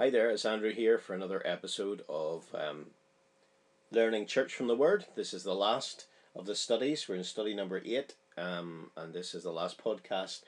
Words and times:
Hi 0.00 0.08
there, 0.08 0.30
it's 0.30 0.46
Andrew 0.46 0.72
here 0.72 0.96
for 0.96 1.12
another 1.12 1.42
episode 1.44 2.06
of 2.08 2.44
um, 2.54 2.86
Learning 3.92 4.24
Church 4.24 4.54
from 4.54 4.66
the 4.66 4.74
Word. 4.74 5.04
This 5.14 5.34
is 5.34 5.44
the 5.44 5.54
last 5.54 6.06
of 6.34 6.46
the 6.46 6.54
studies. 6.54 7.06
We're 7.06 7.16
in 7.16 7.22
study 7.22 7.52
number 7.52 7.82
eight, 7.84 8.14
um, 8.38 8.92
and 8.96 9.12
this 9.12 9.34
is 9.34 9.42
the 9.42 9.52
last 9.52 9.76
podcast. 9.76 10.40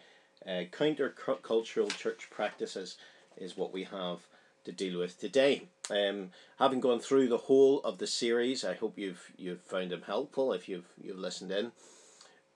Uh, 0.48 0.62
counter-cultural 0.72 1.90
church 1.90 2.30
practices 2.30 2.96
is 3.36 3.54
what 3.54 3.74
we 3.74 3.84
have 3.84 4.20
to 4.64 4.72
deal 4.72 4.98
with 4.98 5.20
today. 5.20 5.64
Um, 5.90 6.30
having 6.58 6.80
gone 6.80 7.00
through 7.00 7.28
the 7.28 7.36
whole 7.36 7.80
of 7.80 7.98
the 7.98 8.06
series, 8.06 8.64
I 8.64 8.72
hope 8.72 8.96
you've 8.96 9.32
you've 9.36 9.60
found 9.60 9.90
them 9.90 10.04
helpful. 10.06 10.54
If 10.54 10.66
you've 10.66 10.88
you've 10.98 11.18
listened 11.18 11.52
in, 11.52 11.72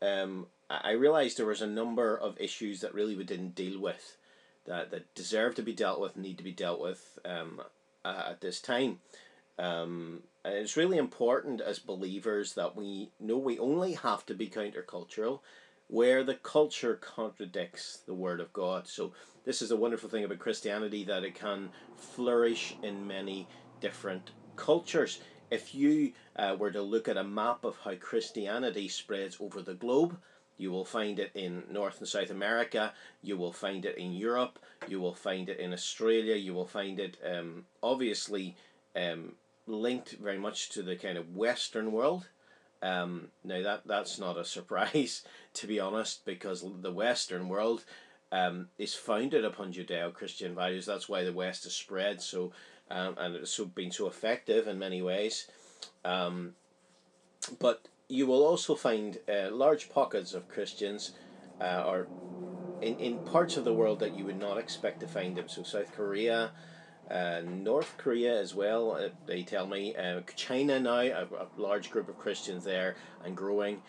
um, 0.00 0.46
I 0.70 0.92
realised 0.92 1.36
there 1.36 1.44
was 1.44 1.60
a 1.60 1.66
number 1.66 2.16
of 2.16 2.40
issues 2.40 2.80
that 2.80 2.94
really 2.94 3.14
we 3.14 3.24
didn't 3.24 3.54
deal 3.54 3.78
with 3.78 4.16
that, 4.66 4.90
that 4.90 5.14
deserve 5.14 5.54
to 5.56 5.62
be 5.62 5.72
dealt 5.72 6.00
with, 6.00 6.16
need 6.16 6.38
to 6.38 6.44
be 6.44 6.52
dealt 6.52 6.80
with 6.80 7.18
um, 7.24 7.60
at 8.04 8.41
this 8.41 8.60
time. 8.60 9.00
Um, 9.58 10.22
it's 10.45 10.77
really 10.77 10.98
important 10.98 11.60
as 11.60 11.78
believers 11.78 12.54
that 12.54 12.77
we 12.77 13.10
know 13.18 13.38
we 13.38 13.58
only 13.58 13.94
have 13.94 14.24
to 14.27 14.34
be 14.34 14.48
countercultural 14.48 15.41
where 15.88 16.24
the 16.24 16.34
culture 16.34 16.96
contradicts 16.96 17.98
the 18.06 18.14
Word 18.14 18.41
of 18.41 18.52
God. 18.52 18.88
So, 18.88 19.12
this 19.44 19.62
is 19.62 19.70
a 19.70 19.77
wonderful 19.77 20.08
thing 20.08 20.24
about 20.24 20.41
Christianity 20.41 21.05
that 21.05 21.24
it 21.24 21.36
can 21.36 21.70
flourish 21.96 22.77
in 22.83 23.06
many 23.06 23.46
different 23.80 24.33
cultures. 24.56 25.20
If 25.50 25.74
you 25.74 26.12
uh, 26.34 26.56
were 26.58 26.72
to 26.72 26.83
look 26.83 27.06
at 27.06 27.16
a 27.16 27.22
map 27.22 27.64
of 27.64 27.78
how 27.78 27.94
Christianity 27.94 28.88
spreads 28.88 29.36
over 29.38 29.62
the 29.62 29.74
globe, 29.74 30.19
you 30.59 30.70
will 30.70 30.84
find 30.84 31.19
it 31.19 31.30
in 31.34 31.65
North 31.70 31.98
and 31.98 32.09
South 32.09 32.30
America. 32.30 32.92
You 33.23 33.37
will 33.37 33.52
find 33.52 33.84
it 33.84 33.98
in 33.98 34.12
Europe. 34.12 34.59
You 34.88 35.01
will 35.01 35.14
find 35.14 35.48
it 35.48 35.59
in 35.59 35.73
Australia. 35.73 36.34
You 36.37 36.55
will 36.55 36.66
find 36.66 36.98
it 36.98 37.19
um, 37.24 37.66
obviously 37.83 38.56
um, 38.95 39.34
linked 39.67 40.12
very 40.12 40.39
much 40.39 40.70
to 40.70 40.83
the 40.83 40.97
kind 40.97 41.19
of 41.19 41.36
Western 41.36 41.92
world. 41.92 42.28
Um, 42.83 43.28
now 43.42 43.62
that 43.62 43.83
that's 43.86 44.19
not 44.19 44.39
a 44.39 44.45
surprise, 44.45 45.22
to 45.55 45.67
be 45.67 45.80
honest, 45.80 46.25
because 46.25 46.64
the 46.83 46.92
Western 46.92 47.48
world 47.48 47.84
um, 48.33 48.69
is 48.78 48.95
founded 48.95 49.45
upon 49.45 49.73
Judeo-Christian 49.73 50.55
values. 50.55 50.86
That's 50.86 51.08
why 51.08 51.25
the 51.25 51.33
West 51.33 51.64
has 51.64 51.75
spread 51.75 52.20
so, 52.20 52.52
um, 52.91 53.17
and 53.19 53.36
it's 53.36 53.50
so 53.50 53.67
been 53.67 53.91
so 53.91 54.06
effective 54.06 54.69
in 54.69 54.78
many 54.78 55.02
ways. 55.02 55.48
Um, 56.05 56.55
but 57.58 57.89
you 58.08 58.26
will 58.26 58.44
also 58.44 58.74
find 58.74 59.18
uh, 59.28 59.50
large 59.50 59.90
pockets 59.90 60.34
of 60.34 60.48
Christians, 60.48 61.12
uh, 61.60 61.84
or 61.86 62.08
in, 62.80 62.96
in 62.98 63.18
parts 63.18 63.56
of 63.56 63.64
the 63.64 63.74
world 63.74 64.00
that 64.00 64.16
you 64.16 64.24
would 64.24 64.38
not 64.38 64.58
expect 64.58 65.00
to 65.00 65.06
find 65.06 65.36
them. 65.36 65.48
So 65.48 65.62
South 65.62 65.92
Korea, 65.92 66.52
uh, 67.10 67.40
North 67.44 67.94
Korea 67.98 68.38
as 68.38 68.54
well. 68.54 68.92
Uh, 68.92 69.08
they 69.27 69.42
tell 69.42 69.66
me 69.66 69.94
uh, 69.96 70.20
China 70.36 70.78
now 70.78 70.98
a, 70.98 71.24
a 71.24 71.46
large 71.56 71.90
group 71.90 72.08
of 72.08 72.18
Christians 72.18 72.64
there 72.64 72.96
and 73.24 73.36
growing. 73.36 73.82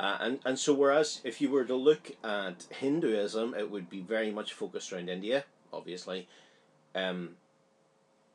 Uh, 0.00 0.16
and, 0.20 0.40
and 0.44 0.58
so 0.58 0.74
whereas 0.74 1.20
if 1.22 1.40
you 1.40 1.50
were 1.50 1.64
to 1.64 1.76
look 1.76 2.10
at 2.24 2.66
Hinduism, 2.70 3.54
it 3.54 3.70
would 3.70 3.88
be 3.88 4.00
very 4.00 4.30
much 4.30 4.52
focused 4.52 4.92
around 4.92 5.08
India, 5.08 5.44
obviously. 5.72 6.28
Um, 6.94 7.36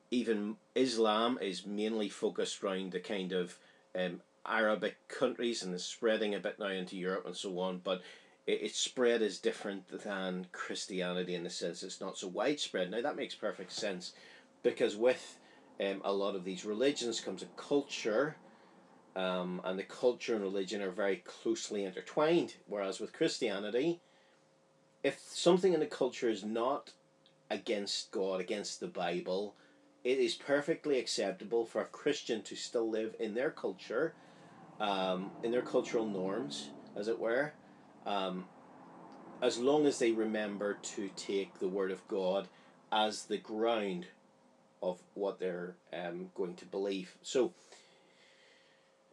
even 0.10 0.56
Islam 0.76 1.38
is 1.42 1.66
mainly 1.66 2.10
focused 2.10 2.64
around 2.64 2.92
the 2.92 3.00
kind 3.00 3.34
of 3.34 3.58
um, 3.94 4.22
Arabic 4.48 4.98
countries 5.08 5.64
and 5.64 5.74
is 5.74 5.84
spreading 5.84 6.36
a 6.36 6.40
bit 6.40 6.60
now 6.60 6.68
into 6.68 6.98
Europe 6.98 7.26
and 7.26 7.36
so 7.36 7.60
on, 7.60 7.80
but 7.84 8.02
it, 8.46 8.62
its 8.62 8.80
spread 8.80 9.22
is 9.22 9.40
different 9.40 10.04
than 10.04 10.48
Christianity 10.52 11.36
in 11.36 11.44
the 11.44 11.50
sense 11.50 11.84
it's 11.84 12.02
not 12.02 12.18
so 12.18 12.28
widespread. 12.28 12.92
Now 12.92 13.02
that 13.02 13.16
makes 13.16 13.36
perfect 13.36 13.72
sense 13.72 14.14
because 14.64 14.96
with 14.96 15.38
um, 15.80 16.02
a 16.04 16.14
lot 16.14 16.36
of 16.36 16.44
these 16.44 16.66
religions 16.66 17.20
comes 17.20 17.44
a 17.44 17.48
culture, 17.58 18.36
um, 19.16 19.62
and 19.64 19.78
the 19.78 19.84
culture 19.84 20.34
and 20.36 20.44
religion 20.44 20.82
are 20.82 20.92
very 20.92 21.18
closely 21.18 21.84
intertwined. 21.84 22.56
Whereas 22.68 23.00
with 23.00 23.14
Christianity, 23.14 24.00
if 25.04 25.20
something 25.20 25.74
in 25.74 25.80
the 25.80 25.86
culture 25.86 26.30
is 26.30 26.44
not 26.44 26.92
against 27.50 28.12
God, 28.12 28.40
against 28.40 28.80
the 28.80 28.88
Bible, 28.88 29.56
it 30.04 30.20
is 30.20 30.36
perfectly 30.36 31.00
acceptable 31.00 31.66
for 31.66 31.82
a 31.82 31.86
Christian 31.86 32.42
to 32.44 32.56
still 32.56 32.90
live 32.90 33.16
in 33.20 33.34
their 33.34 33.52
culture 33.52 34.14
um, 34.80 35.32
in 35.44 35.52
their 35.52 35.62
cultural 35.62 36.06
norms, 36.06 36.70
as 36.96 37.08
it 37.08 37.20
were, 37.20 37.54
um, 38.06 38.46
as 39.42 39.58
long 39.58 39.86
as 39.86 40.00
they 40.00 40.12
remember 40.12 40.78
to 40.82 41.10
take 41.16 41.60
the 41.60 41.68
Word 41.68 41.92
of 41.92 42.08
God 42.08 42.48
as 42.92 43.24
the 43.24 43.38
ground 43.38 44.08
of 44.82 45.00
what 45.14 45.40
they're 45.40 45.76
um, 45.94 46.30
going 46.36 46.56
to 46.56 46.66
believe. 46.66 47.18
So, 47.22 47.54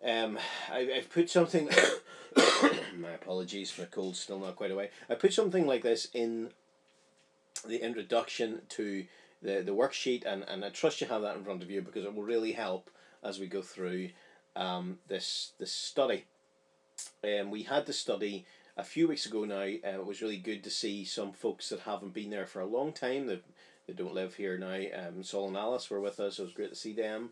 um, 0.05 0.39
I, 0.71 0.91
I've 0.97 1.11
put 1.11 1.31
something, 1.31 1.69
my 2.97 3.13
apologies, 3.15 3.73
my 3.79 3.87
cold's 3.87 4.21
still 4.21 4.39
not 4.39 4.57
quite 4.57 4.71
away. 4.71 4.91
I 5.09 5.15
put 5.15 5.33
something 5.33 5.67
like 5.67 5.83
this 5.83 6.09
in 6.13 6.51
the 7.67 7.83
introduction 7.83 8.63
to 8.71 9.07
the, 9.43 9.63
the 9.63 9.73
worksheet, 9.73 10.25
and, 10.27 10.45
and 10.47 10.65
I 10.65 10.69
trust 10.69 11.01
you 11.01 11.07
have 11.07 11.23
that 11.23 11.37
in 11.37 11.45
front 11.45 11.63
of 11.63 11.71
you 11.71 11.81
because 11.81 12.05
it 12.05 12.15
will 12.15 12.23
really 12.23 12.53
help 12.53 12.91
as 13.23 13.39
we 13.39 13.47
go 13.47 13.63
through 13.63 14.11
um, 14.57 14.99
this 15.09 15.53
this 15.59 15.73
study. 15.73 16.25
Um, 17.23 17.51
we 17.51 17.65
had 17.65 17.87
the 17.87 17.93
study 17.93 18.47
a 18.77 18.85
few 18.85 19.09
weeks 19.09 19.27
ago 19.27 19.45
now. 19.45 19.63
Uh, 19.63 19.99
it 19.99 20.07
was 20.07 20.23
really 20.23 20.37
good 20.37 20.65
to 20.65 20.71
see 20.71 21.05
some 21.05 21.33
folks 21.33 21.69
that 21.69 21.81
haven't 21.81 22.15
been 22.15 22.31
there 22.31 22.47
for 22.47 22.61
a 22.61 22.67
long 22.67 22.93
time. 22.93 23.27
They, 23.27 23.41
they 23.87 23.93
don't 23.95 24.15
live 24.15 24.35
here 24.35 24.59
now. 24.59 24.81
Um, 24.95 25.23
Saul 25.23 25.49
and 25.49 25.57
Alice 25.57 25.91
were 25.91 26.01
with 26.01 26.21
us. 26.21 26.39
It 26.39 26.43
was 26.43 26.53
great 26.53 26.71
to 26.71 26.77
see 26.77 26.93
them. 26.93 27.31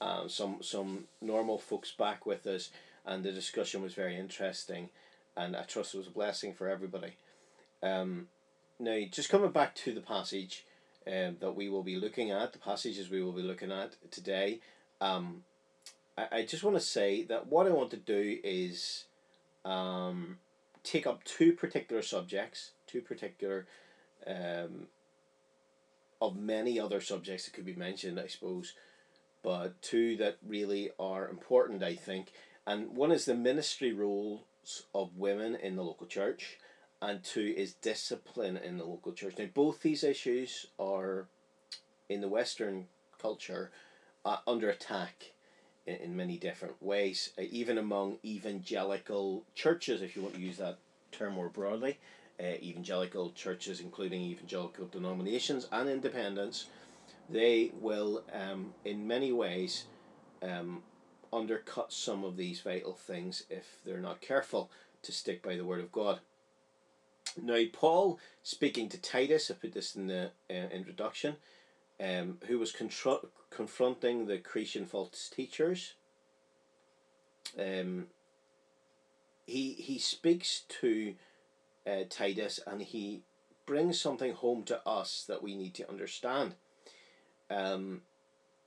Um, 0.00 0.28
some 0.28 0.58
some 0.62 1.04
normal 1.20 1.58
folks 1.58 1.92
back 1.92 2.26
with 2.26 2.46
us, 2.46 2.70
and 3.06 3.24
the 3.24 3.32
discussion 3.32 3.82
was 3.82 3.94
very 3.94 4.18
interesting, 4.18 4.90
and 5.36 5.56
I 5.56 5.62
trust 5.62 5.94
it 5.94 5.98
was 5.98 6.08
a 6.08 6.10
blessing 6.10 6.52
for 6.52 6.68
everybody. 6.68 7.16
Um, 7.82 8.28
now, 8.78 8.98
just 9.10 9.28
coming 9.28 9.52
back 9.52 9.74
to 9.76 9.94
the 9.94 10.00
passage 10.00 10.66
um, 11.06 11.36
that 11.40 11.54
we 11.54 11.68
will 11.68 11.82
be 11.82 11.96
looking 11.96 12.32
at, 12.32 12.52
the 12.52 12.58
passages 12.58 13.08
we 13.08 13.22
will 13.22 13.32
be 13.32 13.42
looking 13.42 13.70
at 13.70 13.94
today. 14.10 14.60
Um, 15.00 15.44
I, 16.16 16.26
I 16.32 16.42
just 16.44 16.64
want 16.64 16.76
to 16.76 16.82
say 16.82 17.24
that 17.24 17.46
what 17.48 17.66
I 17.66 17.70
want 17.70 17.90
to 17.90 17.96
do 17.96 18.38
is 18.42 19.04
um, 19.64 20.38
take 20.82 21.06
up 21.06 21.24
two 21.24 21.52
particular 21.52 22.02
subjects, 22.02 22.72
two 22.86 23.00
particular 23.00 23.66
um, 24.26 24.88
of 26.20 26.36
many 26.36 26.78
other 26.80 27.00
subjects 27.00 27.44
that 27.44 27.54
could 27.54 27.66
be 27.66 27.74
mentioned, 27.74 28.18
I 28.18 28.26
suppose, 28.26 28.74
but 29.42 29.80
two 29.82 30.16
that 30.16 30.38
really 30.46 30.90
are 30.98 31.28
important, 31.28 31.82
I 31.82 31.94
think. 31.94 32.32
And 32.66 32.96
one 32.96 33.12
is 33.12 33.26
the 33.26 33.34
ministry 33.34 33.92
roles 33.92 34.84
of 34.94 35.16
women 35.16 35.54
in 35.54 35.76
the 35.76 35.82
local 35.82 36.06
church, 36.06 36.58
and 37.02 37.22
two 37.22 37.54
is 37.56 37.74
discipline 37.74 38.56
in 38.56 38.78
the 38.78 38.84
local 38.84 39.12
church. 39.12 39.34
Now, 39.38 39.46
both 39.52 39.82
these 39.82 40.02
issues 40.02 40.66
are 40.78 41.26
in 42.08 42.22
the 42.22 42.28
Western 42.28 42.86
culture 43.20 43.70
uh, 44.24 44.38
under 44.46 44.70
attack 44.70 45.33
in, 45.86 45.96
in 45.96 46.16
many 46.16 46.36
different 46.36 46.82
ways, 46.82 47.30
uh, 47.38 47.42
even 47.50 47.78
among 47.78 48.18
evangelical 48.24 49.44
churches, 49.54 50.02
if 50.02 50.16
you 50.16 50.22
want 50.22 50.34
to 50.34 50.40
use 50.40 50.58
that 50.58 50.78
term 51.12 51.34
more 51.34 51.48
broadly. 51.48 51.98
Uh, 52.40 52.56
evangelical 52.60 53.30
churches, 53.30 53.78
including 53.78 54.20
evangelical 54.20 54.86
denominations 54.86 55.68
and 55.70 55.88
independents, 55.88 56.66
they 57.30 57.70
will, 57.80 58.24
um, 58.32 58.74
in 58.84 59.06
many 59.06 59.32
ways, 59.32 59.84
um, 60.42 60.82
undercut 61.32 61.92
some 61.92 62.24
of 62.24 62.36
these 62.36 62.60
vital 62.60 62.94
things 62.94 63.44
if 63.50 63.78
they're 63.84 64.00
not 64.00 64.20
careful 64.20 64.68
to 65.02 65.12
stick 65.12 65.42
by 65.42 65.54
the 65.56 65.64
Word 65.64 65.80
of 65.80 65.92
God. 65.92 66.18
Now, 67.40 67.60
Paul, 67.72 68.18
speaking 68.42 68.88
to 68.88 68.98
Titus, 69.00 69.50
I 69.50 69.54
put 69.54 69.72
this 69.72 69.96
in 69.96 70.06
the 70.06 70.30
uh, 70.50 70.54
introduction, 70.72 71.36
um, 72.00 72.38
who 72.46 72.58
was 72.58 72.72
contro- 72.72 73.28
confronting 73.50 74.26
the 74.26 74.38
Cretan 74.38 74.86
false 74.86 75.30
teachers. 75.34 75.94
Um, 77.58 78.06
he 79.46 79.72
he 79.74 79.98
speaks 79.98 80.62
to 80.80 81.14
uh, 81.86 82.04
Titus 82.08 82.60
and 82.66 82.82
he 82.82 83.22
brings 83.66 84.00
something 84.00 84.32
home 84.32 84.62
to 84.64 84.86
us 84.86 85.24
that 85.28 85.42
we 85.42 85.54
need 85.56 85.74
to 85.74 85.88
understand. 85.88 86.54
Um, 87.50 88.02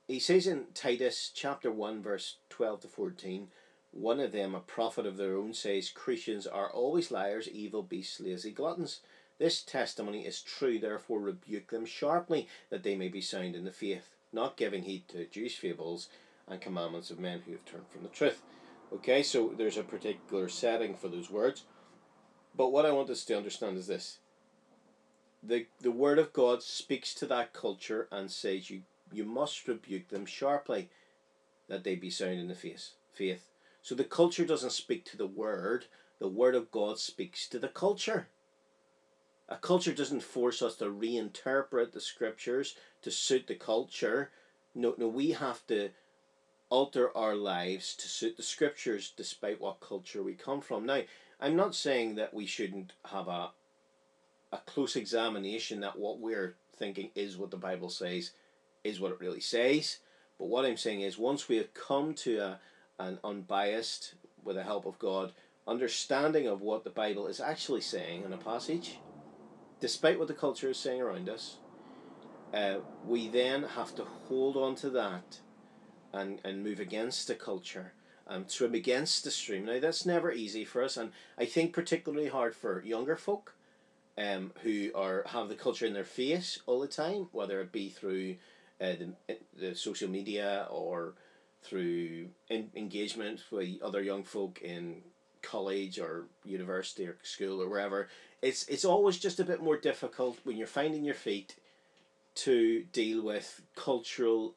he 0.06 0.18
says 0.18 0.46
in 0.46 0.66
Titus 0.74 1.30
chapter 1.34 1.70
1, 1.70 2.02
verse 2.02 2.36
12 2.48 2.80
to 2.80 2.88
14, 2.88 3.48
one 3.90 4.20
of 4.20 4.32
them, 4.32 4.54
a 4.54 4.60
prophet 4.60 5.06
of 5.06 5.16
their 5.16 5.36
own, 5.36 5.54
says 5.54 5.90
Cretans 5.90 6.46
are 6.46 6.70
always 6.70 7.10
liars, 7.10 7.48
evil 7.48 7.82
beasts, 7.82 8.20
lazy 8.20 8.50
gluttons. 8.50 9.00
This 9.38 9.62
testimony 9.62 10.26
is 10.26 10.42
true, 10.42 10.78
therefore 10.78 11.20
rebuke 11.20 11.70
them 11.70 11.86
sharply, 11.86 12.48
that 12.70 12.82
they 12.82 12.96
may 12.96 13.08
be 13.08 13.20
sound 13.20 13.54
in 13.54 13.64
the 13.64 13.70
faith, 13.70 14.16
not 14.32 14.56
giving 14.56 14.82
heed 14.82 15.08
to 15.08 15.26
Jewish 15.26 15.58
fables 15.58 16.08
and 16.48 16.60
commandments 16.60 17.10
of 17.10 17.20
men 17.20 17.42
who 17.46 17.52
have 17.52 17.64
turned 17.64 17.88
from 17.88 18.02
the 18.02 18.08
truth. 18.08 18.42
Okay, 18.92 19.22
so 19.22 19.54
there's 19.56 19.76
a 19.76 19.82
particular 19.82 20.48
setting 20.48 20.94
for 20.94 21.08
those 21.08 21.30
words. 21.30 21.64
But 22.56 22.72
what 22.72 22.86
I 22.86 22.92
want 22.92 23.10
us 23.10 23.24
to 23.26 23.36
understand 23.36 23.78
is 23.78 23.86
this 23.86 24.18
the 25.42 25.66
the 25.80 25.92
word 25.92 26.18
of 26.18 26.32
God 26.32 26.62
speaks 26.62 27.14
to 27.14 27.26
that 27.26 27.52
culture 27.52 28.08
and 28.10 28.30
says 28.30 28.70
you 28.70 28.82
you 29.12 29.24
must 29.24 29.68
rebuke 29.68 30.08
them 30.08 30.26
sharply, 30.26 30.90
that 31.68 31.84
they 31.84 31.94
be 31.94 32.10
sound 32.10 32.40
in 32.40 32.48
the 32.48 32.54
face 32.54 32.94
faith. 33.12 33.50
So 33.82 33.94
the 33.94 34.04
culture 34.04 34.44
doesn't 34.44 34.72
speak 34.72 35.04
to 35.06 35.16
the 35.16 35.26
word; 35.26 35.86
the 36.18 36.28
word 36.28 36.56
of 36.56 36.72
God 36.72 36.98
speaks 36.98 37.48
to 37.48 37.58
the 37.60 37.68
culture. 37.68 38.28
A 39.48 39.56
culture 39.56 39.94
doesn't 39.94 40.22
force 40.22 40.60
us 40.60 40.76
to 40.76 40.86
reinterpret 40.86 41.92
the 41.92 42.00
scriptures 42.00 42.76
to 43.02 43.10
suit 43.10 43.46
the 43.46 43.54
culture. 43.54 44.30
No, 44.74 44.94
no, 44.98 45.08
we 45.08 45.30
have 45.30 45.66
to 45.68 45.90
alter 46.70 47.16
our 47.16 47.34
lives 47.34 47.94
to 47.96 48.08
suit 48.08 48.36
the 48.36 48.42
scriptures 48.42 49.12
despite 49.16 49.60
what 49.60 49.80
culture 49.80 50.22
we 50.22 50.34
come 50.34 50.60
from. 50.60 50.84
Now, 50.84 51.02
I'm 51.40 51.56
not 51.56 51.74
saying 51.74 52.16
that 52.16 52.34
we 52.34 52.46
shouldn't 52.46 52.92
have 53.06 53.28
a 53.28 53.50
a 54.50 54.58
close 54.58 54.96
examination 54.96 55.80
that 55.80 55.98
what 55.98 56.20
we're 56.20 56.54
thinking 56.76 57.10
is 57.14 57.36
what 57.36 57.50
the 57.50 57.56
Bible 57.56 57.90
says 57.90 58.30
is 58.82 59.00
what 59.00 59.12
it 59.12 59.20
really 59.20 59.40
says. 59.40 59.98
But 60.38 60.46
what 60.46 60.64
I'm 60.64 60.76
saying 60.76 61.02
is 61.02 61.18
once 61.18 61.48
we 61.48 61.56
have 61.56 61.74
come 61.74 62.14
to 62.14 62.38
a, 62.38 62.60
an 62.98 63.18
unbiased, 63.22 64.14
with 64.42 64.56
the 64.56 64.62
help 64.62 64.86
of 64.86 64.98
God, 64.98 65.32
understanding 65.66 66.46
of 66.46 66.62
what 66.62 66.84
the 66.84 66.90
Bible 66.90 67.26
is 67.26 67.40
actually 67.40 67.82
saying 67.82 68.24
in 68.24 68.32
a 68.32 68.38
passage, 68.38 68.98
despite 69.80 70.18
what 70.18 70.28
the 70.28 70.34
culture 70.34 70.70
is 70.70 70.78
saying 70.78 71.00
around 71.00 71.28
us, 71.28 71.58
uh, 72.52 72.76
we 73.06 73.28
then 73.28 73.62
have 73.62 73.94
to 73.94 74.04
hold 74.04 74.56
on 74.56 74.74
to 74.76 74.90
that 74.90 75.40
and, 76.12 76.40
and 76.44 76.64
move 76.64 76.80
against 76.80 77.28
the 77.28 77.34
culture 77.34 77.92
and 78.26 78.50
swim 78.50 78.74
against 78.74 79.24
the 79.24 79.30
stream. 79.30 79.64
Now, 79.64 79.80
that's 79.80 80.06
never 80.06 80.32
easy 80.32 80.64
for 80.64 80.82
us, 80.82 80.96
and 80.96 81.12
I 81.38 81.46
think 81.46 81.72
particularly 81.72 82.28
hard 82.28 82.54
for 82.54 82.82
younger 82.84 83.16
folk 83.16 83.54
um, 84.18 84.52
who 84.62 84.90
are 84.94 85.24
have 85.26 85.48
the 85.48 85.54
culture 85.54 85.86
in 85.86 85.94
their 85.94 86.04
face 86.04 86.60
all 86.66 86.80
the 86.80 86.88
time, 86.88 87.28
whether 87.32 87.60
it 87.60 87.72
be 87.72 87.88
through 87.88 88.36
uh, 88.80 88.92
the, 89.28 89.38
the 89.58 89.74
social 89.74 90.08
media 90.10 90.66
or 90.70 91.14
through 91.62 92.28
in, 92.48 92.70
engagement 92.74 93.42
with 93.50 93.80
other 93.82 94.02
young 94.02 94.24
folk 94.24 94.60
in 94.62 95.02
college 95.42 95.98
or 95.98 96.26
university 96.44 97.06
or 97.06 97.16
school 97.22 97.62
or 97.62 97.68
wherever. 97.68 98.08
It's 98.42 98.64
it's 98.68 98.84
always 98.84 99.18
just 99.18 99.40
a 99.40 99.44
bit 99.44 99.62
more 99.62 99.76
difficult 99.76 100.38
when 100.44 100.56
you're 100.56 100.66
finding 100.66 101.04
your 101.04 101.14
feet 101.14 101.56
to 102.36 102.84
deal 102.92 103.22
with 103.22 103.62
cultural 103.74 104.54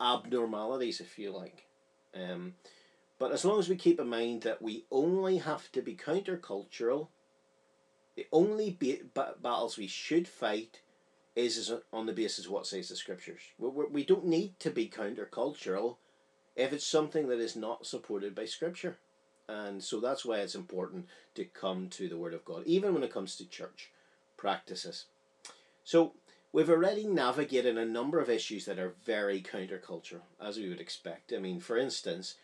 abnormalities, 0.00 1.00
if 1.00 1.18
you 1.18 1.30
like. 1.30 1.66
Um, 2.14 2.54
but 3.18 3.32
as 3.32 3.44
long 3.44 3.58
as 3.58 3.68
we 3.68 3.76
keep 3.76 4.00
in 4.00 4.08
mind 4.08 4.42
that 4.42 4.60
we 4.60 4.84
only 4.90 5.38
have 5.38 5.70
to 5.72 5.82
be 5.82 5.94
countercultural 5.94 7.08
the 8.20 8.26
only 8.32 8.76
ba- 8.78 9.34
battles 9.40 9.78
we 9.78 9.86
should 9.86 10.28
fight 10.28 10.80
is, 11.34 11.56
is 11.56 11.72
on 11.92 12.04
the 12.04 12.12
basis 12.12 12.44
of 12.44 12.52
what 12.52 12.66
says 12.66 12.88
the 12.88 12.96
scriptures. 12.96 13.40
We, 13.56 13.86
we 13.86 14.04
don't 14.04 14.26
need 14.26 14.58
to 14.60 14.70
be 14.70 14.88
countercultural 14.88 15.96
if 16.56 16.72
it's 16.72 16.86
something 16.86 17.28
that 17.28 17.38
is 17.38 17.56
not 17.56 17.86
supported 17.86 18.34
by 18.34 18.44
scripture. 18.44 18.98
And 19.50 19.82
so 19.82 19.98
that's 19.98 20.24
why 20.24 20.38
it's 20.38 20.54
important 20.54 21.06
to 21.34 21.44
come 21.44 21.88
to 21.90 22.08
the 22.08 22.16
Word 22.16 22.34
of 22.34 22.44
God, 22.44 22.62
even 22.66 22.94
when 22.94 23.02
it 23.02 23.12
comes 23.12 23.36
to 23.36 23.48
church 23.48 23.90
practices. 24.36 25.06
So 25.82 26.12
we've 26.52 26.70
already 26.70 27.04
navigated 27.04 27.76
a 27.76 27.84
number 27.84 28.20
of 28.20 28.30
issues 28.30 28.64
that 28.66 28.78
are 28.78 28.94
very 29.04 29.42
countercultural, 29.42 30.22
as 30.40 30.56
we 30.56 30.68
would 30.68 30.80
expect. 30.80 31.32
I 31.32 31.38
mean, 31.38 31.58
for 31.58 31.76
instance, 31.76 32.36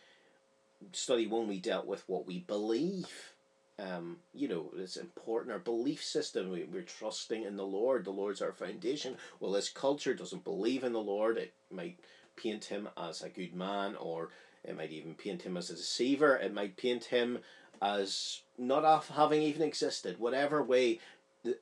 study 0.92 1.26
one, 1.26 1.46
we 1.46 1.60
dealt 1.60 1.86
with 1.86 2.02
what 2.08 2.26
we 2.26 2.40
believe 2.40 3.34
um, 3.78 4.16
you 4.32 4.48
know, 4.48 4.70
it's 4.76 4.96
important. 4.96 5.52
Our 5.52 5.58
belief 5.58 6.02
system, 6.02 6.50
we, 6.50 6.64
we're 6.64 6.82
trusting 6.82 7.42
in 7.42 7.56
the 7.56 7.66
Lord. 7.66 8.04
The 8.04 8.10
Lord's 8.10 8.40
our 8.40 8.52
foundation. 8.52 9.16
Well, 9.38 9.52
this 9.52 9.68
culture 9.68 10.14
doesn't 10.14 10.44
believe 10.44 10.82
in 10.82 10.92
the 10.92 11.00
Lord. 11.00 11.36
It 11.36 11.52
might 11.70 11.98
paint 12.36 12.64
him 12.66 12.88
as 12.96 13.22
a 13.22 13.28
good 13.28 13.54
man, 13.54 13.96
or 13.96 14.30
it 14.66 14.76
might 14.76 14.92
even 14.92 15.14
paint 15.14 15.42
him 15.42 15.56
as 15.56 15.70
a 15.70 15.76
deceiver. 15.76 16.36
It 16.36 16.52
might 16.52 16.76
paint 16.76 17.04
him 17.04 17.38
as 17.80 18.42
not 18.58 19.04
having 19.06 19.42
even 19.42 19.62
existed. 19.62 20.18
Whatever 20.18 20.62
way 20.62 21.00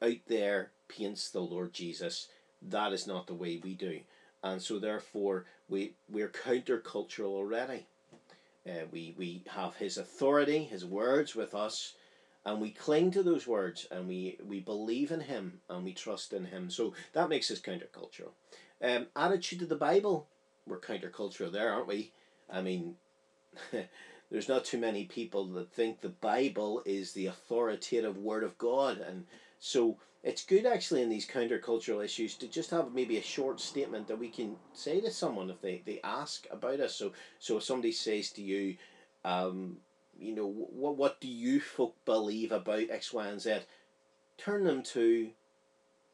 out 0.02 0.16
there 0.26 0.70
paints 0.88 1.30
the 1.30 1.40
Lord 1.40 1.72
Jesus, 1.72 2.28
that 2.62 2.92
is 2.92 3.06
not 3.06 3.26
the 3.26 3.34
way 3.34 3.60
we 3.62 3.74
do. 3.74 4.00
And 4.42 4.60
so, 4.60 4.78
therefore, 4.78 5.46
we, 5.68 5.94
we're 6.08 6.28
countercultural 6.28 7.32
already. 7.32 7.86
Uh, 8.66 8.84
we, 8.90 9.14
we 9.18 9.42
have 9.48 9.76
his 9.76 9.98
authority, 9.98 10.64
his 10.64 10.84
words 10.84 11.34
with 11.34 11.54
us, 11.54 11.94
and 12.46 12.60
we 12.60 12.70
cling 12.70 13.10
to 13.10 13.22
those 13.22 13.46
words 13.46 13.86
and 13.90 14.06
we, 14.06 14.38
we 14.46 14.60
believe 14.60 15.10
in 15.10 15.20
him 15.20 15.60
and 15.68 15.84
we 15.84 15.92
trust 15.92 16.32
in 16.32 16.44
him. 16.46 16.70
So 16.70 16.94
that 17.12 17.28
makes 17.28 17.50
us 17.50 17.60
countercultural. 17.60 18.30
Um, 18.82 19.06
attitude 19.16 19.60
to 19.60 19.66
the 19.66 19.76
Bible, 19.76 20.26
we're 20.66 20.80
countercultural 20.80 21.52
there, 21.52 21.72
aren't 21.72 21.88
we? 21.88 22.12
I 22.50 22.62
mean, 22.62 22.96
there's 24.30 24.48
not 24.48 24.64
too 24.64 24.78
many 24.78 25.04
people 25.04 25.44
that 25.46 25.72
think 25.72 26.00
the 26.00 26.08
Bible 26.08 26.82
is 26.84 27.12
the 27.12 27.26
authoritative 27.26 28.16
word 28.18 28.42
of 28.42 28.58
God. 28.58 28.98
And 28.98 29.26
so 29.58 29.98
it's 30.22 30.44
good 30.44 30.66
actually 30.66 31.02
in 31.02 31.10
these 31.10 31.28
countercultural 31.28 32.04
issues 32.04 32.34
to 32.36 32.48
just 32.48 32.70
have 32.70 32.94
maybe 32.94 33.18
a 33.18 33.22
short 33.22 33.60
statement 33.60 34.08
that 34.08 34.18
we 34.18 34.28
can 34.28 34.56
say 34.72 35.00
to 35.00 35.10
someone 35.10 35.50
if 35.50 35.60
they, 35.60 35.82
they 35.84 36.00
ask 36.02 36.46
about 36.50 36.80
us. 36.80 36.94
So 36.94 37.12
so 37.38 37.58
if 37.58 37.62
somebody 37.62 37.92
says 37.92 38.30
to 38.32 38.42
you, 38.42 38.76
um, 39.24 39.76
you 40.18 40.34
know, 40.34 40.46
what 40.46 40.96
what 40.96 41.20
do 41.20 41.28
you 41.28 41.60
folk 41.60 41.94
believe 42.04 42.52
about 42.52 42.90
X, 42.90 43.12
Y, 43.12 43.26
and 43.26 43.40
Z? 43.40 43.60
Turn 44.38 44.64
them 44.64 44.82
to 44.82 45.30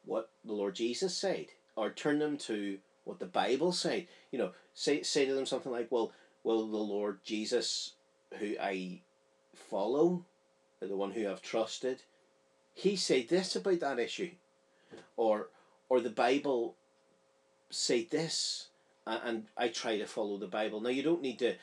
what 0.05 0.29
the 0.43 0.53
Lord 0.53 0.75
Jesus 0.75 1.15
said, 1.15 1.47
or 1.75 1.89
turn 1.89 2.19
them 2.19 2.37
to 2.37 2.79
what 3.11 3.19
the 3.19 3.25
Bible 3.25 3.73
said. 3.73 4.07
You 4.31 4.39
know, 4.39 4.51
say 4.73 5.03
say 5.03 5.25
to 5.25 5.33
them 5.33 5.45
something 5.45 5.71
like, 5.71 5.91
"Well, 5.91 6.13
well, 6.43 6.65
the 6.65 6.77
Lord 6.77 7.19
Jesus, 7.23 7.91
who 8.39 8.55
I 8.59 9.01
follow, 9.53 10.23
the 10.79 10.95
one 10.95 11.11
who 11.11 11.29
I've 11.29 11.41
trusted, 11.41 12.03
he 12.73 12.95
said 12.95 13.27
this 13.27 13.55
about 13.55 13.81
that 13.81 13.99
issue, 13.99 14.31
or 15.17 15.49
or 15.89 15.99
the 15.99 16.09
Bible 16.09 16.75
said 17.69 18.09
this, 18.11 18.67
and, 19.05 19.21
and 19.25 19.45
I 19.57 19.67
try 19.67 19.97
to 19.97 20.05
follow 20.05 20.37
the 20.37 20.47
Bible. 20.47 20.79
Now 20.79 20.89
you 20.89 21.03
don't 21.03 21.21
need 21.21 21.39
to 21.39 21.55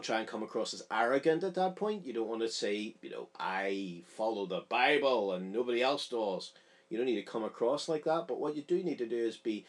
try 0.00 0.20
and 0.20 0.26
come 0.26 0.42
across 0.42 0.72
as 0.72 0.86
arrogant 0.90 1.44
at 1.44 1.54
that 1.56 1.76
point. 1.76 2.06
You 2.06 2.14
don't 2.14 2.28
want 2.28 2.40
to 2.40 2.48
say, 2.48 2.94
you 3.02 3.10
know, 3.10 3.28
I 3.38 4.02
follow 4.06 4.46
the 4.46 4.64
Bible 4.68 5.34
and 5.34 5.52
nobody 5.52 5.82
else 5.82 6.08
does. 6.08 6.52
You 6.88 6.96
don't 6.96 7.06
need 7.06 7.16
to 7.16 7.22
come 7.22 7.44
across 7.44 7.88
like 7.88 8.04
that. 8.04 8.26
But 8.26 8.40
what 8.40 8.56
you 8.56 8.62
do 8.62 8.82
need 8.82 8.98
to 8.98 9.06
do 9.06 9.16
is 9.16 9.36
be 9.36 9.66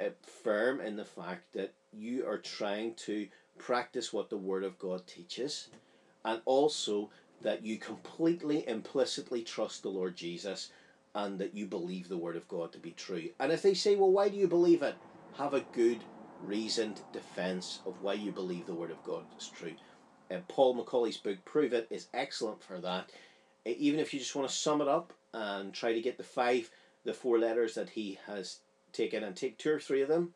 uh, 0.00 0.10
firm 0.42 0.80
in 0.80 0.96
the 0.96 1.04
fact 1.04 1.52
that 1.54 1.72
you 1.92 2.26
are 2.26 2.38
trying 2.38 2.94
to 2.94 3.28
practice 3.58 4.12
what 4.12 4.30
the 4.30 4.36
Word 4.36 4.64
of 4.64 4.78
God 4.78 5.06
teaches, 5.06 5.68
and 6.24 6.40
also 6.44 7.10
that 7.42 7.64
you 7.64 7.76
completely 7.76 8.66
implicitly 8.68 9.42
trust 9.42 9.82
the 9.82 9.88
Lord 9.88 10.16
Jesus 10.16 10.70
and 11.14 11.38
that 11.38 11.54
you 11.54 11.66
believe 11.66 12.08
the 12.08 12.16
Word 12.16 12.36
of 12.36 12.48
God 12.48 12.72
to 12.72 12.78
be 12.78 12.92
true. 12.92 13.28
And 13.38 13.52
if 13.52 13.62
they 13.62 13.74
say, 13.74 13.96
well, 13.96 14.10
why 14.10 14.28
do 14.28 14.36
you 14.36 14.48
believe 14.48 14.82
it? 14.82 14.94
Have 15.36 15.54
a 15.54 15.64
good 15.72 15.98
reasoned 16.46 17.00
defense 17.12 17.80
of 17.86 18.00
why 18.02 18.14
you 18.14 18.32
believe 18.32 18.66
the 18.66 18.74
Word 18.74 18.90
of 18.90 19.02
God 19.04 19.24
is 19.38 19.48
true. 19.48 19.74
And 20.30 20.40
uh, 20.40 20.42
Paul 20.48 20.74
Macaulay's 20.74 21.16
book, 21.18 21.44
Prove 21.44 21.72
It, 21.72 21.86
is 21.90 22.08
excellent 22.14 22.62
for 22.62 22.78
that. 22.78 23.10
Uh, 23.66 23.74
even 23.76 24.00
if 24.00 24.14
you 24.14 24.20
just 24.20 24.34
want 24.34 24.48
to 24.48 24.54
sum 24.54 24.80
it 24.80 24.88
up 24.88 25.12
and 25.34 25.72
try 25.74 25.92
to 25.92 26.00
get 26.00 26.16
the 26.16 26.24
five, 26.24 26.70
the 27.04 27.12
four 27.12 27.38
letters 27.38 27.74
that 27.74 27.90
he 27.90 28.18
has 28.26 28.58
taken, 28.92 29.24
and 29.24 29.36
take 29.36 29.58
two 29.58 29.72
or 29.72 29.80
three 29.80 30.02
of 30.02 30.08
them 30.08 30.34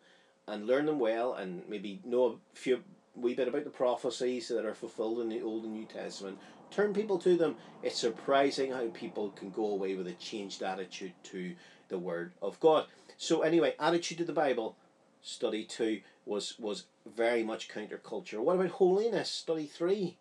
and 0.48 0.66
learn 0.66 0.86
them 0.86 0.98
well, 0.98 1.34
and 1.34 1.62
maybe 1.68 2.00
know 2.04 2.26
a 2.26 2.56
few 2.56 2.82
wee 3.14 3.34
bit 3.34 3.48
about 3.48 3.64
the 3.64 3.70
prophecies 3.70 4.48
that 4.48 4.64
are 4.64 4.74
fulfilled 4.74 5.20
in 5.20 5.28
the 5.28 5.42
Old 5.42 5.64
and 5.64 5.72
New 5.72 5.86
Testament. 5.86 6.38
Turn 6.70 6.92
people 6.92 7.18
to 7.18 7.36
them. 7.36 7.56
It's 7.82 7.98
surprising 7.98 8.72
how 8.72 8.88
people 8.88 9.30
can 9.30 9.50
go 9.50 9.66
away 9.66 9.94
with 9.94 10.06
a 10.06 10.12
changed 10.12 10.62
attitude 10.62 11.12
to 11.24 11.54
the 11.88 11.98
Word 11.98 12.32
of 12.42 12.60
God. 12.60 12.86
So, 13.16 13.42
anyway, 13.42 13.74
attitude 13.78 14.18
to 14.18 14.24
the 14.24 14.32
Bible 14.32 14.76
study 15.22 15.64
two 15.64 16.00
was 16.24 16.58
was 16.58 16.84
very 17.16 17.42
much 17.42 17.68
counterculture. 17.68 18.38
What 18.38 18.56
about 18.56 18.70
holiness? 18.70 19.30
Study 19.30 19.66
three. 19.66 20.18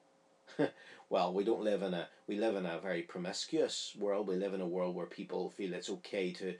well, 1.09 1.33
we 1.33 1.43
don't 1.43 1.63
live 1.63 1.81
in 1.81 1.93
a 1.93 2.07
we 2.27 2.37
live 2.37 2.55
in 2.55 2.65
a 2.65 2.79
very 2.79 3.01
promiscuous 3.01 3.95
world. 3.97 4.27
We 4.27 4.35
live 4.35 4.53
in 4.53 4.61
a 4.61 4.67
world 4.67 4.95
where 4.95 5.05
people 5.05 5.49
feel 5.49 5.73
it's 5.73 5.89
okay 5.89 6.31
to 6.33 6.55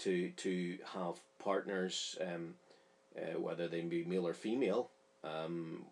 to 0.00 0.30
to 0.30 0.78
have 0.94 1.20
partners, 1.38 2.18
um, 2.20 2.54
uh, 3.16 3.38
whether 3.38 3.68
they 3.68 3.80
be 3.80 4.04
male 4.04 4.26
or 4.26 4.34
female. 4.34 4.90
Um, 5.24 5.84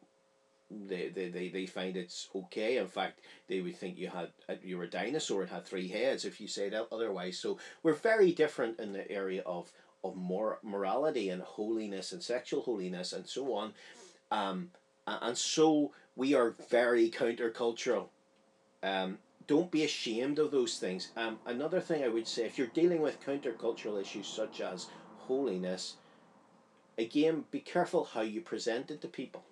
they, 0.70 1.08
they, 1.08 1.30
they, 1.30 1.48
they 1.48 1.64
find 1.64 1.96
it's 1.96 2.28
okay. 2.34 2.76
In 2.76 2.88
fact, 2.88 3.20
they 3.48 3.62
would 3.62 3.76
think 3.76 3.96
you 3.96 4.08
had 4.08 4.28
you 4.62 4.76
were 4.76 4.84
a 4.84 4.90
dinosaur 4.90 5.42
and 5.42 5.50
had 5.50 5.64
three 5.64 5.88
heads 5.88 6.24
if 6.24 6.40
you 6.40 6.48
said 6.48 6.74
otherwise. 6.92 7.38
So 7.38 7.58
we're 7.82 7.94
very 7.94 8.32
different 8.32 8.78
in 8.78 8.92
the 8.92 9.10
area 9.10 9.42
of 9.46 9.72
of 10.04 10.14
mor- 10.14 10.60
morality 10.62 11.30
and 11.30 11.42
holiness 11.42 12.12
and 12.12 12.22
sexual 12.22 12.62
holiness 12.62 13.12
and 13.12 13.26
so 13.26 13.54
on. 13.54 13.72
Um, 14.30 14.70
and 15.06 15.36
so 15.36 15.92
we 16.16 16.34
are 16.34 16.54
very 16.68 17.10
countercultural. 17.10 18.08
Um, 18.82 19.18
don't 19.48 19.70
be 19.70 19.82
ashamed 19.82 20.38
of 20.38 20.52
those 20.52 20.78
things. 20.78 21.10
Um, 21.16 21.38
another 21.46 21.80
thing 21.80 22.04
I 22.04 22.08
would 22.08 22.28
say, 22.28 22.44
if 22.44 22.58
you're 22.58 22.68
dealing 22.68 23.00
with 23.00 23.24
countercultural 23.24 24.00
issues 24.00 24.28
such 24.28 24.60
as 24.60 24.86
holiness, 25.16 25.96
again, 26.96 27.44
be 27.50 27.60
careful 27.60 28.04
how 28.04 28.20
you 28.20 28.42
present 28.42 28.90
it 28.90 29.00
to 29.00 29.08
people. 29.08 29.42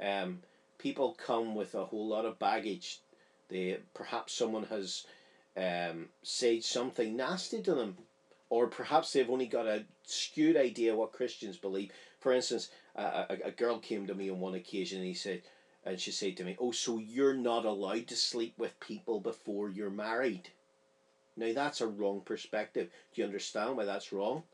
Um, 0.00 0.40
people 0.78 1.16
come 1.26 1.54
with 1.54 1.74
a 1.74 1.86
whole 1.86 2.06
lot 2.06 2.26
of 2.26 2.38
baggage. 2.38 3.00
They 3.48 3.78
perhaps 3.94 4.34
someone 4.34 4.64
has 4.64 5.06
um, 5.56 6.10
said 6.22 6.62
something 6.62 7.16
nasty 7.16 7.62
to 7.62 7.74
them, 7.74 7.96
or 8.50 8.66
perhaps 8.66 9.12
they've 9.12 9.30
only 9.30 9.46
got 9.46 9.66
a 9.66 9.84
skewed 10.04 10.56
idea 10.56 10.94
what 10.94 11.12
Christians 11.12 11.56
believe. 11.56 11.90
For 12.20 12.32
instance, 12.32 12.68
a, 12.94 13.02
a, 13.02 13.38
a 13.46 13.50
girl 13.50 13.78
came 13.78 14.06
to 14.06 14.14
me 14.14 14.30
on 14.30 14.40
one 14.40 14.54
occasion 14.54 14.98
and 14.98 15.06
he 15.06 15.14
said, 15.14 15.42
and 15.84 15.98
she 15.98 16.10
said 16.10 16.36
to 16.36 16.44
me, 16.44 16.56
"Oh, 16.58 16.72
so 16.72 16.98
you're 16.98 17.34
not 17.34 17.64
allowed 17.64 18.06
to 18.08 18.16
sleep 18.16 18.54
with 18.58 18.80
people 18.80 19.20
before 19.20 19.68
you're 19.68 19.90
married." 19.90 20.50
Now 21.36 21.52
that's 21.52 21.80
a 21.80 21.86
wrong 21.86 22.20
perspective. 22.20 22.90
Do 23.12 23.20
you 23.20 23.26
understand 23.26 23.76
why 23.76 23.84
that's 23.84 24.12
wrong? 24.12 24.44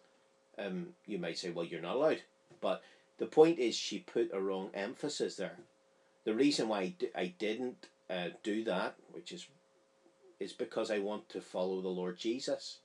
Um, 0.59 0.95
you 1.07 1.19
might 1.19 1.39
say, 1.39 1.51
"Well, 1.51 1.65
you're 1.65 1.81
not 1.81 1.97
allowed," 1.97 2.23
but 2.61 2.83
the 3.19 3.27
point 3.27 3.59
is 3.59 3.75
she 3.75 3.99
put 3.99 4.33
a 4.33 4.41
wrong 4.41 4.71
emphasis 4.75 5.37
there. 5.37 5.59
The 6.25 6.35
reason 6.35 6.69
why 6.69 6.81
I 6.81 6.89
d- 6.89 7.11
I 7.15 7.27
didn't 7.39 7.87
uh, 8.09 8.29
do 8.43 8.65
that, 8.65 8.95
which 9.13 9.33
is, 9.33 9.47
is 10.39 10.53
because 10.53 10.91
I 10.91 10.99
want 10.99 11.29
to 11.31 11.41
follow 11.41 11.81
the 11.81 11.89
Lord 11.89 12.19
Jesus. 12.19 12.79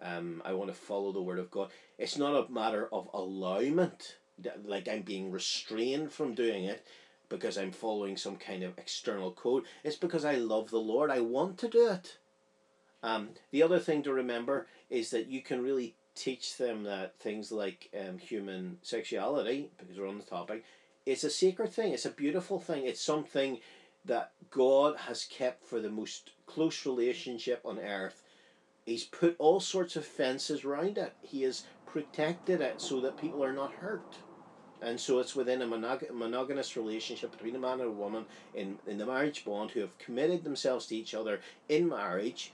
Um, 0.00 0.42
I 0.44 0.52
want 0.52 0.70
to 0.70 0.76
follow 0.76 1.12
the 1.12 1.22
Word 1.22 1.38
of 1.38 1.50
God. 1.50 1.70
It's 1.98 2.18
not 2.18 2.34
a 2.34 2.52
matter 2.52 2.88
of 2.92 3.10
allowment, 3.12 4.16
like 4.64 4.88
I'm 4.88 5.02
being 5.02 5.30
restrained 5.30 6.12
from 6.12 6.34
doing 6.34 6.64
it 6.64 6.86
because 7.28 7.58
I'm 7.58 7.72
following 7.72 8.16
some 8.16 8.36
kind 8.36 8.62
of 8.62 8.78
external 8.78 9.32
code. 9.32 9.64
It's 9.84 9.96
because 9.96 10.24
I 10.24 10.36
love 10.36 10.70
the 10.70 10.78
Lord. 10.78 11.10
I 11.10 11.20
want 11.20 11.58
to 11.58 11.68
do 11.68 11.90
it. 11.90 12.18
Um, 13.02 13.30
the 13.50 13.62
other 13.62 13.78
thing 13.78 14.02
to 14.02 14.12
remember 14.12 14.66
is 14.90 15.10
that 15.10 15.28
you 15.28 15.42
can 15.42 15.62
really 15.62 15.94
teach 16.14 16.56
them 16.56 16.82
that 16.84 17.16
things 17.20 17.52
like 17.52 17.90
um, 17.98 18.18
human 18.18 18.78
sexuality, 18.82 19.70
because 19.78 19.98
we're 19.98 20.08
on 20.08 20.18
the 20.18 20.24
topic, 20.24 20.64
it's 21.06 21.24
a 21.24 21.30
sacred 21.30 21.72
thing. 21.72 21.92
It's 21.92 22.06
a 22.06 22.10
beautiful 22.10 22.58
thing. 22.58 22.86
It's 22.86 23.00
something 23.00 23.60
that 24.04 24.32
God 24.50 24.96
has 24.96 25.24
kept 25.24 25.64
for 25.64 25.80
the 25.80 25.90
most 25.90 26.30
close 26.46 26.86
relationship 26.86 27.60
on 27.64 27.78
earth. 27.78 28.22
He's 28.84 29.04
put 29.04 29.36
all 29.38 29.60
sorts 29.60 29.96
of 29.96 30.04
fences 30.04 30.64
around 30.64 30.98
it. 30.98 31.14
He 31.20 31.42
has 31.42 31.64
protected 31.86 32.60
it 32.60 32.80
so 32.80 33.00
that 33.00 33.20
people 33.20 33.44
are 33.44 33.52
not 33.52 33.72
hurt 33.72 34.16
and 34.80 34.98
so 35.00 35.18
it's 35.18 35.34
within 35.34 35.62
a 35.62 35.66
monog- 35.66 36.12
monogamous 36.12 36.76
relationship 36.76 37.32
between 37.32 37.56
a 37.56 37.58
man 37.58 37.80
and 37.80 37.88
a 37.88 37.90
woman 37.90 38.24
in, 38.54 38.78
in 38.86 38.98
the 38.98 39.06
marriage 39.06 39.44
bond 39.44 39.70
who 39.72 39.80
have 39.80 39.96
committed 39.98 40.44
themselves 40.44 40.86
to 40.86 40.96
each 40.96 41.14
other 41.14 41.40
in 41.68 41.88
marriage 41.88 42.52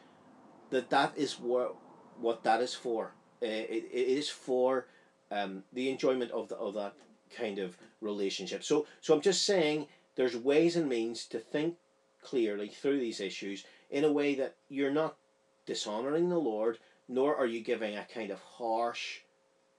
that 0.71 0.91
that 0.91 1.17
is 1.17 1.35
what 1.35 1.77
what 2.21 2.45
that 2.45 2.61
is 2.61 2.75
for. 2.75 3.13
Uh, 3.43 3.47
it, 3.47 3.89
it 3.93 4.09
is 4.09 4.29
for 4.29 4.87
um, 5.31 5.65
the 5.73 5.91
enjoyment 5.91 6.31
of 6.31 6.49
the, 6.49 6.57
of 6.57 6.75
that 6.75 6.95
kind 7.37 7.59
of 7.59 7.77
relationship. 8.01 8.63
So 8.63 8.87
so 9.01 9.15
i'm 9.15 9.21
just 9.21 9.45
saying 9.45 9.87
there's 10.17 10.37
ways 10.37 10.77
and 10.77 10.89
means 10.89 11.27
to 11.27 11.39
think 11.39 11.77
clearly 12.23 12.69
through 12.69 13.01
these 13.01 13.21
issues 13.21 13.65
in 13.91 14.05
a 14.05 14.13
way 14.13 14.35
that 14.35 14.57
you're 14.69 14.93
not 14.93 15.17
dishonoring 15.67 16.29
the 16.29 16.39
lord 16.39 16.79
nor 17.09 17.37
are 17.37 17.47
you 17.47 17.61
giving 17.61 17.97
a 17.97 18.05
kind 18.05 18.31
of 18.31 18.39
harsh 18.41 19.21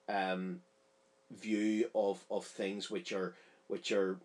um, 0.08 0.62
view 1.32 1.90
of, 1.96 2.24
of 2.30 2.46
things 2.46 2.90
which 2.90 3.12
are 3.12 3.36
which 3.68 3.92
are 3.92 4.18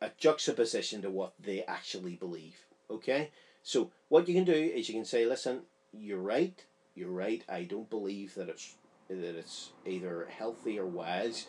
a 0.00 0.10
juxtaposition 0.18 1.00
to 1.02 1.10
what 1.10 1.32
they 1.38 1.62
actually 1.64 2.14
believe. 2.14 2.56
Okay? 2.90 3.30
So 3.62 3.90
what 4.08 4.28
you 4.28 4.34
can 4.34 4.44
do 4.44 4.52
is 4.52 4.88
you 4.88 4.94
can 4.94 5.06
say, 5.06 5.24
listen, 5.24 5.62
you're 5.92 6.18
right, 6.18 6.62
you're 6.94 7.08
right, 7.08 7.42
I 7.48 7.62
don't 7.62 7.88
believe 7.88 8.34
that 8.34 8.48
it's 8.48 8.74
that 9.08 9.38
it's 9.38 9.70
either 9.86 10.28
healthy 10.30 10.78
or 10.78 10.86
wise 10.86 11.46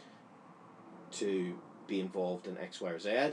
to 1.11 1.57
be 1.87 1.99
involved 1.99 2.47
in 2.47 2.57
X, 2.57 2.81
Y, 2.81 2.89
or 2.89 2.99
Z. 2.99 3.31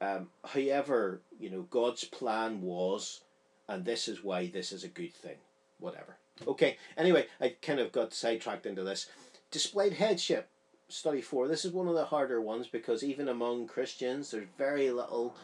Um, 0.00 0.28
however, 0.44 1.20
you 1.38 1.50
know, 1.50 1.62
God's 1.62 2.04
plan 2.04 2.62
was, 2.62 3.22
and 3.68 3.84
this 3.84 4.08
is 4.08 4.22
why 4.22 4.46
this 4.46 4.72
is 4.72 4.84
a 4.84 4.88
good 4.88 5.14
thing. 5.14 5.36
Whatever. 5.78 6.16
Okay, 6.46 6.76
anyway, 6.96 7.26
I 7.40 7.54
kind 7.62 7.80
of 7.80 7.92
got 7.92 8.14
sidetracked 8.14 8.66
into 8.66 8.84
this. 8.84 9.06
Displayed 9.50 9.94
headship, 9.94 10.48
study 10.90 11.22
four. 11.22 11.48
This 11.48 11.64
is 11.64 11.72
one 11.72 11.88
of 11.88 11.94
the 11.94 12.04
harder 12.04 12.40
ones 12.40 12.66
because 12.66 13.02
even 13.02 13.28
among 13.28 13.66
Christians, 13.66 14.30
there's 14.30 14.46
very 14.58 14.90
little 14.90 15.34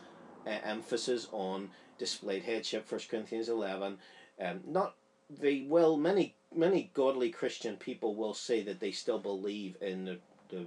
uh, 0.46 0.50
emphasis 0.62 1.26
on 1.32 1.70
displayed 1.99 2.42
headship. 2.42 2.87
First 2.87 3.08
Corinthians 3.08 3.49
eleven. 3.49 3.96
Um, 4.38 4.61
not 4.66 4.94
the 5.30 5.66
well, 5.68 5.96
many 5.96 6.34
many 6.54 6.90
godly 6.92 7.30
Christian 7.30 7.76
people 7.76 8.14
will 8.14 8.34
say 8.34 8.62
that 8.64 8.78
they 8.78 8.92
still 8.92 9.18
believe 9.18 9.76
in 9.80 10.04
the, 10.04 10.18
the 10.50 10.66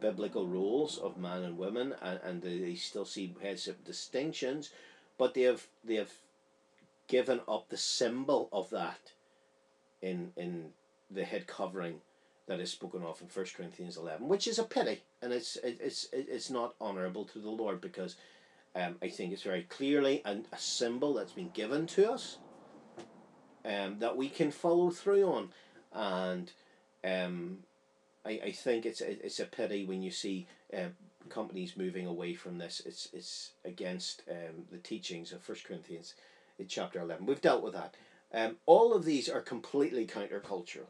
biblical 0.00 0.46
rules 0.46 0.96
of 0.98 1.16
man 1.16 1.42
and 1.42 1.58
women, 1.58 1.92
and, 2.00 2.20
and 2.22 2.42
they 2.42 2.76
still 2.76 3.04
see 3.04 3.34
headship 3.42 3.84
distinctions, 3.84 4.70
but 5.18 5.34
they 5.34 5.42
have 5.42 5.66
they 5.84 5.96
have 5.96 6.12
given 7.08 7.40
up 7.48 7.68
the 7.68 7.76
symbol 7.76 8.48
of 8.52 8.70
that 8.70 9.10
in 10.00 10.30
in 10.36 10.70
the 11.10 11.24
head 11.24 11.48
covering 11.48 12.00
that 12.46 12.60
is 12.60 12.70
spoken 12.70 13.02
of 13.02 13.20
in 13.20 13.28
First 13.28 13.54
Corinthians 13.54 13.96
eleven, 13.96 14.28
which 14.28 14.46
is 14.46 14.58
a 14.58 14.64
pity, 14.64 15.02
and 15.20 15.32
it's 15.32 15.56
it's 15.62 16.08
it's 16.12 16.50
not 16.50 16.74
honourable 16.80 17.24
to 17.26 17.38
the 17.38 17.50
Lord 17.50 17.80
because 17.80 18.16
um, 18.74 18.96
I 19.02 19.08
think 19.08 19.32
it's 19.32 19.42
very 19.42 19.62
clearly 19.62 20.22
an, 20.24 20.46
a 20.52 20.58
symbol 20.58 21.14
that's 21.14 21.32
been 21.32 21.50
given 21.50 21.86
to 21.88 22.10
us 22.12 22.38
um, 23.64 23.98
that 24.00 24.16
we 24.16 24.28
can 24.28 24.50
follow 24.50 24.90
through 24.90 25.24
on, 25.24 25.48
and 25.92 26.52
um, 27.04 27.58
I, 28.24 28.40
I 28.46 28.50
think 28.52 28.86
it's 28.86 29.00
it's 29.00 29.40
a 29.40 29.44
pity 29.44 29.84
when 29.84 30.02
you 30.02 30.10
see 30.10 30.46
uh, 30.76 30.88
companies 31.28 31.76
moving 31.76 32.06
away 32.06 32.34
from 32.34 32.58
this. 32.58 32.82
It's 32.84 33.08
it's 33.12 33.52
against 33.64 34.22
um, 34.30 34.64
the 34.70 34.78
teachings 34.78 35.32
of 35.32 35.42
First 35.42 35.64
Corinthians, 35.64 36.14
in 36.58 36.66
chapter 36.66 37.00
eleven. 37.00 37.26
We've 37.26 37.40
dealt 37.40 37.62
with 37.62 37.74
that. 37.74 37.94
Um, 38.34 38.56
all 38.66 38.94
of 38.94 39.04
these 39.04 39.28
are 39.28 39.42
completely 39.42 40.06
countercultural. 40.06 40.86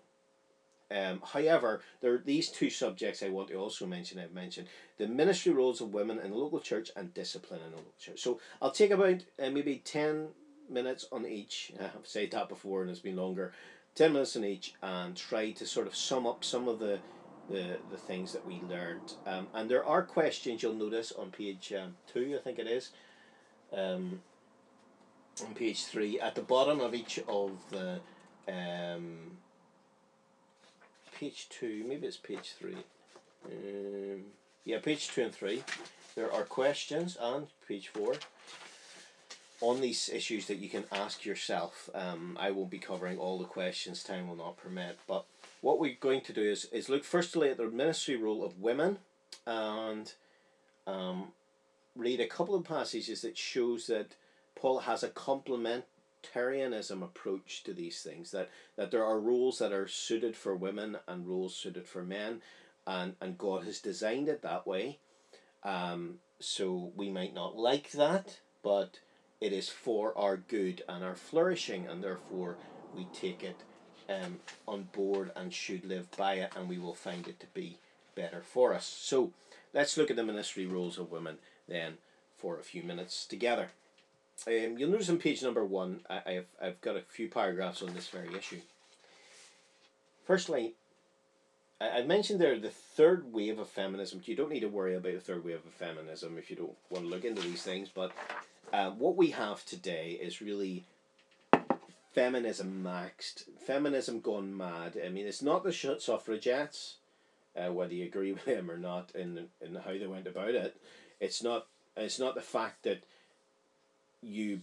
Um, 0.93 1.23
however, 1.25 1.81
there 2.01 2.13
are 2.13 2.23
these 2.25 2.51
two 2.51 2.69
subjects 2.69 3.23
I 3.23 3.31
want 3.31 3.49
to 3.49 3.55
also 3.55 3.87
mention. 3.87 4.19
I've 4.19 4.33
mentioned 4.33 4.69
the 4.99 5.09
ministry 5.09 5.53
roles 5.53 5.81
of 5.81 5.95
women 5.95 6.19
in 6.19 6.31
the 6.31 6.37
local 6.37 6.61
church 6.61 6.91
and 6.97 7.15
discipline 7.15 7.61
in 7.65 7.71
the 7.71 7.77
local 7.77 7.95
church. 7.99 8.21
So 8.21 8.41
I'll 8.61 8.71
take 8.71 8.91
about 8.91 9.23
uh, 9.43 9.51
maybe 9.51 9.81
10 9.85 10.29
minutes 10.69 11.07
on 11.11 11.27
each. 11.27 11.73
I've 11.81 12.07
said 12.07 12.33
that 12.33 12.49
before 12.49 12.83
and 12.83 12.91
it's 12.91 13.01
been 13.01 13.17
longer. 13.17 13.53
10 13.95 14.13
minutes 14.13 14.37
on 14.37 14.45
each 14.45 14.75
and 14.83 15.17
try 15.17 15.53
to 15.53 15.67
sort 15.67 15.87
of 15.87 15.97
sum 15.97 16.27
up 16.27 16.45
some 16.45 16.69
of 16.69 16.79
the 16.79 16.99
the, 17.51 17.77
the 17.91 17.97
things 17.97 18.33
that 18.33 18.47
we 18.47 18.63
learned. 18.69 19.15
Um, 19.27 19.49
and 19.53 19.69
there 19.69 19.85
are 19.85 20.03
questions 20.03 20.63
you'll 20.63 20.75
notice 20.75 21.13
on 21.13 21.31
page 21.31 21.73
um, 21.73 21.97
2, 22.13 22.37
I 22.39 22.43
think 22.43 22.61
it 22.61 22.69
is. 22.69 22.91
Um, 23.73 24.21
on 25.45 25.53
page 25.55 25.85
3, 25.85 26.21
at 26.21 26.37
the 26.37 26.43
bottom 26.43 26.81
of 26.81 26.95
each 26.95 27.19
of 27.29 27.51
the 27.71 28.01
um, 28.49 29.39
page 31.23 31.49
two, 31.51 31.85
maybe 31.87 32.09
it's 32.09 32.17
page 32.17 32.55
three. 32.59 32.79
Um, 33.47 34.23
yeah, 34.65 34.81
page 34.81 35.07
two 35.07 35.23
and 35.23 35.33
three. 35.33 35.63
There 36.17 36.33
are 36.33 36.43
questions 36.43 37.17
on 37.17 37.47
page 37.69 37.87
four 37.87 38.15
on 39.61 39.81
these 39.81 40.09
issues 40.09 40.47
that 40.49 40.57
you 40.57 40.69
can 40.69 40.83
ask 40.91 41.25
yourself. 41.25 41.89
Um, 41.95 42.37
I 42.41 42.51
won't 42.51 42.71
be 42.71 42.81
covering 42.81 43.19
all 43.19 43.39
the 43.39 43.45
questions, 43.45 44.03
time 44.03 44.27
will 44.27 44.35
not 44.35 44.57
permit. 44.57 44.99
But 45.07 45.25
what 45.61 45.79
we're 45.79 45.97
going 46.01 46.23
to 46.23 46.33
do 46.33 46.43
is, 46.43 46.65
is 46.73 46.89
look 46.89 47.05
firstly 47.05 47.51
at 47.51 47.57
the 47.57 47.69
ministry 47.69 48.17
role 48.17 48.45
of 48.45 48.61
women 48.61 48.99
and 49.47 50.13
um, 50.89 51.29
read 51.95 52.19
a 52.19 52.27
couple 52.27 52.57
of 52.57 52.65
passages 52.65 53.23
that 53.23 53.39
shows 53.39 53.87
that 53.87 54.17
Paul 54.57 54.81
has 54.81 55.05
a 55.05 55.09
complement 55.09 55.85
Tarianism 56.23 57.03
approach 57.03 57.63
to 57.65 57.75
these 57.75 58.03
things 58.03 58.31
that 58.31 58.51
that 58.77 58.91
there 58.91 59.05
are 59.05 59.19
rules 59.21 59.59
that 59.59 59.73
are 59.73 59.89
suited 59.89 60.37
for 60.37 60.55
women 60.55 60.97
and 61.07 61.27
rules 61.27 61.55
suited 61.55 61.87
for 61.87 62.03
men 62.03 62.41
and 62.87 63.15
and 63.21 63.39
God 63.39 63.65
has 63.65 63.81
designed 63.81 64.29
it 64.29 64.43
that 64.43 64.67
way. 64.67 64.99
Um, 65.63 66.19
so 66.41 66.93
we 66.97 67.09
might 67.11 67.35
not 67.35 67.57
like 67.57 67.93
that 67.93 68.41
but 68.63 69.01
it 69.41 69.53
is 69.53 69.69
for 69.69 70.17
our 70.17 70.37
good 70.37 70.83
and 70.89 71.05
our 71.05 71.15
flourishing 71.15 71.87
and 71.87 72.03
therefore 72.03 72.57
we 72.97 73.07
take 73.13 73.43
it 73.43 73.57
um, 74.09 74.39
on 74.67 74.89
board 74.93 75.31
and 75.37 75.53
should 75.53 75.85
live 75.85 76.11
by 76.17 76.35
it 76.35 76.53
and 76.57 76.69
we 76.69 76.79
will 76.79 76.95
find 76.95 77.27
it 77.29 77.41
to 77.41 77.47
be 77.55 77.79
better 78.15 78.43
for 78.43 78.75
us. 78.75 78.87
So 78.87 79.33
let's 79.73 79.97
look 79.97 80.11
at 80.11 80.17
the 80.17 80.25
ministry 80.25 80.67
roles 80.67 80.99
of 80.99 81.11
women 81.11 81.39
then 81.69 81.99
for 82.37 82.59
a 82.59 82.65
few 82.65 82.83
minutes 82.83 83.25
together 83.27 83.71
um, 84.47 84.77
you'll 84.79 84.91
notice 84.91 85.09
on 85.09 85.19
page 85.19 85.43
number 85.43 85.65
one, 85.65 86.01
I, 86.09 86.33
have 86.33 86.47
I've 86.61 86.81
got 86.81 86.97
a 86.97 87.03
few 87.03 87.29
paragraphs 87.29 87.83
on 87.83 87.95
this 87.95 88.09
very 88.09 88.35
issue. 88.37 88.61
Firstly, 90.25 90.75
I, 91.81 91.99
I 91.99 92.03
mentioned 92.03 92.41
there 92.41 92.59
the 92.59 92.71
third 92.71 93.33
wave 93.33 93.59
of 93.59 93.69
feminism. 93.69 94.23
You 94.25 94.37
don't 94.37 94.51
need 94.51 94.61
to 94.61 94.69
worry 94.69 94.95
about 94.95 95.13
the 95.13 95.21
third 95.21 95.45
wave 95.45 95.61
of 95.67 95.73
feminism 95.73 96.39
if 96.39 96.51
you 96.51 96.57
don't 96.57 96.77
want 96.91 97.05
to 97.05 97.11
look 97.11 97.25
into 97.25 97.43
these 97.43 97.63
things, 97.63 97.89
but 97.93 98.13
uh, 98.73 98.91
what 98.91 99.17
we 99.17 99.31
have 99.31 99.65
today 99.65 100.19
is 100.21 100.41
really 100.41 100.85
feminism 102.13 102.83
maxed, 102.85 103.45
feminism 103.67 104.21
gone 104.21 104.57
mad. 104.57 104.99
I 105.05 105.09
mean, 105.09 105.27
it's 105.27 105.43
not 105.43 105.65
the 105.65 105.73
suffragettes, 105.73 106.97
uh, 107.57 107.73
whether 107.73 107.95
you 107.95 108.05
agree 108.05 108.33
with 108.33 108.45
them 108.45 108.71
or 108.71 108.79
not 108.79 109.11
in 109.15 109.49
in 109.61 109.75
how 109.77 109.93
they 109.93 110.07
went 110.07 110.27
about 110.27 110.51
it. 110.51 110.77
It's 111.21 111.43
not. 111.43 111.67
It's 111.97 112.19
not 112.19 112.35
the 112.35 112.41
fact 112.41 112.85
that 112.85 113.03
you 114.23 114.61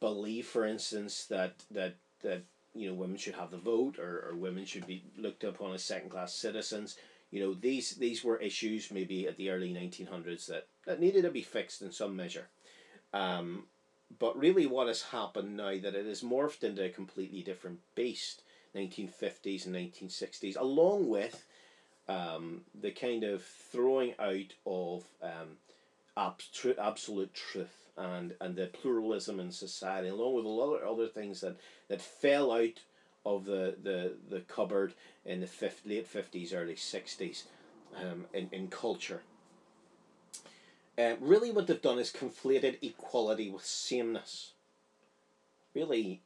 believe, 0.00 0.46
for 0.46 0.64
instance, 0.64 1.26
that 1.26 1.54
that 1.70 1.96
that 2.22 2.42
you 2.74 2.88
know 2.88 2.94
women 2.94 3.16
should 3.16 3.34
have 3.34 3.50
the 3.50 3.56
vote 3.56 3.98
or, 3.98 4.28
or 4.28 4.34
women 4.36 4.64
should 4.64 4.86
be 4.86 5.02
looked 5.16 5.44
upon 5.44 5.74
as 5.74 5.82
second 5.82 6.10
class 6.10 6.34
citizens. 6.34 6.96
You 7.30 7.40
know 7.40 7.54
these 7.54 7.92
these 7.96 8.22
were 8.22 8.38
issues 8.38 8.90
maybe 8.90 9.26
at 9.26 9.36
the 9.36 9.50
early 9.50 9.72
nineteen 9.72 10.06
hundreds 10.06 10.46
that, 10.46 10.66
that 10.86 11.00
needed 11.00 11.22
to 11.22 11.30
be 11.30 11.42
fixed 11.42 11.82
in 11.82 11.92
some 11.92 12.16
measure. 12.16 12.48
Um, 13.12 13.64
but 14.18 14.38
really, 14.38 14.66
what 14.66 14.88
has 14.88 15.02
happened 15.02 15.56
now 15.56 15.78
that 15.78 15.94
it 15.94 16.06
has 16.06 16.22
morphed 16.22 16.64
into 16.64 16.84
a 16.84 16.90
completely 16.90 17.42
different 17.42 17.80
beast, 17.94 18.42
nineteen 18.74 19.08
fifties 19.08 19.64
and 19.64 19.74
nineteen 19.74 20.10
sixties, 20.10 20.56
along 20.56 21.08
with 21.08 21.44
um, 22.08 22.62
the 22.78 22.90
kind 22.90 23.24
of 23.24 23.42
throwing 23.42 24.14
out 24.18 24.54
of 24.64 25.04
um, 25.22 25.58
abs- 26.16 26.66
absolute 26.78 27.34
truth 27.34 27.87
and, 27.98 28.34
and 28.40 28.56
the 28.56 28.66
pluralism 28.66 29.40
in 29.40 29.50
society, 29.50 30.08
along 30.08 30.34
with 30.34 30.44
a 30.44 30.48
lot 30.48 30.76
of 30.76 30.88
other 30.88 31.08
things 31.08 31.40
that, 31.40 31.56
that 31.88 32.00
fell 32.00 32.52
out 32.52 32.80
of 33.26 33.44
the, 33.44 33.76
the, 33.82 34.12
the 34.30 34.40
cupboard 34.40 34.94
in 35.24 35.40
the 35.40 35.46
fifth, 35.46 35.82
late 35.84 36.10
50s, 36.10 36.54
early 36.54 36.74
60s 36.74 37.44
um, 37.96 38.26
in, 38.32 38.48
in 38.52 38.68
culture. 38.68 39.22
Uh, 40.98 41.14
really, 41.20 41.50
what 41.50 41.66
they've 41.66 41.80
done 41.80 41.98
is 41.98 42.12
conflated 42.12 42.78
equality 42.82 43.50
with 43.50 43.64
sameness. 43.64 44.52
Really, 45.74 46.22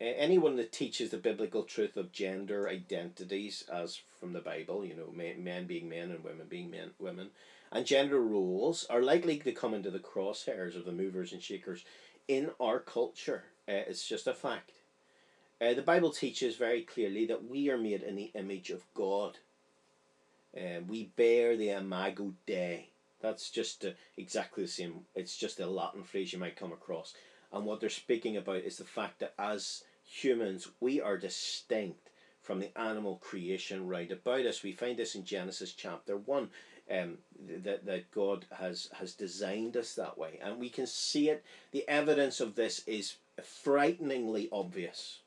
anyone 0.00 0.56
that 0.56 0.72
teaches 0.72 1.10
the 1.10 1.18
biblical 1.18 1.64
truth 1.64 1.96
of 1.96 2.12
gender 2.12 2.68
identities, 2.68 3.64
as 3.70 4.00
from 4.18 4.32
the 4.32 4.40
Bible, 4.40 4.86
you 4.86 4.94
know, 4.94 5.12
men 5.12 5.66
being 5.66 5.88
men 5.88 6.10
and 6.10 6.24
women 6.24 6.46
being 6.48 6.70
men, 6.70 6.90
women, 6.98 7.30
and 7.72 7.86
gender 7.86 8.20
roles 8.20 8.86
are 8.88 9.02
likely 9.02 9.38
to 9.38 9.52
come 9.52 9.74
into 9.74 9.90
the 9.90 9.98
crosshairs 9.98 10.76
of 10.76 10.84
the 10.84 10.92
movers 10.92 11.32
and 11.32 11.42
shakers 11.42 11.84
in 12.28 12.50
our 12.60 12.78
culture. 12.78 13.44
Uh, 13.68 13.82
it's 13.88 14.06
just 14.06 14.26
a 14.26 14.34
fact. 14.34 14.72
Uh, 15.60 15.74
the 15.74 15.82
Bible 15.82 16.10
teaches 16.10 16.56
very 16.56 16.82
clearly 16.82 17.26
that 17.26 17.48
we 17.48 17.70
are 17.70 17.78
made 17.78 18.02
in 18.02 18.16
the 18.16 18.30
image 18.34 18.70
of 18.70 18.84
God. 18.94 19.38
Uh, 20.56 20.80
we 20.86 21.10
bear 21.16 21.56
the 21.56 21.70
imago 21.70 22.32
Dei. 22.46 22.90
That's 23.20 23.50
just 23.50 23.84
uh, 23.84 23.90
exactly 24.16 24.64
the 24.64 24.68
same. 24.68 25.00
It's 25.14 25.36
just 25.36 25.60
a 25.60 25.66
Latin 25.66 26.02
phrase 26.02 26.32
you 26.32 26.38
might 26.38 26.56
come 26.56 26.72
across. 26.72 27.14
And 27.52 27.64
what 27.64 27.80
they're 27.80 27.88
speaking 27.88 28.36
about 28.36 28.58
is 28.58 28.76
the 28.76 28.84
fact 28.84 29.20
that 29.20 29.34
as 29.38 29.82
humans, 30.04 30.68
we 30.80 31.00
are 31.00 31.16
distinct 31.16 32.10
from 32.42 32.60
the 32.60 32.78
animal 32.78 33.16
creation 33.16 33.88
right 33.88 34.10
about 34.12 34.46
us. 34.46 34.62
We 34.62 34.72
find 34.72 34.96
this 34.96 35.14
in 35.14 35.24
Genesis 35.24 35.72
chapter 35.72 36.16
1 36.16 36.48
um, 36.90 37.18
that, 37.64 37.84
that 37.86 38.10
God 38.10 38.46
has, 38.58 38.88
has 38.98 39.14
designed 39.14 39.76
us 39.76 39.94
that 39.94 40.16
way. 40.16 40.38
And 40.42 40.58
we 40.58 40.68
can 40.68 40.86
see 40.86 41.30
it. 41.30 41.44
The 41.72 41.88
evidence 41.88 42.40
of 42.40 42.54
this 42.54 42.82
is 42.86 43.16
frighteningly 43.42 44.48
obvious. 44.52 45.20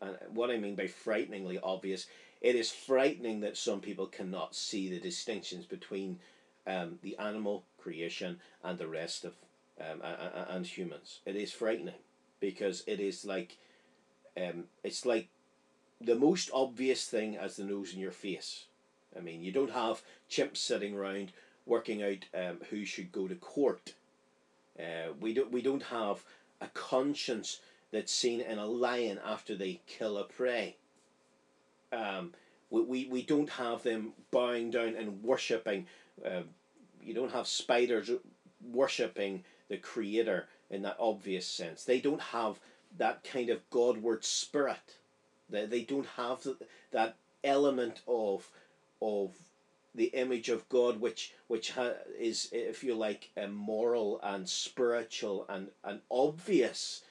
And 0.00 0.16
what 0.32 0.50
I 0.50 0.58
mean 0.58 0.74
by 0.74 0.86
frighteningly 0.86 1.58
obvious, 1.58 2.06
it 2.40 2.54
is 2.54 2.70
frightening 2.70 3.40
that 3.40 3.56
some 3.56 3.80
people 3.80 4.06
cannot 4.06 4.54
see 4.54 4.88
the 4.88 5.00
distinctions 5.00 5.64
between 5.64 6.18
um, 6.66 6.98
the 7.02 7.16
animal 7.18 7.64
creation 7.78 8.38
and 8.62 8.78
the 8.78 8.86
rest 8.86 9.24
of 9.24 9.34
um, 9.80 10.02
and 10.48 10.66
humans. 10.66 11.20
It 11.24 11.36
is 11.36 11.52
frightening 11.52 11.94
because 12.40 12.82
it 12.86 13.00
is 13.00 13.24
like 13.24 13.56
um, 14.36 14.64
it's 14.84 15.04
like 15.04 15.28
the 16.00 16.14
most 16.14 16.50
obvious 16.52 17.06
thing 17.06 17.36
as 17.36 17.56
the 17.56 17.64
nose 17.64 17.92
in 17.92 18.00
your 18.00 18.12
face. 18.12 18.64
I 19.18 19.20
mean, 19.20 19.42
you 19.42 19.52
don't 19.52 19.72
have 19.72 20.02
chimps 20.30 20.58
sitting 20.58 20.94
around 20.94 21.32
working 21.66 22.02
out 22.02 22.24
um, 22.34 22.58
who 22.70 22.84
should 22.84 23.12
go 23.12 23.26
to 23.26 23.34
court. 23.34 23.94
Uh, 24.78 25.12
we 25.20 25.34
don't 25.34 25.50
we 25.50 25.60
don't 25.60 25.82
have 25.82 26.22
a 26.60 26.68
conscience 26.68 27.60
that's 27.90 28.12
seen 28.12 28.40
in 28.40 28.58
a 28.58 28.66
lion 28.66 29.18
after 29.24 29.54
they 29.56 29.80
kill 29.86 30.18
a 30.18 30.24
prey. 30.24 30.76
Um, 31.92 32.32
we, 32.70 32.82
we, 32.82 33.08
we 33.10 33.22
don't 33.22 33.50
have 33.50 33.82
them 33.82 34.12
bowing 34.30 34.70
down 34.70 34.94
and 34.94 35.22
worshipping. 35.22 35.86
Uh, 36.24 36.42
you 37.02 37.14
don't 37.14 37.32
have 37.32 37.46
spiders 37.46 38.10
worshipping 38.72 39.44
the 39.68 39.78
creator 39.78 40.46
in 40.70 40.82
that 40.82 40.96
obvious 40.98 41.46
sense. 41.46 41.84
They 41.84 42.00
don't 42.00 42.20
have 42.20 42.58
that 42.98 43.24
kind 43.24 43.48
of 43.48 43.68
Godward 43.70 44.24
spirit. 44.24 44.96
They, 45.48 45.64
they 45.64 45.82
don't 45.82 46.06
have 46.16 46.46
that 46.92 47.16
element 47.42 48.02
of 48.06 48.48
of 49.00 49.34
the 49.94 50.06
image 50.06 50.48
of 50.48 50.68
God, 50.68 51.00
which 51.00 51.34
which 51.48 51.72
ha- 51.72 51.94
is, 52.18 52.48
if 52.52 52.84
you 52.84 52.94
like, 52.94 53.30
a 53.36 53.48
moral 53.48 54.20
and 54.22 54.48
spiritual 54.48 55.46
and, 55.48 55.68
and 55.82 56.00
obvious. 56.10 57.02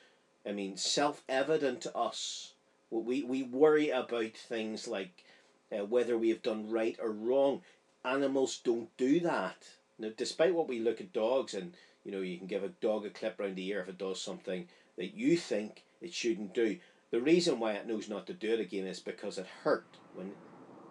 I 0.45 0.52
mean, 0.54 0.78
self 0.78 1.23
evident 1.28 1.82
to 1.82 1.95
us. 1.95 2.54
We, 2.89 3.23
we 3.23 3.43
worry 3.43 3.89
about 3.89 4.38
things 4.38 4.88
like 4.88 5.26
uh, 5.71 5.84
whether 5.86 6.17
we 6.17 6.30
have 6.30 6.41
done 6.41 6.69
right 6.69 6.97
or 7.02 7.12
wrong. 7.12 7.62
Animals 8.06 8.62
don't 8.63 8.95
do 8.95 9.19
that. 9.19 9.67
Now, 10.00 10.10
despite 10.15 10.54
what 10.54 10.69
we 10.69 10.80
look 10.80 11.02
at 11.02 11.12
dogs, 11.12 11.54
and 11.54 11.73
you 12.06 12.12
know, 12.12 12.21
you 12.21 12.38
can 12.38 12.47
give 12.47 12.63
a 12.63 12.69
dog 12.69 13.06
a 13.06 13.10
clip 13.10 13.39
round 13.39 13.58
the 13.58 13.67
ear 13.67 13.82
if 13.82 13.89
it 13.89 13.97
does 13.97 14.21
something 14.21 14.67
that 14.97 15.13
you 15.13 15.36
think 15.36 15.84
it 16.02 16.13
shouldn't 16.13 16.54
do. 16.54 16.78
The 17.12 17.21
reason 17.21 17.60
why 17.60 17.73
it 17.73 17.88
knows 17.88 18.08
not 18.08 18.28
to 18.28 18.34
do 18.34 18.54
it 18.54 18.60
again 18.60 18.86
is 18.86 19.00
because 19.00 19.38
it 19.38 19.47
hurt 19.63 19.97
when 20.15 20.32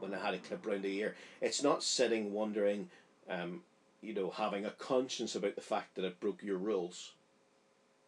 when 0.01 0.15
I 0.15 0.19
had 0.19 0.35
a 0.35 0.39
clip 0.39 0.67
round 0.67 0.83
the 0.83 0.99
ear. 0.99 1.15
It's 1.41 1.63
not 1.63 1.83
sitting 1.83 2.33
wondering, 2.33 2.91
um, 3.29 3.63
you 4.01 4.15
know, 4.15 4.31
having 4.31 4.65
a 4.65 4.71
conscience 4.71 5.35
about 5.35 5.55
the 5.55 5.61
fact 5.61 5.95
that 5.95 6.05
it 6.05 6.21
broke 6.21 6.43
your 6.43 6.59
rules. 6.59 7.13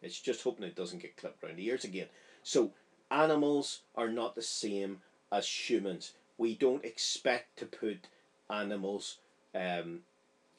It's 0.01 0.19
just 0.19 0.43
hoping 0.43 0.65
it 0.65 0.75
doesn't 0.75 1.01
get 1.01 1.17
clipped 1.17 1.43
round 1.43 1.57
the 1.57 1.65
ears 1.65 1.83
again. 1.83 2.07
So 2.43 2.71
animals 3.11 3.81
are 3.95 4.09
not 4.09 4.35
the 4.35 4.41
same 4.41 5.01
as 5.31 5.47
humans. 5.47 6.13
We 6.37 6.55
don't 6.55 6.85
expect 6.85 7.59
to 7.59 7.65
put 7.65 8.07
animals 8.49 9.17
um, 9.53 9.99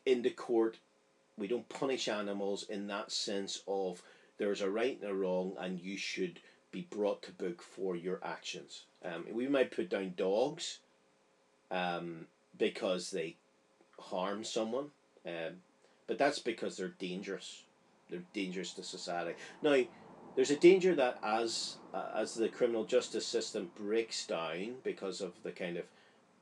into 0.05 0.31
court. 0.31 0.79
We 1.39 1.49
don't 1.49 1.69
punish 1.69 2.09
animals 2.09 2.65
in 2.69 2.87
that 2.89 3.11
sense 3.11 3.63
of 3.67 4.03
there's 4.39 4.61
a 4.61 4.71
right 4.71 4.99
and 5.01 5.11
a 5.11 5.15
wrong, 5.15 5.55
and 5.59 5.81
you 5.81 5.97
should 5.97 6.41
be 6.71 6.87
brought 6.91 7.23
to 7.23 7.33
book 7.33 7.63
for 7.63 7.97
your 7.97 8.21
actions. 8.23 8.85
Um, 9.05 9.25
we 9.33 9.49
might 9.49 9.71
put 9.71 9.91
down 9.91 10.15
dogs 10.17 10.79
um, 11.71 12.27
because 12.59 13.11
they 13.11 13.37
harm 13.99 14.45
someone, 14.45 14.87
um, 15.27 15.57
but 16.07 16.19
that's 16.19 16.39
because 16.39 16.77
they're 16.77 16.95
dangerous. 16.99 17.65
They're 18.09 18.23
dangerous 18.33 18.73
to 18.75 18.83
society. 18.83 19.35
Now, 19.63 19.83
there's 20.35 20.51
a 20.51 20.57
danger 20.57 20.95
that 20.95 21.19
as 21.23 21.77
uh, 21.95 22.11
as 22.15 22.35
the 22.35 22.49
criminal 22.49 22.85
justice 22.85 23.27
system 23.27 23.71
breaks 23.77 24.27
down 24.27 24.77
because 24.83 25.21
of 25.21 25.33
the 25.43 25.53
kind 25.53 25.77
of 25.77 25.85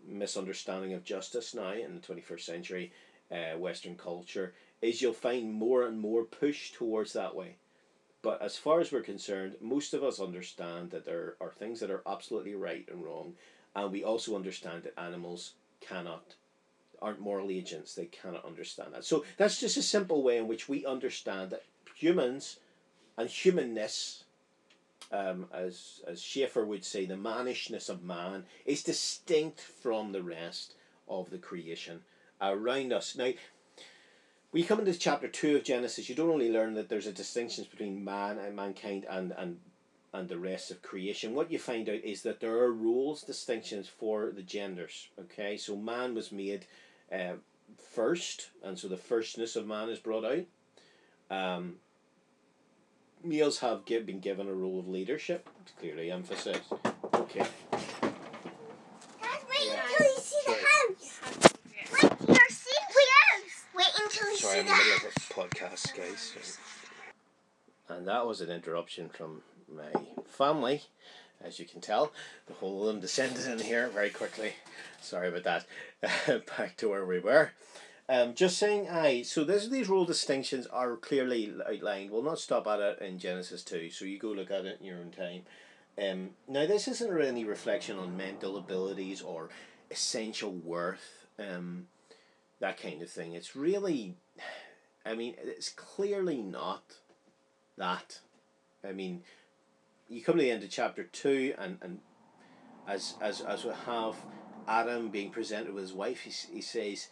misunderstanding 0.07 0.95
of 0.95 1.05
justice 1.05 1.55
now 1.55 1.73
in 1.73 1.95
the 1.95 2.01
twenty 2.01 2.23
first 2.23 2.47
century 2.47 2.93
uh, 3.31 3.59
Western 3.59 3.97
culture, 3.97 4.55
is 4.81 5.03
you'll 5.03 5.12
find 5.12 5.53
more 5.53 5.87
and 5.87 5.99
more 5.99 6.25
push 6.25 6.73
towards 6.73 7.12
that 7.12 7.35
way. 7.35 7.57
But 8.23 8.43
as 8.43 8.57
far 8.57 8.81
as 8.81 8.91
we're 8.91 9.01
concerned, 9.01 9.57
most 9.61 9.95
of 9.95 10.03
us 10.03 10.21
understand 10.21 10.91
that 10.91 11.05
there 11.05 11.35
are 11.41 11.51
things 11.51 11.81
that 11.81 11.91
are 11.91 12.03
absolutely 12.07 12.55
right 12.55 12.87
and 12.91 13.05
wrong, 13.05 13.35
and 13.85 13.93
we 13.93 14.05
also 14.05 14.37
understand 14.37 14.83
that 14.83 14.99
animals 14.99 15.53
cannot 15.81 16.35
aren't 17.01 17.21
moral 17.21 17.51
agents 17.51 17.95
they 17.95 18.07
cannot 18.07 18.45
understand 18.45 18.93
that. 18.93 19.05
So 19.05 19.25
that's 19.37 19.61
just 19.61 19.77
a 19.77 19.83
simple 19.83 20.23
way 20.23 20.37
in 20.37 20.49
which 20.49 20.69
we 20.69 20.85
understand 20.85 21.51
that 21.51 21.64
humans 21.95 22.59
and 23.17 23.29
humanness 23.29 24.25
um, 25.12 25.47
as 25.53 26.01
as 26.07 26.21
Schaeffer 26.21 26.64
would 26.64 26.85
say 26.85 27.07
the 27.07 27.14
mannishness 27.14 27.88
of 27.88 28.03
man 28.03 28.45
is 28.67 28.83
distinct 28.83 29.61
from 29.61 30.12
the 30.12 30.23
rest 30.23 30.75
of 31.09 31.31
the 31.31 31.38
creation 31.38 32.01
around 32.41 32.93
us. 32.93 33.17
Now 33.17 33.33
we 34.51 34.64
come 34.64 34.81
into 34.81 34.99
chapter 34.99 35.29
2 35.29 35.57
of 35.57 35.64
Genesis, 35.64 36.09
you 36.09 36.14
don't 36.14 36.31
only 36.31 36.51
learn 36.51 36.75
that 36.75 36.88
there's 36.88 37.07
a 37.07 37.12
distinction 37.12 37.67
between 37.71 38.03
man 38.03 38.38
and 38.38 38.57
mankind 38.57 39.07
and, 39.09 39.33
and 39.37 39.59
and 40.12 40.29
the 40.29 40.38
rest 40.38 40.71
of 40.71 40.83
creation, 40.83 41.35
what 41.35 41.51
you 41.53 41.59
find 41.59 41.88
out 41.88 42.03
is 42.03 42.23
that 42.23 42.40
there 42.40 42.59
are 42.59 42.73
rules, 42.73 43.23
distinctions 43.23 43.88
for 43.88 44.33
the 44.35 44.42
genders. 44.42 45.09
Okay, 45.18 45.57
so 45.57 45.77
man 45.77 46.14
was 46.14 46.33
made 46.33 46.66
uh, 47.12 47.35
first, 47.92 48.51
and 48.62 48.79
so 48.79 48.88
the 48.88 48.97
firstness 48.97 49.55
of 49.57 49.66
man 49.66 49.90
is 49.90 49.99
brought 49.99 50.25
out. 50.25 50.44
Um, 51.31 51.77
males 53.23 53.59
have 53.59 53.85
give, 53.85 54.07
been 54.07 54.21
given 54.21 54.49
a 54.49 54.55
role 54.55 54.79
of 54.79 54.88
leadership, 54.88 55.47
clearly 55.79 56.11
emphasized. 56.11 56.62
Okay. 57.14 57.40
Dad, 57.40 57.51
wait 59.51 59.68
until 59.68 60.07
you 60.07 60.18
see 60.18 60.40
the 60.47 60.53
house. 60.53 61.21
Wait, 61.92 62.03
you're 62.29 62.49
seeing 62.49 62.88
the 62.94 63.05
house. 63.21 63.64
Wait 63.77 63.92
until 64.03 64.31
you 64.31 64.37
Sorry, 64.38 64.55
see 64.55 64.61
I'm 64.61 64.66
the 64.66 64.73
in 64.73 64.79
the 64.79 64.85
middle 64.85 64.97
of 64.97 65.05
a 65.05 65.07
podcast, 65.35 65.94
guys. 65.97 66.23
And 67.88 68.07
that 68.07 68.27
was 68.27 68.40
an 68.40 68.51
interruption 68.51 69.09
from 69.09 69.42
my 69.72 69.92
family. 70.27 70.83
As 71.42 71.59
you 71.59 71.66
can 71.66 71.81
tell, 71.81 72.12
the 72.46 72.55
whole 72.55 72.81
of 72.83 72.87
them 72.88 73.01
descended 73.01 73.46
in 73.46 73.61
here 73.61 73.88
very 73.88 74.11
quickly. 74.11 74.55
Sorry 75.01 75.29
about 75.29 75.44
that. 75.44 76.46
Back 76.59 76.77
to 76.79 76.88
where 76.88 77.07
we 77.07 77.20
were. 77.20 77.53
Um, 78.09 78.35
just 78.35 78.59
saying, 78.59 78.88
aye. 78.88 79.22
So 79.22 79.44
this, 79.44 79.68
these 79.68 79.88
rule 79.88 80.05
distinctions 80.05 80.66
are 80.66 80.96
clearly 80.96 81.55
outlined. 81.68 82.11
We'll 82.11 82.22
not 82.22 82.38
stop 82.38 82.66
at 82.66 82.81
it 82.81 82.98
in 83.01 83.18
Genesis 83.18 83.62
two. 83.62 83.90
So 83.90 84.05
you 84.05 84.18
go 84.18 84.29
look 84.29 84.51
at 84.51 84.64
it 84.64 84.79
in 84.81 84.87
your 84.87 84.98
own 84.98 85.11
time. 85.11 85.42
Um, 85.98 86.31
now 86.48 86.66
this 86.66 86.88
isn't 86.88 87.11
really 87.11 87.29
any 87.29 87.44
reflection 87.44 87.98
on 87.98 88.16
mental 88.16 88.57
abilities 88.57 89.20
or 89.20 89.51
essential 89.90 90.53
worth, 90.53 91.27
um, 91.38 91.87
that 92.61 92.81
kind 92.81 93.03
of 93.03 93.11
thing. 93.11 93.35
It's 93.35 93.55
really, 93.55 94.14
I 95.05 95.14
mean, 95.14 95.35
it's 95.38 95.70
clearly 95.70 96.38
not 96.38 96.83
that. 97.79 98.21
I 98.87 98.93
mean, 98.93 99.23
you 100.09 100.23
come 100.23 100.37
to 100.37 100.43
the 100.43 100.51
end 100.51 100.62
of 100.62 100.71
chapter 100.71 101.05
two, 101.05 101.55
and 101.59 101.79
and 101.83 101.99
as 102.87 103.14
as 103.21 103.41
as 103.41 103.64
we 103.64 103.73
have 103.87 104.17
Adam 104.67 105.09
being 105.09 105.31
presented 105.31 105.73
with 105.73 105.83
his 105.83 105.93
wife, 105.93 106.21
he, 106.21 106.31
he 106.55 106.61
says 106.61 107.09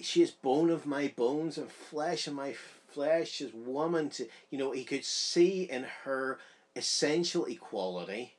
she 0.00 0.22
is 0.22 0.30
bone 0.30 0.70
of 0.70 0.86
my 0.86 1.12
bones 1.16 1.58
and 1.58 1.70
flesh 1.70 2.26
of 2.26 2.34
my 2.34 2.54
flesh 2.88 3.40
is 3.40 3.52
woman 3.52 4.10
to 4.10 4.26
you 4.50 4.58
know 4.58 4.72
he 4.72 4.84
could 4.84 5.04
see 5.04 5.62
in 5.62 5.86
her 6.04 6.38
essential 6.74 7.44
equality 7.46 8.34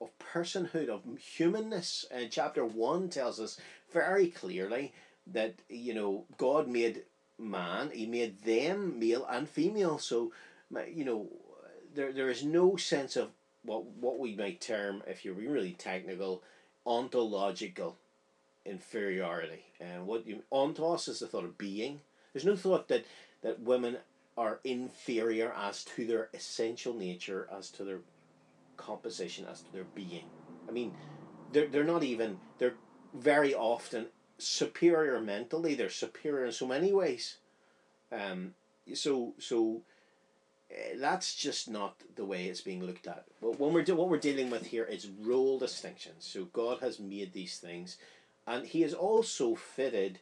of 0.00 0.10
personhood 0.18 0.88
of 0.88 1.02
humanness 1.18 2.06
and 2.10 2.30
chapter 2.30 2.64
1 2.64 3.08
tells 3.08 3.40
us 3.40 3.58
very 3.92 4.28
clearly 4.28 4.92
that 5.26 5.54
you 5.68 5.94
know 5.94 6.24
god 6.36 6.68
made 6.68 7.02
man 7.38 7.90
he 7.92 8.06
made 8.06 8.42
them 8.42 8.98
male 8.98 9.26
and 9.30 9.48
female 9.48 9.98
so 9.98 10.32
you 10.92 11.04
know 11.04 11.28
there, 11.94 12.12
there 12.12 12.28
is 12.30 12.44
no 12.44 12.76
sense 12.76 13.16
of 13.16 13.30
what 13.62 13.84
what 13.84 14.18
we 14.18 14.34
might 14.34 14.60
term 14.60 15.02
if 15.06 15.24
you're 15.24 15.34
really 15.34 15.72
technical 15.72 16.42
ontological 16.86 17.96
inferiority. 18.64 19.64
And 19.80 20.06
what 20.06 20.26
you 20.26 20.42
ontos 20.52 21.08
is 21.08 21.20
the 21.20 21.26
thought 21.26 21.44
of 21.44 21.58
being. 21.58 22.00
There's 22.32 22.44
no 22.44 22.56
thought 22.56 22.88
that 22.88 23.04
that 23.42 23.60
women 23.60 23.98
are 24.36 24.60
inferior 24.64 25.52
as 25.52 25.84
to 25.84 26.06
their 26.06 26.28
essential 26.32 26.94
nature, 26.94 27.48
as 27.56 27.70
to 27.70 27.84
their 27.84 28.00
composition, 28.76 29.46
as 29.50 29.60
to 29.62 29.72
their 29.72 29.84
being. 29.84 30.24
I 30.68 30.72
mean, 30.72 30.92
they're 31.52 31.68
they're 31.68 31.84
not 31.84 32.02
even 32.02 32.38
they're 32.58 32.74
very 33.14 33.54
often 33.54 34.06
superior 34.38 35.20
mentally. 35.20 35.74
They're 35.74 35.90
superior 35.90 36.46
in 36.46 36.52
so 36.52 36.66
many 36.66 36.92
ways. 36.92 37.36
Um, 38.12 38.54
so 38.94 39.34
so 39.38 39.82
uh, 40.70 40.96
that's 40.98 41.34
just 41.34 41.68
not 41.68 41.96
the 42.16 42.24
way 42.24 42.46
it's 42.46 42.60
being 42.60 42.84
looked 42.84 43.06
at. 43.06 43.24
But 43.40 43.58
when 43.58 43.72
we're 43.72 43.82
de- 43.82 43.94
what 43.94 44.08
we're 44.08 44.18
dealing 44.18 44.50
with 44.50 44.66
here 44.66 44.84
is 44.84 45.08
role 45.20 45.58
distinctions. 45.58 46.26
So 46.26 46.44
God 46.46 46.80
has 46.80 46.98
made 46.98 47.32
these 47.32 47.58
things 47.58 47.96
and 48.46 48.66
he 48.66 48.80
has 48.82 48.94
also 48.94 49.54
fitted 49.54 50.18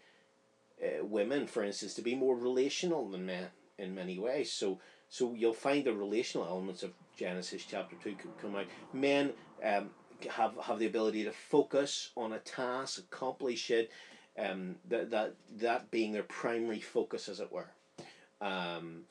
uh, 0.82 1.04
women, 1.04 1.46
for 1.46 1.62
instance, 1.62 1.94
to 1.94 2.02
be 2.02 2.14
more 2.14 2.36
relational 2.36 3.08
than 3.08 3.26
men 3.26 3.46
in 3.78 3.94
many 3.94 4.18
ways. 4.18 4.52
So, 4.52 4.78
so 5.08 5.32
you'll 5.34 5.54
find 5.54 5.84
the 5.84 5.94
relational 5.94 6.46
elements 6.46 6.82
of 6.82 6.92
Genesis 7.16 7.64
chapter 7.68 7.96
two 8.02 8.16
come 8.42 8.56
out. 8.56 8.66
Men 8.92 9.32
um, 9.64 9.90
have 10.30 10.54
have 10.62 10.78
the 10.78 10.86
ability 10.86 11.24
to 11.24 11.32
focus 11.32 12.10
on 12.16 12.32
a 12.32 12.38
task, 12.38 12.98
accomplish 12.98 13.70
it. 13.70 13.90
Um, 14.38 14.76
that 14.88 15.10
that 15.10 15.34
that 15.58 15.90
being 15.90 16.12
their 16.12 16.22
primary 16.22 16.80
focus, 16.80 17.28
as 17.28 17.40
it 17.40 17.50
were. 17.50 17.70
Um, 18.40 19.02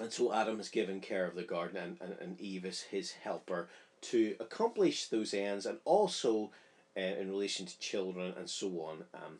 and 0.00 0.12
so 0.12 0.32
Adam 0.32 0.60
is 0.60 0.68
given 0.68 1.00
care 1.00 1.26
of 1.26 1.34
the 1.34 1.42
garden, 1.42 1.76
and, 1.76 1.96
and, 2.00 2.16
and 2.20 2.40
Eve 2.40 2.64
is 2.64 2.82
his 2.82 3.12
helper 3.12 3.68
to 4.02 4.36
accomplish 4.38 5.06
those 5.06 5.34
ends, 5.34 5.66
and 5.66 5.78
also 5.84 6.50
uh, 6.96 7.00
in 7.00 7.30
relation 7.30 7.66
to 7.66 7.78
children 7.78 8.34
and 8.36 8.48
so 8.48 8.68
on. 8.82 9.04
Um, 9.14 9.38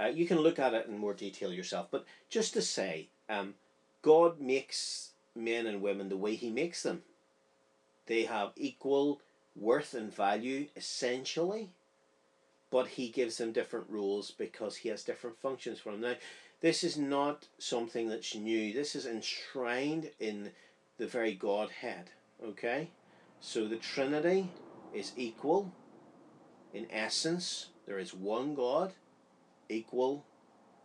uh, 0.00 0.08
you 0.08 0.26
can 0.26 0.38
look 0.38 0.58
at 0.58 0.74
it 0.74 0.86
in 0.86 0.96
more 0.96 1.14
detail 1.14 1.52
yourself, 1.52 1.88
but 1.90 2.06
just 2.28 2.54
to 2.54 2.62
say, 2.62 3.08
um, 3.28 3.54
God 4.02 4.40
makes 4.40 5.10
men 5.34 5.66
and 5.66 5.82
women 5.82 6.08
the 6.08 6.16
way 6.16 6.34
He 6.34 6.50
makes 6.50 6.82
them. 6.82 7.02
They 8.06 8.24
have 8.24 8.52
equal 8.56 9.20
worth 9.60 9.94
and 9.94 10.12
value 10.12 10.66
essentially, 10.74 11.68
but 12.70 12.88
He 12.88 13.08
gives 13.08 13.36
them 13.36 13.52
different 13.52 13.86
rules 13.88 14.32
because 14.32 14.76
He 14.76 14.88
has 14.88 15.04
different 15.04 15.38
functions 15.38 15.78
for 15.78 15.92
them. 15.92 16.00
Now, 16.00 16.14
this 16.60 16.82
is 16.82 16.98
not 16.98 17.46
something 17.58 18.08
that's 18.08 18.34
new. 18.34 18.72
This 18.72 18.96
is 18.96 19.06
enshrined 19.06 20.10
in 20.18 20.50
the 20.98 21.06
very 21.06 21.34
Godhead. 21.34 22.10
Okay, 22.42 22.88
so 23.40 23.68
the 23.68 23.76
Trinity 23.76 24.48
is 24.94 25.12
equal 25.16 25.72
in 26.72 26.86
essence, 26.90 27.68
there 27.86 27.98
is 27.98 28.14
one 28.14 28.54
God, 28.54 28.92
equal 29.68 30.24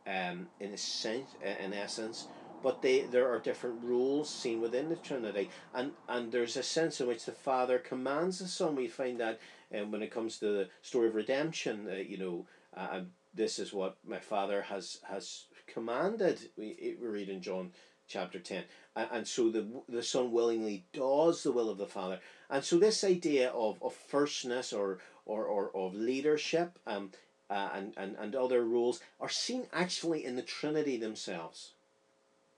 um, 0.08 0.48
in, 0.60 0.74
essence, 0.74 1.30
in 1.44 1.74
essence, 1.74 2.28
but 2.66 2.82
they 2.82 3.02
there 3.02 3.30
are 3.30 3.38
different 3.38 3.84
rules 3.84 4.28
seen 4.28 4.60
within 4.60 4.90
the 4.90 4.96
Trinity, 4.96 5.52
and 5.76 5.92
and 6.10 6.32
there's 6.32 6.58
a 6.58 6.64
sense 6.64 7.00
in 7.00 7.08
which 7.08 7.26
the 7.26 7.32
Father 7.32 7.78
commands 7.78 8.40
the 8.40 8.48
Son. 8.48 8.76
We 8.76 8.88
find 8.88 9.20
that 9.20 9.40
um, 9.78 9.92
when 9.92 10.02
it 10.02 10.10
comes 10.10 10.40
to 10.40 10.48
the 10.48 10.70
story 10.82 11.10
of 11.10 11.14
redemption, 11.14 11.88
uh, 11.88 11.98
you 11.98 12.18
know, 12.18 12.48
uh, 12.76 13.02
this 13.36 13.60
is 13.60 13.72
what 13.72 13.98
my 14.04 14.18
Father 14.18 14.64
has 14.64 14.98
has 15.08 15.44
commanded. 15.68 16.40
We, 16.58 16.96
we 17.00 17.08
read 17.08 17.30
in 17.30 17.44
John 17.44 17.72
chapter 18.08 18.40
10 18.40 18.64
and, 18.96 19.10
and 19.12 19.28
so 19.28 19.50
the 19.50 19.66
the 19.90 20.04
son 20.04 20.32
willingly 20.32 20.86
does 20.94 21.42
the 21.42 21.52
will 21.52 21.72
of 21.72 21.80
the 21.80 21.88
father 21.88 22.20
and 22.52 22.64
so 22.64 22.78
this 22.78 23.04
idea 23.04 23.50
of, 23.50 23.82
of 23.82 23.96
firstness 23.96 24.72
or 24.72 25.00
or, 25.26 25.44
or 25.46 25.76
of 25.76 25.96
leadership 25.96 26.78
um, 26.86 27.10
uh, 27.50 27.70
and, 27.74 27.94
and, 27.98 28.16
and 28.18 28.36
other 28.36 28.64
rules 28.64 29.00
are 29.20 29.30
seen 29.30 29.68
actually 29.72 30.26
in 30.26 30.36
the 30.36 30.42
Trinity 30.42 30.98
themselves, 30.98 31.74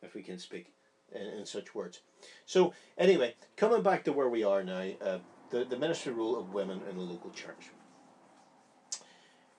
if 0.02 0.14
we 0.14 0.22
can 0.22 0.38
speak 0.38 0.74
in, 1.14 1.22
in 1.22 1.46
such 1.46 1.76
words. 1.76 2.02
So, 2.46 2.74
anyway, 2.98 3.36
coming 3.56 3.82
back 3.82 4.04
to 4.06 4.14
where 4.14 4.30
we 4.30 4.44
are 4.44 4.64
now, 4.64 4.86
uh, 5.02 5.20
the, 5.50 5.66
the 5.66 5.78
ministry 5.78 6.14
role 6.14 6.38
of 6.38 6.54
women 6.54 6.82
in 6.90 6.98
the 6.98 7.04
local 7.04 7.32
church. 7.32 7.70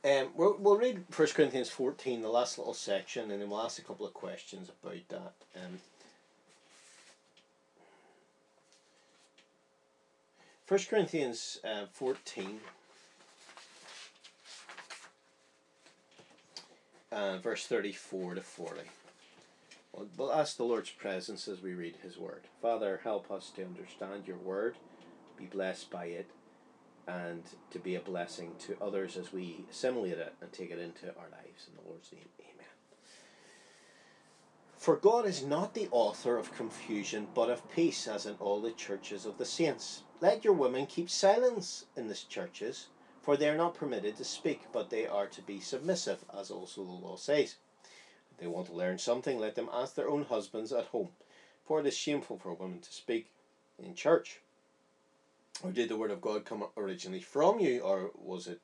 Um, 0.04 0.28
we'll, 0.36 0.56
we'll 0.58 0.78
read 0.78 1.04
1 1.14 1.28
Corinthians 1.28 1.70
14, 1.70 2.22
the 2.22 2.28
last 2.28 2.58
little 2.58 2.74
section, 2.74 3.30
and 3.30 3.42
then 3.42 3.50
we'll 3.50 3.62
ask 3.62 3.78
a 3.78 3.84
couple 3.84 4.06
of 4.06 4.14
questions 4.14 4.70
about 4.82 5.08
that. 5.08 5.32
Um, 5.56 5.78
1 10.68 10.80
Corinthians 10.88 11.58
uh, 11.64 11.86
14. 11.92 12.60
uh, 17.10 17.38
verse 17.38 17.66
34 17.66 18.36
to 18.36 18.42
40. 18.42 18.80
We'll, 20.16 20.32
ask 20.32 20.56
the 20.56 20.64
Lord's 20.64 20.90
presence 20.90 21.48
as 21.48 21.62
we 21.62 21.74
read 21.74 21.96
His 22.02 22.18
Word. 22.18 22.44
Father, 22.60 23.00
help 23.02 23.30
us 23.30 23.50
to 23.56 23.64
understand 23.64 24.26
Your 24.26 24.36
Word, 24.36 24.76
be 25.36 25.46
blessed 25.46 25.90
by 25.90 26.06
it, 26.06 26.30
and 27.06 27.42
to 27.70 27.78
be 27.78 27.94
a 27.94 28.00
blessing 28.00 28.52
to 28.60 28.76
others 28.80 29.16
as 29.16 29.32
we 29.32 29.64
assimilate 29.70 30.18
it 30.18 30.34
and 30.40 30.52
take 30.52 30.70
it 30.70 30.78
into 30.78 31.08
our 31.16 31.28
lives. 31.30 31.68
In 31.68 31.74
the 31.76 31.88
Lord's 31.88 32.12
name, 32.12 32.28
Amen. 32.40 32.66
For 34.76 34.96
God 34.96 35.26
is 35.26 35.44
not 35.44 35.74
the 35.74 35.88
author 35.90 36.36
of 36.36 36.54
confusion, 36.54 37.26
but 37.34 37.50
of 37.50 37.68
peace, 37.70 38.06
as 38.06 38.26
in 38.26 38.34
all 38.38 38.60
the 38.60 38.72
churches 38.72 39.26
of 39.26 39.38
the 39.38 39.44
saints. 39.44 40.02
Let 40.20 40.44
your 40.44 40.54
women 40.54 40.86
keep 40.86 41.10
silence 41.10 41.86
in 41.96 42.08
the 42.08 42.14
churches 42.14 42.88
for 43.28 43.36
they 43.36 43.50
are 43.50 43.58
not 43.58 43.74
permitted 43.74 44.16
to 44.16 44.24
speak, 44.24 44.62
but 44.72 44.88
they 44.88 45.06
are 45.06 45.26
to 45.26 45.42
be 45.42 45.60
submissive, 45.60 46.24
as 46.34 46.50
also 46.50 46.82
the 46.82 46.90
law 46.90 47.14
says. 47.14 47.56
They 48.38 48.46
want 48.46 48.66
to 48.68 48.72
learn 48.72 48.98
something, 48.98 49.38
let 49.38 49.54
them 49.54 49.68
ask 49.72 49.94
their 49.94 50.08
own 50.08 50.24
husbands 50.24 50.72
at 50.72 50.86
home, 50.86 51.10
for 51.64 51.80
it 51.80 51.86
is 51.86 51.96
shameful 51.96 52.38
for 52.38 52.50
a 52.50 52.54
woman 52.54 52.80
to 52.80 52.92
speak 52.92 53.30
in 53.78 53.94
church. 53.94 54.40
Or 55.62 55.72
did 55.72 55.88
the 55.88 55.96
word 55.96 56.10
of 56.10 56.20
God 56.20 56.44
come 56.44 56.64
originally 56.76 57.20
from 57.20 57.58
you, 57.58 57.80
or 57.80 58.10
was 58.14 58.46
it 58.46 58.60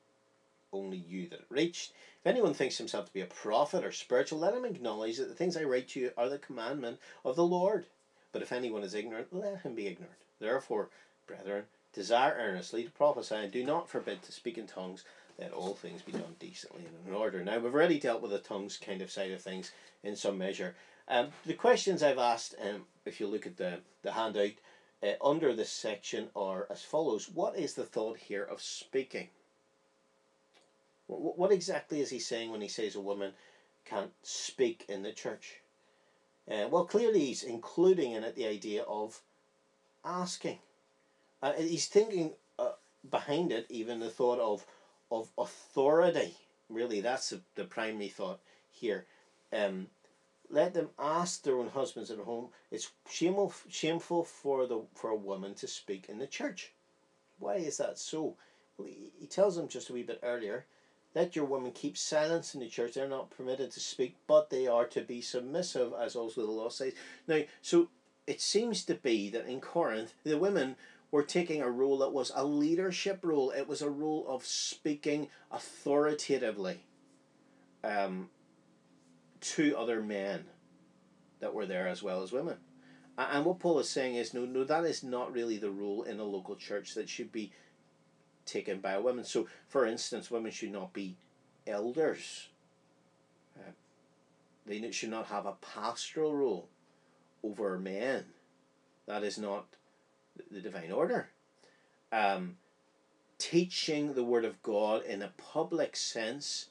only 0.71 0.97
you 0.97 1.27
that 1.29 1.39
it 1.39 1.45
reached? 1.49 1.91
If 2.21 2.27
anyone 2.27 2.53
thinks 2.53 2.77
himself 2.77 3.07
to 3.07 3.13
be 3.13 3.21
a 3.21 3.25
prophet 3.25 3.83
or 3.83 3.91
spiritual, 3.91 4.39
let 4.39 4.53
him 4.53 4.65
acknowledge 4.65 5.17
that 5.17 5.27
the 5.27 5.35
things 5.35 5.57
I 5.57 5.63
write 5.63 5.89
to 5.89 5.99
you 5.99 6.11
are 6.17 6.29
the 6.29 6.37
commandment 6.37 6.99
of 7.25 7.35
the 7.35 7.45
Lord. 7.45 7.85
But 8.31 8.41
if 8.41 8.51
anyone 8.51 8.83
is 8.83 8.93
ignorant, 8.93 9.33
let 9.33 9.61
him 9.61 9.75
be 9.75 9.87
ignorant. 9.87 10.15
Therefore, 10.39 10.89
brethren, 11.27 11.65
Desire 11.95 12.35
earnestly 12.37 12.83
to 12.83 12.91
prophesy, 12.91 13.35
and 13.35 13.51
do 13.53 13.63
not 13.63 13.87
forbid 13.87 14.21
to 14.23 14.33
speak 14.33 14.57
in 14.57 14.67
tongues. 14.67 15.05
Let 15.37 15.51
all 15.51 15.75
things 15.75 16.01
be 16.01 16.13
done 16.13 16.35
decently 16.39 16.83
and 16.85 17.07
in 17.07 17.13
order. 17.13 17.43
Now, 17.43 17.59
we've 17.59 17.73
already 17.73 17.99
dealt 17.99 18.21
with 18.21 18.31
the 18.31 18.39
tongues 18.39 18.77
kind 18.77 19.01
of 19.01 19.11
side 19.11 19.31
of 19.31 19.41
things 19.41 19.71
in 20.03 20.15
some 20.15 20.37
measure. 20.37 20.75
Um, 21.07 21.27
the 21.45 21.53
questions 21.53 22.01
I've 22.01 22.17
asked, 22.17 22.55
um, 22.61 22.83
if 23.05 23.19
you 23.19 23.27
look 23.27 23.45
at 23.45 23.57
the, 23.57 23.79
the 24.01 24.13
handout 24.13 24.53
uh, 25.03 25.11
under 25.21 25.53
this 25.53 25.71
section, 25.71 26.29
are 26.35 26.67
as 26.69 26.81
follows 26.81 27.29
What 27.29 27.57
is 27.57 27.73
the 27.73 27.83
thought 27.83 28.17
here 28.17 28.43
of 28.43 28.61
speaking? 28.61 29.27
What, 31.07 31.37
what 31.37 31.51
exactly 31.51 31.99
is 31.99 32.09
he 32.09 32.19
saying 32.19 32.51
when 32.51 32.61
he 32.61 32.67
says 32.67 32.95
a 32.95 33.01
woman 33.01 33.33
can't 33.83 34.11
speak 34.23 34.85
in 34.87 35.03
the 35.03 35.11
church? 35.11 35.59
Uh, 36.49 36.67
well, 36.69 36.85
clearly 36.85 37.25
he's 37.25 37.43
including 37.43 38.13
in 38.13 38.23
it 38.23 38.35
the 38.35 38.47
idea 38.47 38.83
of 38.83 39.21
asking. 40.03 40.59
Uh, 41.41 41.53
he's 41.53 41.87
thinking 41.87 42.31
uh, 42.57 42.71
behind 43.09 43.51
it 43.51 43.65
even 43.69 43.99
the 43.99 44.09
thought 44.09 44.39
of 44.39 44.65
of 45.21 45.29
authority. 45.37 46.35
Really, 46.69 47.01
that's 47.01 47.29
the, 47.29 47.41
the 47.55 47.63
primary 47.63 48.09
thought 48.09 48.39
here. 48.71 49.05
Um, 49.53 49.87
let 50.49 50.73
them 50.73 50.89
ask 50.99 51.43
their 51.43 51.57
own 51.57 51.69
husbands 51.69 52.11
at 52.11 52.19
home. 52.19 52.49
It's 52.71 52.91
shameful, 53.09 53.53
shameful 53.69 54.23
for 54.23 54.67
the 54.67 54.81
for 54.93 55.09
a 55.09 55.15
woman 55.15 55.55
to 55.55 55.67
speak 55.67 56.07
in 56.09 56.19
the 56.19 56.27
church. 56.27 56.73
Why 57.39 57.55
is 57.55 57.77
that 57.77 57.97
so? 57.97 58.35
Well, 58.77 58.87
he, 58.87 59.11
he 59.17 59.27
tells 59.27 59.55
them 59.55 59.67
just 59.67 59.89
a 59.89 59.93
wee 59.93 60.03
bit 60.03 60.19
earlier. 60.23 60.65
Let 61.13 61.35
your 61.35 61.45
women 61.45 61.71
keep 61.71 61.97
silence 61.97 62.53
in 62.53 62.59
the 62.59 62.67
church. 62.67 62.93
They're 62.93 63.07
not 63.07 63.29
permitted 63.29 63.71
to 63.71 63.79
speak, 63.79 64.17
but 64.27 64.49
they 64.49 64.67
are 64.67 64.85
to 64.87 65.01
be 65.01 65.21
submissive, 65.21 65.93
as 65.99 66.15
also 66.15 66.45
the 66.45 66.51
law 66.51 66.69
says. 66.69 66.93
Now, 67.25 67.41
so 67.61 67.87
it 68.27 68.41
seems 68.41 68.83
to 68.85 68.95
be 68.95 69.29
that 69.29 69.47
in 69.47 69.61
Corinth, 69.61 70.13
the 70.23 70.37
women 70.37 70.75
were 71.11 71.23
taking 71.23 71.61
a 71.61 71.69
role 71.69 71.99
that 71.99 72.13
was 72.13 72.31
a 72.35 72.45
leadership 72.45 73.19
role. 73.23 73.51
It 73.51 73.67
was 73.67 73.81
a 73.81 73.89
role 73.89 74.25
of 74.27 74.45
speaking 74.45 75.29
authoritatively 75.51 76.83
um, 77.83 78.29
to 79.41 79.77
other 79.77 80.01
men 80.01 80.45
that 81.39 81.53
were 81.53 81.65
there 81.65 81.87
as 81.87 82.01
well 82.01 82.23
as 82.23 82.31
women. 82.31 82.57
And 83.17 83.45
what 83.45 83.59
Paul 83.59 83.79
is 83.79 83.89
saying 83.89 84.15
is, 84.15 84.33
no, 84.33 84.45
no, 84.45 84.65
that 84.65 84.83
is 84.83 85.03
not 85.03 85.33
really 85.33 85.57
the 85.57 85.69
rule 85.69 86.03
in 86.03 86.19
a 86.19 86.23
local 86.23 86.55
church 86.55 86.95
that 86.95 87.07
should 87.07 87.31
be 87.31 87.53
taken 88.45 88.79
by 88.79 88.97
women. 88.97 89.23
So, 89.23 89.47
for 89.67 89.85
instance, 89.85 90.29
women 90.29 90.51
should 90.51 90.71
not 90.71 90.91
be 90.91 91.15
elders. 91.65 92.49
Uh, 93.57 93.71
they 94.65 94.91
should 94.91 95.09
not 95.09 95.27
have 95.27 95.45
a 95.45 95.53
pastoral 95.53 96.35
role 96.35 96.67
over 97.43 97.79
men. 97.79 98.25
That 99.07 99.23
is 99.23 99.37
not 99.37 99.67
the 100.51 100.61
divine 100.61 100.91
order. 100.91 101.29
Um, 102.11 102.57
teaching 103.37 104.13
the 104.13 104.23
word 104.23 104.45
of 104.45 104.61
God 104.63 105.03
in 105.03 105.21
a 105.21 105.31
public 105.37 105.95
sense, 105.95 106.67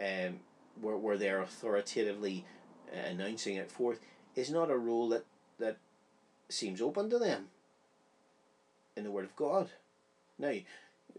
um, 0.00 0.40
where, 0.80 0.96
where 0.96 1.16
they're 1.16 1.42
authoritatively 1.42 2.44
announcing 2.92 3.56
it 3.56 3.70
forth, 3.70 4.00
is 4.34 4.50
not 4.50 4.70
a 4.70 4.76
role 4.76 5.08
that, 5.10 5.24
that 5.58 5.78
seems 6.48 6.80
open 6.80 7.10
to 7.10 7.18
them 7.18 7.48
in 8.96 9.04
the 9.04 9.10
word 9.10 9.24
of 9.24 9.36
God. 9.36 9.70
Now, 10.38 10.54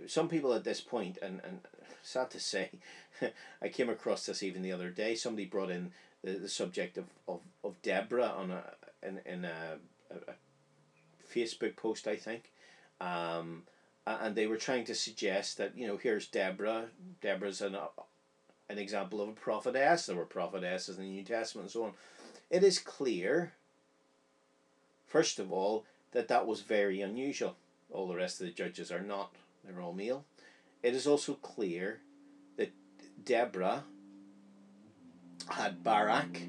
some 0.08 0.28
people 0.28 0.54
at 0.54 0.64
this 0.64 0.82
point, 0.82 1.18
and, 1.22 1.42
and 1.44 1.60
sad 2.02 2.30
to 2.32 2.40
say, 2.40 2.72
I 3.62 3.70
came 3.70 3.90
across 3.90 4.26
this 4.26 4.44
even 4.44 4.62
the 4.62 4.72
other 4.72 4.90
day. 4.90 5.16
Somebody 5.16 5.46
brought 5.46 5.70
in 5.70 5.92
the, 6.24 6.34
the 6.34 6.50
subject 6.50 6.98
of, 6.98 7.06
of, 7.28 7.42
of 7.64 7.82
Deborah 7.82 8.34
on 8.38 8.52
a 8.52 8.64
in, 9.02 9.20
in 9.26 9.46
a, 9.46 9.78
a, 10.12 10.32
a 10.32 10.36
Facebook 11.34 11.76
post, 11.76 12.08
I 12.08 12.16
think. 12.16 12.52
Um, 13.00 13.64
and 14.06 14.36
they 14.36 14.48
were 14.48 14.58
trying 14.58 14.86
to 14.86 14.96
suggest 14.96 15.58
that, 15.58 15.78
you 15.78 15.88
know, 15.88 15.98
here's 15.98 16.28
Deborah. 16.28 16.86
Deborah's 17.22 17.62
an, 17.62 17.78
an 18.70 18.78
example 18.78 19.22
of 19.22 19.30
a 19.30 19.34
prophetess. 19.34 20.06
There 20.06 20.16
were 20.16 20.26
prophetesses 20.26 20.98
in 20.98 21.04
the 21.04 21.10
New 21.12 21.24
Testament 21.24 21.66
and 21.66 21.72
so 21.72 21.84
on. 21.84 21.92
It 22.50 22.64
is 22.64 22.80
clear, 22.80 23.54
first 25.06 25.38
of 25.40 25.52
all, 25.52 25.86
that 26.12 26.28
that 26.30 26.48
was 26.48 26.62
very 26.62 27.02
unusual. 27.02 27.56
All 27.92 28.08
the 28.08 28.16
rest 28.16 28.42
of 28.42 28.48
the 28.48 28.54
judges 28.54 28.92
are 28.92 29.02
not, 29.02 29.32
they're 29.64 29.82
all 29.82 29.94
male. 29.94 30.26
It 30.82 30.96
is 30.96 31.06
also 31.06 31.36
clear 31.36 32.00
that 32.58 32.72
Deborah 33.24 33.84
had 35.50 35.84
Barak, 35.84 36.42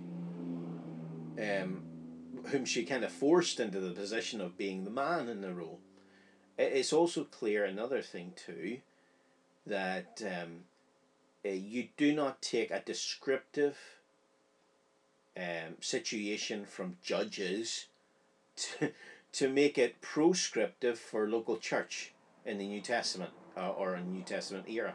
um, 1.38 1.82
whom 2.46 2.64
she 2.64 2.84
kind 2.84 3.04
of 3.04 3.12
forced 3.12 3.60
into 3.60 3.80
the 3.80 3.92
position 3.92 4.40
of 4.40 4.58
being 4.58 4.84
the 4.84 4.90
man 4.90 5.28
in 5.28 5.40
the 5.40 5.52
role. 5.52 5.80
It's 6.58 6.92
also 6.92 7.24
clear 7.24 7.64
another 7.64 8.02
thing 8.02 8.32
too, 8.36 8.78
that 9.66 10.22
um, 10.26 10.64
uh, 11.44 11.50
you 11.50 11.88
do 11.96 12.14
not 12.14 12.42
take 12.42 12.70
a 12.70 12.80
descriptive 12.80 13.78
um, 15.36 15.76
situation 15.80 16.66
from 16.66 16.98
judges 17.02 17.86
to, 18.56 18.92
to 19.32 19.48
make 19.48 19.78
it 19.78 20.00
proscriptive 20.00 20.98
for 20.98 21.28
local 21.28 21.56
church 21.56 22.12
in 22.44 22.58
the 22.58 22.66
New 22.66 22.80
Testament 22.80 23.30
uh, 23.56 23.70
or 23.70 23.94
a 23.94 24.02
New 24.02 24.22
Testament 24.22 24.68
era. 24.68 24.94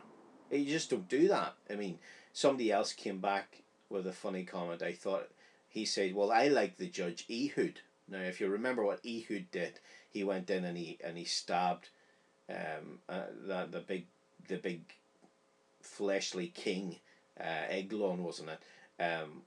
You 0.52 0.66
just 0.66 0.92
don't 0.92 1.10
do 1.10 1.28
that. 1.30 1.56
I 1.70 1.76
mean, 1.76 1.98
somebody 2.34 2.72
else 2.72 2.94
came 2.94 3.20
back 3.20 3.64
with 3.90 4.06
a 4.06 4.14
funny 4.14 4.44
comment. 4.44 4.84
I 4.84 4.94
thought 4.94 5.30
he 5.76 5.84
said, 5.84 6.16
"Well, 6.16 6.32
I 6.32 6.48
like 6.48 6.78
the 6.78 6.88
judge 6.88 7.26
Ehud." 7.30 7.82
Now, 8.08 8.22
if 8.22 8.40
you 8.40 8.48
remember 8.48 8.84
what 8.84 9.06
Ehud 9.06 9.52
did, 9.52 9.80
he 10.10 10.24
went 10.24 10.50
in 10.50 10.64
and 10.64 10.78
he 10.78 10.98
and 11.04 11.18
he 11.18 11.26
stabbed 11.26 11.90
um, 12.50 13.00
uh, 13.10 13.24
the 13.46 13.68
the 13.70 13.82
big 13.82 14.06
the 14.48 14.56
big 14.56 14.82
fleshly 15.82 16.48
king, 16.48 17.00
uh, 17.40 17.68
Eglon, 17.70 18.24
wasn't 18.24 18.52
it? 18.52 19.04
Um, 19.04 19.42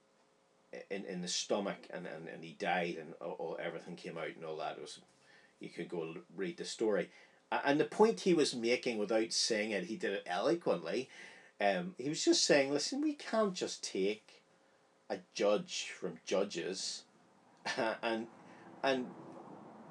in 0.90 1.06
in 1.06 1.22
the 1.22 1.28
stomach, 1.28 1.88
and, 1.90 2.06
and, 2.06 2.28
and 2.28 2.44
he 2.44 2.52
died, 2.58 2.98
and 3.00 3.14
all, 3.22 3.56
everything 3.58 3.96
came 3.96 4.18
out, 4.18 4.36
and 4.36 4.44
all 4.44 4.58
that 4.58 4.76
it 4.76 4.82
was. 4.82 5.00
You 5.60 5.70
could 5.70 5.88
go 5.88 6.14
read 6.36 6.58
the 6.58 6.66
story, 6.66 7.08
and 7.50 7.80
the 7.80 7.86
point 7.86 8.20
he 8.20 8.34
was 8.34 8.54
making, 8.54 8.98
without 8.98 9.32
saying 9.32 9.70
it, 9.70 9.84
he 9.84 9.96
did 9.96 10.12
it 10.12 10.24
eloquently. 10.26 11.08
Um, 11.58 11.94
he 11.96 12.10
was 12.10 12.22
just 12.22 12.44
saying, 12.44 12.70
"Listen, 12.70 13.00
we 13.00 13.14
can't 13.14 13.54
just 13.54 13.82
take." 13.82 14.38
A 15.11 15.18
judge 15.35 15.90
from 15.99 16.18
judges 16.25 17.05
and 18.03 18.27
and 18.83 19.07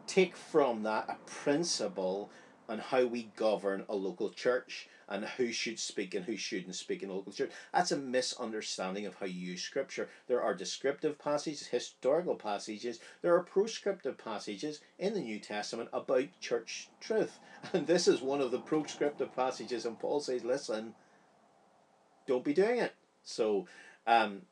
take 0.06 0.36
from 0.36 0.84
that 0.84 1.06
a 1.10 1.18
principle 1.30 2.30
on 2.70 2.80
how 2.80 3.06
we 3.06 3.24
govern 3.36 3.86
a 3.88 3.96
local 3.96 4.30
church 4.30 4.88
and 5.10 5.24
who 5.24 5.52
should 5.52 5.80
speak 5.80 6.14
and 6.14 6.26
who 6.26 6.36
shouldn't 6.36 6.76
speak 6.76 7.02
in 7.02 7.10
a 7.10 7.14
local 7.14 7.32
church. 7.32 7.52
That's 7.74 7.92
a 7.92 7.98
misunderstanding 7.98 9.06
of 9.06 9.16
how 9.16 9.26
you 9.26 9.52
use 9.52 9.62
scripture. 9.62 10.10
There 10.28 10.42
are 10.42 10.54
descriptive 10.54 11.18
passages, 11.18 11.68
historical 11.68 12.36
passages, 12.36 13.00
there 13.22 13.34
are 13.36 13.44
proscriptive 13.44 14.18
passages 14.18 14.82
in 15.00 15.14
the 15.14 15.22
New 15.22 15.40
Testament 15.40 15.90
about 15.94 16.28
church 16.42 16.90
truth. 17.00 17.40
And 17.74 17.88
this 17.88 18.08
is 18.08 18.22
one 18.22 18.40
of 18.40 18.52
the 18.52 18.60
proscriptive 18.60 19.36
passages, 19.36 19.86
and 19.86 19.98
Paul 19.98 20.20
says, 20.20 20.44
listen, 20.44 20.94
don't 22.28 22.44
be 22.44 22.54
doing 22.54 22.80
it. 22.80 22.94
So 23.24 23.66
um, 24.06 24.44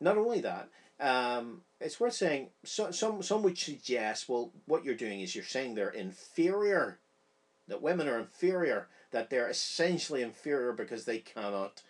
not 0.00 0.18
only 0.18 0.40
that, 0.40 0.68
um, 1.00 1.62
it's 1.80 2.00
worth 2.00 2.14
saying 2.14 2.48
so, 2.64 2.90
some 2.90 3.22
some 3.22 3.42
would 3.42 3.56
suggest 3.56 4.28
well 4.28 4.50
what 4.66 4.84
you're 4.84 4.94
doing 4.94 5.20
is 5.20 5.34
you're 5.34 5.44
saying 5.44 5.74
they're 5.74 5.90
inferior, 5.90 6.98
that 7.68 7.82
women 7.82 8.08
are 8.08 8.18
inferior, 8.18 8.88
that 9.12 9.30
they're 9.30 9.48
essentially 9.48 10.22
inferior 10.22 10.72
because 10.72 11.04
they 11.04 11.18
cannot 11.18 11.82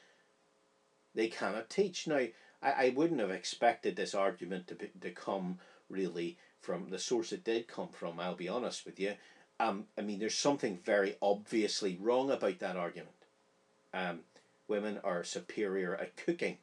they 1.15 1.29
cannot 1.29 1.71
teach. 1.71 2.07
Now 2.07 2.17
I, 2.17 2.33
I 2.63 2.93
wouldn't 2.95 3.21
have 3.21 3.31
expected 3.31 3.97
this 3.97 4.15
argument 4.15 4.67
to 4.69 4.75
be, 4.75 4.91
to 5.01 5.11
come 5.11 5.59
really 5.89 6.37
from 6.61 6.91
the 6.91 6.99
source 6.99 7.33
it 7.33 7.45
did 7.45 7.69
come 7.69 7.89
from. 7.89 8.21
I'll 8.21 8.35
be 8.35 8.49
honest 8.49 8.85
with 8.85 9.01
you. 9.01 9.15
Um, 9.61 9.87
I 9.97 10.03
mean, 10.03 10.19
there's 10.19 10.37
something 10.37 10.79
very 10.85 11.17
obviously 11.21 11.99
wrong 12.01 12.31
about 12.31 12.59
that 12.61 12.77
argument. 12.77 13.15
Um, 13.93 14.21
women 14.69 15.01
are 15.03 15.25
superior 15.25 15.97
at 15.97 16.17
cooking 16.17 16.59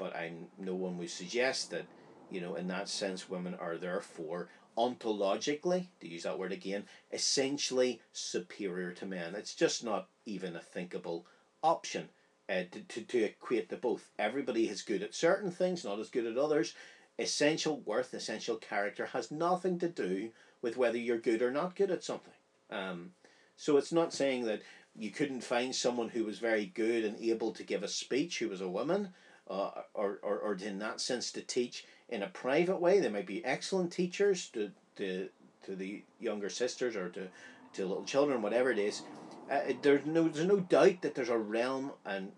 but 0.00 0.16
I 0.16 0.32
no 0.58 0.74
one 0.74 0.96
would 0.96 1.10
suggest 1.10 1.70
that, 1.70 1.84
you 2.30 2.40
know, 2.40 2.54
in 2.54 2.66
that 2.68 2.88
sense, 2.88 3.28
women 3.28 3.54
are 3.54 3.76
therefore 3.76 4.48
ontologically, 4.78 5.88
to 6.00 6.08
use 6.08 6.22
that 6.22 6.38
word 6.38 6.52
again, 6.52 6.84
essentially 7.12 8.00
superior 8.12 8.92
to 8.92 9.04
men. 9.04 9.34
It's 9.34 9.54
just 9.54 9.84
not 9.84 10.08
even 10.24 10.56
a 10.56 10.60
thinkable 10.60 11.26
option 11.62 12.08
uh, 12.48 12.62
to, 12.72 12.80
to, 12.80 13.02
to 13.02 13.24
equate 13.24 13.68
the 13.68 13.76
both. 13.76 14.08
Everybody 14.18 14.68
is 14.68 14.80
good 14.80 15.02
at 15.02 15.14
certain 15.14 15.50
things, 15.50 15.84
not 15.84 16.00
as 16.00 16.08
good 16.08 16.26
at 16.26 16.38
others. 16.38 16.74
Essential 17.18 17.80
worth, 17.80 18.14
essential 18.14 18.56
character 18.56 19.04
has 19.06 19.30
nothing 19.30 19.78
to 19.80 19.88
do 19.88 20.30
with 20.62 20.78
whether 20.78 20.96
you're 20.96 21.18
good 21.18 21.42
or 21.42 21.50
not 21.50 21.76
good 21.76 21.90
at 21.90 22.02
something. 22.02 22.32
Um, 22.70 23.10
so 23.54 23.76
it's 23.76 23.92
not 23.92 24.14
saying 24.14 24.46
that 24.46 24.62
you 24.96 25.10
couldn't 25.10 25.44
find 25.44 25.74
someone 25.74 26.08
who 26.08 26.24
was 26.24 26.38
very 26.38 26.64
good 26.64 27.04
and 27.04 27.18
able 27.20 27.52
to 27.52 27.64
give 27.64 27.82
a 27.82 27.88
speech 27.88 28.38
who 28.38 28.48
was 28.48 28.62
a 28.62 28.68
woman 28.68 29.10
uh, 29.50 29.82
or, 29.94 30.20
or, 30.22 30.38
or 30.38 30.54
in 30.54 30.78
that 30.78 31.00
sense 31.00 31.32
to 31.32 31.42
teach 31.42 31.84
in 32.08 32.22
a 32.22 32.28
private 32.28 32.80
way. 32.80 33.00
They 33.00 33.08
might 33.08 33.26
be 33.26 33.44
excellent 33.44 33.92
teachers 33.92 34.48
to, 34.50 34.70
to, 34.96 35.28
to 35.64 35.74
the 35.74 36.02
younger 36.20 36.48
sisters 36.48 36.94
or 36.94 37.08
to, 37.10 37.26
to 37.74 37.86
little 37.86 38.04
children, 38.04 38.42
whatever 38.42 38.70
it 38.70 38.78
is. 38.78 39.02
Uh, 39.50 39.60
there's 39.82 40.06
no 40.06 40.28
there's 40.28 40.46
no 40.46 40.60
doubt 40.60 41.02
that 41.02 41.16
there's 41.16 41.28
a 41.28 41.36
realm 41.36 41.90
and 42.04 42.30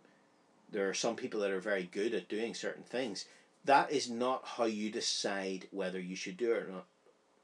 there 0.71 0.89
are 0.89 0.95
some 0.95 1.15
people 1.15 1.41
that 1.41 1.51
are 1.51 1.61
very 1.61 1.85
good 1.93 2.15
at 2.15 2.31
doing 2.31 2.55
certain 2.55 2.83
things. 2.83 3.27
That 3.67 3.93
is 3.93 4.09
not 4.09 4.43
how 4.45 4.65
you 4.65 4.91
decide 4.91 5.69
whether 5.71 6.01
you 6.01 6.17
should 6.17 6.39
do 6.39 6.53
it 6.53 6.63
or 6.63 6.69
not. 6.69 6.87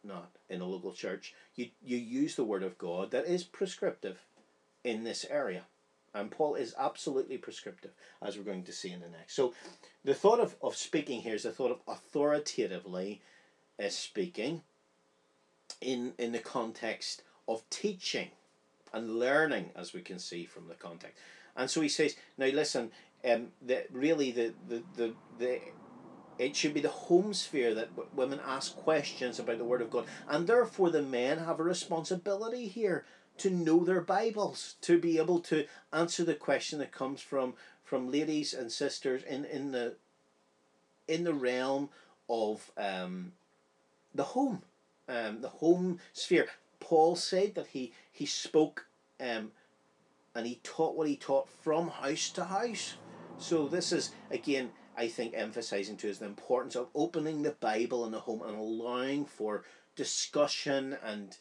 Not 0.03 0.31
in 0.49 0.63
a 0.63 0.65
local 0.65 0.93
church. 0.93 1.35
You 1.55 1.69
you 1.85 1.99
use 1.99 2.35
the 2.35 2.45
word 2.45 2.63
of 2.63 2.79
God 2.79 3.11
that 3.11 3.27
is 3.27 3.45
prescriptive 3.45 4.23
in 4.85 5.05
this 5.05 5.27
area. 5.29 5.65
And 6.15 6.31
Paul 6.31 6.55
is 6.55 6.75
absolutely 6.79 7.39
prescriptive, 7.39 7.93
as 8.23 8.37
we're 8.37 8.45
going 8.45 8.65
to 8.65 8.73
see 8.73 8.91
in 8.91 9.01
the 9.01 9.09
next. 9.09 9.35
So, 9.35 9.55
the 10.05 10.15
thought 10.15 10.41
of, 10.41 10.57
of 10.63 10.77
speaking 10.77 11.21
here 11.21 11.35
is 11.35 11.43
the 11.43 11.53
thought 11.53 11.71
of 11.71 11.81
authoritatively 11.87 13.21
uh, 13.83 13.89
speaking 13.89 14.63
in, 15.81 16.15
in 16.19 16.33
the 16.33 16.39
context 16.39 17.23
of 17.47 17.69
teaching 17.71 18.31
and 18.93 19.19
learning, 19.19 19.71
as 19.77 19.93
we 19.93 20.01
can 20.01 20.19
see 20.19 20.45
from 20.45 20.69
the 20.69 20.75
context. 20.75 21.19
And 21.57 21.71
so 21.71 21.81
he 21.81 21.89
says, 21.89 22.17
now 22.37 22.47
listen, 22.47 22.91
um, 23.29 23.49
that 23.63 23.87
really 23.93 24.31
the, 24.31 24.55
the, 24.69 24.83
the, 24.97 25.15
the 25.39 25.61
it 26.39 26.55
should 26.55 26.73
be 26.73 26.81
the 26.81 26.89
home 26.89 27.35
sphere 27.35 27.75
that 27.75 27.91
w- 27.97 28.09
women 28.15 28.41
ask 28.47 28.77
questions 28.77 29.41
about 29.41 29.59
the 29.59 29.65
Word 29.65 29.83
of 29.83 29.91
God, 29.91 30.07
and 30.29 30.47
therefore 30.47 30.91
the 30.91 31.03
men 31.03 31.39
have 31.39 31.59
a 31.59 31.65
responsibility 31.65 32.69
here 32.69 33.05
to 33.39 33.51
know 33.51 33.85
their 33.85 34.01
Bibles, 34.01 34.77
to 34.83 34.99
be 34.99 35.19
able 35.19 35.41
to 35.41 35.67
answer 35.93 36.25
the 36.25 36.35
question 36.35 36.79
that 36.79 36.93
comes 36.93 37.21
from 37.21 37.55
from 37.85 38.13
ladies 38.13 38.53
and 38.53 38.71
sisters 38.71 39.23
in, 39.23 39.47
in 39.47 39.73
the 39.73 39.95
in 41.07 41.25
the 41.25 41.33
realm 41.33 41.89
of 42.29 42.71
um, 42.77 43.33
the 44.15 44.25
home, 44.25 44.63
um, 45.09 45.41
the 45.41 45.49
home 45.49 45.99
sphere. 46.13 46.47
Paul 46.81 47.17
said 47.17 47.55
that 47.55 47.69
he 47.69 47.93
he 48.13 48.27
spoke 48.27 48.87
um, 49.21 49.53
and 50.35 50.47
he 50.47 50.61
taught 50.63 50.97
what 50.97 51.09
he 51.09 51.17
taught 51.17 51.49
from 51.49 51.89
house 51.89 52.31
to 52.31 52.45
house. 52.45 52.95
So 53.39 53.69
this 53.69 53.93
is 53.93 54.13
again 54.31 54.71
I 54.97 55.09
think 55.09 55.33
emphasizing 55.35 55.97
to 55.99 56.11
us 56.11 56.19
the 56.19 56.27
importance 56.27 56.77
of 56.77 56.89
opening 56.95 57.43
the 57.43 57.53
Bible 57.53 58.05
in 58.05 58.13
the 58.13 58.21
home 58.21 58.43
and 58.43 58.59
allowing 58.59 59.25
for 59.25 59.65
discussion 59.95 60.97
and 61.05 61.37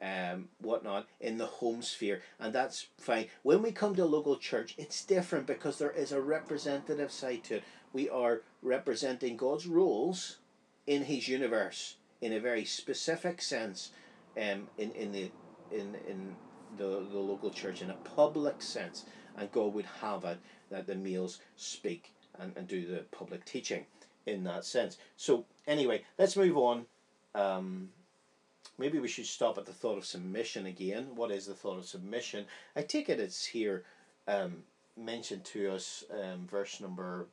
um, 0.00 0.48
whatnot 0.60 1.06
in 1.20 1.38
the 1.38 1.46
home 1.46 1.82
sphere, 1.82 2.22
and 2.38 2.52
that's 2.52 2.86
fine. 2.98 3.26
When 3.42 3.62
we 3.62 3.72
come 3.72 3.94
to 3.96 4.04
a 4.04 4.06
local 4.06 4.36
church, 4.36 4.74
it's 4.78 5.04
different 5.04 5.46
because 5.46 5.78
there 5.78 5.90
is 5.90 6.12
a 6.12 6.20
representative 6.20 7.10
side 7.10 7.44
to 7.44 7.56
it. 7.56 7.64
We 7.92 8.08
are 8.08 8.42
representing 8.62 9.36
God's 9.36 9.66
rules 9.66 10.38
in 10.86 11.04
His 11.04 11.28
universe 11.28 11.96
in 12.20 12.32
a 12.32 12.40
very 12.40 12.64
specific 12.64 13.42
sense, 13.42 13.90
um, 14.36 14.68
in 14.76 14.92
in 14.92 15.12
the 15.12 15.30
in 15.70 15.96
in 16.06 16.36
the 16.76 17.06
the 17.10 17.18
local 17.18 17.50
church 17.50 17.82
in 17.82 17.90
a 17.90 17.94
public 17.94 18.62
sense, 18.62 19.04
and 19.36 19.50
God 19.52 19.74
would 19.74 19.86
have 20.00 20.24
it 20.24 20.38
that 20.70 20.86
the 20.86 20.94
males 20.94 21.40
speak 21.56 22.12
and, 22.38 22.52
and 22.56 22.68
do 22.68 22.86
the 22.86 23.04
public 23.10 23.44
teaching 23.44 23.86
in 24.26 24.44
that 24.44 24.64
sense. 24.64 24.98
So 25.16 25.44
anyway, 25.66 26.02
let's 26.18 26.36
move 26.36 26.56
on. 26.56 26.86
Um, 27.34 27.90
maybe 28.78 28.98
we 28.98 29.08
should 29.08 29.26
stop 29.26 29.58
at 29.58 29.66
the 29.66 29.72
thought 29.72 29.98
of 29.98 30.06
submission 30.06 30.66
again. 30.66 31.08
What 31.14 31.30
is 31.30 31.46
the 31.46 31.54
thought 31.54 31.78
of 31.78 31.84
submission? 31.84 32.46
I 32.76 32.82
take 32.82 33.08
it 33.08 33.20
it's 33.20 33.44
here 33.44 33.84
um, 34.26 34.62
mentioned 34.96 35.44
to 35.46 35.72
us, 35.72 36.04
um, 36.10 36.46
verse 36.46 36.80
number 36.80 37.26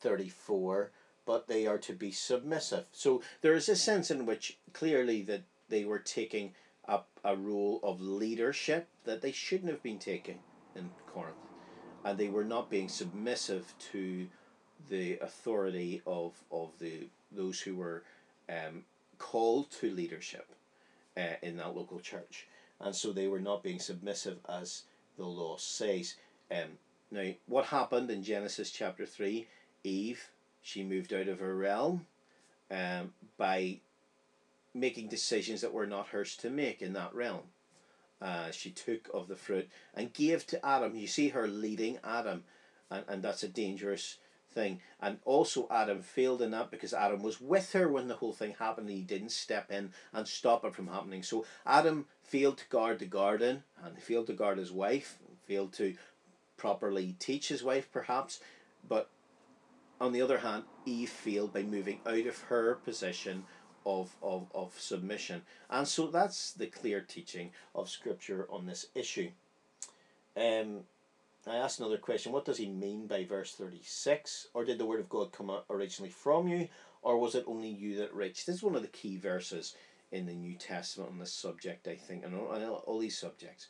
34, 0.00 0.90
but 1.24 1.46
they 1.46 1.66
are 1.66 1.78
to 1.78 1.92
be 1.92 2.10
submissive. 2.10 2.86
So 2.92 3.22
there 3.40 3.54
is 3.54 3.68
a 3.68 3.76
sense 3.76 4.10
in 4.10 4.26
which 4.26 4.58
clearly 4.72 5.22
that 5.22 5.42
they 5.68 5.84
were 5.84 6.00
taking 6.00 6.54
up 6.88 7.08
a 7.24 7.36
role 7.36 7.80
of 7.82 8.00
leadership 8.00 8.88
that 9.04 9.22
they 9.22 9.32
shouldn't 9.32 9.70
have 9.70 9.82
been 9.82 9.98
taking 9.98 10.40
in 10.74 10.90
Corinth. 11.06 11.36
And 12.04 12.18
they 12.18 12.28
were 12.28 12.44
not 12.44 12.68
being 12.68 12.88
submissive 12.88 13.72
to 13.92 14.26
the 14.90 15.18
authority 15.20 16.02
of, 16.06 16.32
of 16.50 16.70
the 16.80 17.06
those 17.30 17.60
who 17.60 17.76
were 17.76 18.02
um, 18.48 18.84
called 19.22 19.70
to 19.70 19.88
leadership 19.88 20.48
uh, 21.16 21.36
in 21.42 21.56
that 21.56 21.76
local 21.76 22.00
church. 22.00 22.48
And 22.80 22.94
so 22.94 23.12
they 23.12 23.28
were 23.28 23.40
not 23.40 23.62
being 23.62 23.78
submissive 23.78 24.38
as 24.48 24.82
the 25.16 25.24
law 25.24 25.56
says. 25.56 26.16
Um, 26.50 26.78
now, 27.12 27.30
what 27.46 27.66
happened 27.66 28.10
in 28.10 28.24
Genesis 28.24 28.72
chapter 28.72 29.06
3? 29.06 29.46
Eve, 29.84 30.28
she 30.60 30.82
moved 30.82 31.12
out 31.12 31.28
of 31.28 31.38
her 31.38 31.54
realm 31.54 32.06
um, 32.70 33.12
by 33.38 33.78
making 34.74 35.06
decisions 35.06 35.60
that 35.60 35.72
were 35.72 35.86
not 35.86 36.08
hers 36.08 36.36
to 36.38 36.50
make 36.50 36.82
in 36.82 36.92
that 36.94 37.14
realm. 37.14 37.42
Uh, 38.20 38.50
she 38.50 38.70
took 38.70 39.08
of 39.14 39.28
the 39.28 39.36
fruit 39.36 39.68
and 39.94 40.12
gave 40.12 40.46
to 40.48 40.66
Adam. 40.66 40.96
You 40.96 41.06
see 41.06 41.28
her 41.28 41.46
leading 41.46 41.98
Adam, 42.02 42.42
and, 42.90 43.04
and 43.08 43.22
that's 43.22 43.44
a 43.44 43.48
dangerous 43.48 44.18
thing. 44.52 44.80
And 45.00 45.18
also, 45.24 45.66
Adam 45.70 46.02
failed 46.02 46.42
in 46.42 46.50
that 46.52 46.70
because 46.70 46.94
Adam 46.94 47.22
was 47.22 47.40
with 47.40 47.72
her 47.72 47.88
when 47.88 48.08
the 48.08 48.16
whole 48.16 48.32
thing 48.32 48.54
happened. 48.58 48.88
He 48.88 49.00
didn't 49.00 49.32
step 49.32 49.70
in 49.70 49.90
and 50.12 50.26
stop 50.26 50.64
it 50.64 50.74
from 50.74 50.88
happening. 50.88 51.22
So, 51.22 51.44
Adam 51.66 52.06
failed 52.22 52.58
to 52.58 52.68
guard 52.68 52.98
the 52.98 53.06
garden 53.06 53.64
and 53.82 54.00
failed 54.00 54.26
to 54.28 54.32
guard 54.32 54.58
his 54.58 54.72
wife, 54.72 55.18
failed 55.46 55.72
to 55.74 55.94
properly 56.56 57.16
teach 57.18 57.48
his 57.48 57.64
wife, 57.64 57.90
perhaps. 57.92 58.40
But 58.88 59.10
on 60.00 60.12
the 60.12 60.22
other 60.22 60.38
hand, 60.38 60.64
Eve 60.84 61.10
failed 61.10 61.52
by 61.52 61.62
moving 61.62 62.00
out 62.06 62.26
of 62.26 62.38
her 62.42 62.74
position 62.76 63.44
of, 63.84 64.14
of, 64.22 64.46
of 64.54 64.78
submission. 64.78 65.42
And 65.70 65.86
so 65.86 66.06
that's 66.06 66.52
the 66.52 66.66
clear 66.66 67.00
teaching 67.00 67.50
of 67.74 67.88
Scripture 67.88 68.46
on 68.50 68.66
this 68.66 68.86
issue. 68.94 69.30
Um, 70.36 70.80
I 71.46 71.56
asked 71.56 71.80
another 71.80 71.98
question 71.98 72.32
what 72.32 72.44
does 72.44 72.58
he 72.58 72.68
mean 72.68 73.06
by 73.06 73.24
verse 73.24 73.52
36? 73.54 74.48
Or 74.54 74.64
did 74.64 74.78
the 74.78 74.86
Word 74.86 75.00
of 75.00 75.08
God 75.08 75.32
come 75.32 75.50
originally 75.68 76.10
from 76.10 76.48
you? 76.48 76.68
Or 77.02 77.18
was 77.18 77.34
it 77.34 77.44
only 77.46 77.68
you 77.68 77.96
that 77.96 78.14
reached? 78.14 78.46
This 78.46 78.56
is 78.56 78.62
one 78.62 78.76
of 78.76 78.82
the 78.82 78.88
key 78.88 79.16
verses 79.16 79.74
in 80.12 80.26
the 80.26 80.34
New 80.34 80.54
Testament 80.54 81.10
on 81.10 81.18
this 81.18 81.32
subject, 81.32 81.88
I 81.88 81.96
think, 81.96 82.24
and 82.24 82.34
all, 82.34 82.84
all 82.86 82.98
these 82.98 83.18
subjects. 83.18 83.66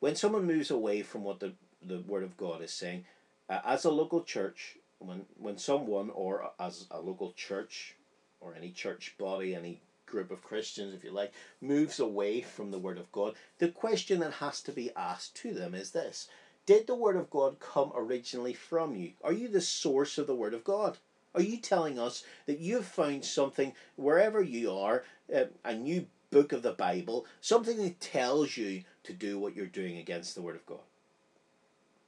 When 0.00 0.16
someone 0.16 0.44
moves 0.44 0.70
away 0.70 1.02
from 1.02 1.24
what 1.24 1.40
the, 1.40 1.54
the 1.80 2.00
Word 2.00 2.24
of 2.24 2.36
God 2.36 2.60
is 2.60 2.72
saying, 2.72 3.06
uh, 3.48 3.60
as 3.64 3.84
a 3.84 3.90
local 3.90 4.22
church, 4.22 4.76
when, 4.98 5.24
when 5.38 5.56
someone, 5.56 6.10
or 6.10 6.50
as 6.60 6.86
a 6.90 7.00
local 7.00 7.32
church, 7.32 7.94
or 8.40 8.54
any 8.54 8.70
church 8.70 9.14
body, 9.16 9.54
any 9.54 9.80
group 10.04 10.30
of 10.30 10.44
Christians, 10.44 10.94
if 10.94 11.02
you 11.02 11.10
like, 11.10 11.32
moves 11.62 11.98
away 11.98 12.42
from 12.42 12.70
the 12.70 12.78
Word 12.78 12.98
of 12.98 13.10
God, 13.12 13.34
the 13.58 13.68
question 13.68 14.20
that 14.20 14.34
has 14.34 14.60
to 14.62 14.72
be 14.72 14.90
asked 14.94 15.36
to 15.36 15.54
them 15.54 15.74
is 15.74 15.92
this 15.92 16.28
Did 16.66 16.86
the 16.86 16.94
Word 16.94 17.16
of 17.16 17.30
God 17.30 17.60
come 17.60 17.92
originally 17.94 18.54
from 18.54 18.96
you? 18.96 19.12
Are 19.22 19.32
you 19.32 19.48
the 19.48 19.60
source 19.60 20.16
of 20.16 20.26
the 20.26 20.34
Word 20.34 20.54
of 20.54 20.64
God? 20.64 20.98
Are 21.34 21.42
you 21.42 21.58
telling 21.58 21.98
us 21.98 22.24
that 22.46 22.60
you've 22.60 22.86
found 22.86 23.24
something 23.24 23.74
wherever 23.96 24.40
you 24.40 24.72
are, 24.72 25.04
uh, 25.34 25.44
a 25.64 25.74
new 25.74 26.06
book 26.30 26.52
of 26.52 26.62
the 26.62 26.72
Bible, 26.72 27.26
something 27.40 27.76
that 27.78 28.00
tells 28.00 28.56
you 28.56 28.84
to 29.02 29.12
do 29.12 29.38
what 29.38 29.54
you're 29.54 29.66
doing 29.66 29.98
against 29.98 30.34
the 30.34 30.42
Word 30.42 30.56
of 30.56 30.66
God? 30.66 30.78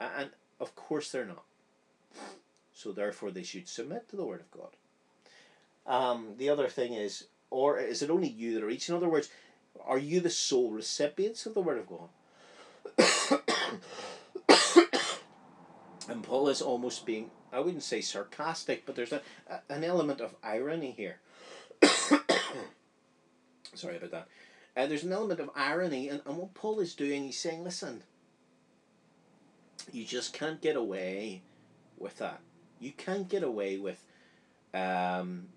And 0.00 0.30
of 0.60 0.74
course 0.74 1.10
they're 1.10 1.26
not. 1.26 1.44
So 2.72 2.92
therefore 2.92 3.30
they 3.30 3.42
should 3.42 3.68
submit 3.68 4.08
to 4.08 4.16
the 4.16 4.24
Word 4.24 4.40
of 4.40 4.50
God. 4.50 4.70
Um, 5.86 6.34
the 6.38 6.48
other 6.48 6.68
thing 6.68 6.94
is, 6.94 7.26
or 7.50 7.78
is 7.78 8.02
it 8.02 8.10
only 8.10 8.28
you 8.28 8.54
that 8.54 8.62
are 8.62 8.70
each? 8.70 8.88
In 8.88 8.94
other 8.94 9.08
words, 9.08 9.28
are 9.84 9.98
you 9.98 10.20
the 10.20 10.30
sole 10.30 10.70
recipients 10.70 11.46
of 11.46 11.54
the 11.54 11.60
Word 11.60 11.78
of 11.78 11.86
God? 11.86 12.08
And 16.08 16.22
Paul 16.22 16.48
is 16.48 16.62
almost 16.62 17.06
being, 17.06 17.30
I 17.52 17.60
wouldn't 17.60 17.82
say 17.82 18.00
sarcastic, 18.00 18.86
but 18.86 18.94
there's 18.94 19.12
a, 19.12 19.22
a 19.48 19.60
an 19.68 19.84
element 19.84 20.20
of 20.20 20.34
irony 20.42 20.92
here. 20.92 21.18
Sorry 23.74 23.96
about 23.96 24.10
that. 24.10 24.28
Uh, 24.76 24.86
there's 24.86 25.04
an 25.04 25.12
element 25.12 25.40
of 25.40 25.50
irony, 25.56 26.08
and, 26.08 26.20
and 26.26 26.36
what 26.36 26.54
Paul 26.54 26.80
is 26.80 26.94
doing, 26.94 27.24
he's 27.24 27.38
saying, 27.38 27.64
listen, 27.64 28.02
you 29.90 30.04
just 30.04 30.32
can't 30.32 30.60
get 30.60 30.76
away 30.76 31.42
with 31.98 32.18
that. 32.18 32.40
You 32.78 32.92
can't 32.92 33.28
get 33.28 33.42
away 33.42 33.78
with 33.78 34.04
um, 34.74 35.48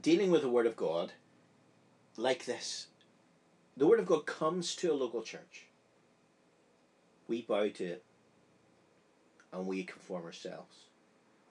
dealing 0.00 0.30
with 0.30 0.42
the 0.42 0.48
Word 0.48 0.66
of 0.66 0.76
God 0.76 1.12
like 2.16 2.46
this. 2.46 2.86
The 3.76 3.86
Word 3.86 4.00
of 4.00 4.06
God 4.06 4.24
comes 4.24 4.74
to 4.76 4.92
a 4.92 4.94
local 4.94 5.22
church. 5.22 5.66
We 7.28 7.42
bow 7.42 7.68
to 7.68 7.84
it 7.84 8.04
and 9.54 9.66
we 9.66 9.84
conform 9.84 10.24
ourselves. 10.24 10.76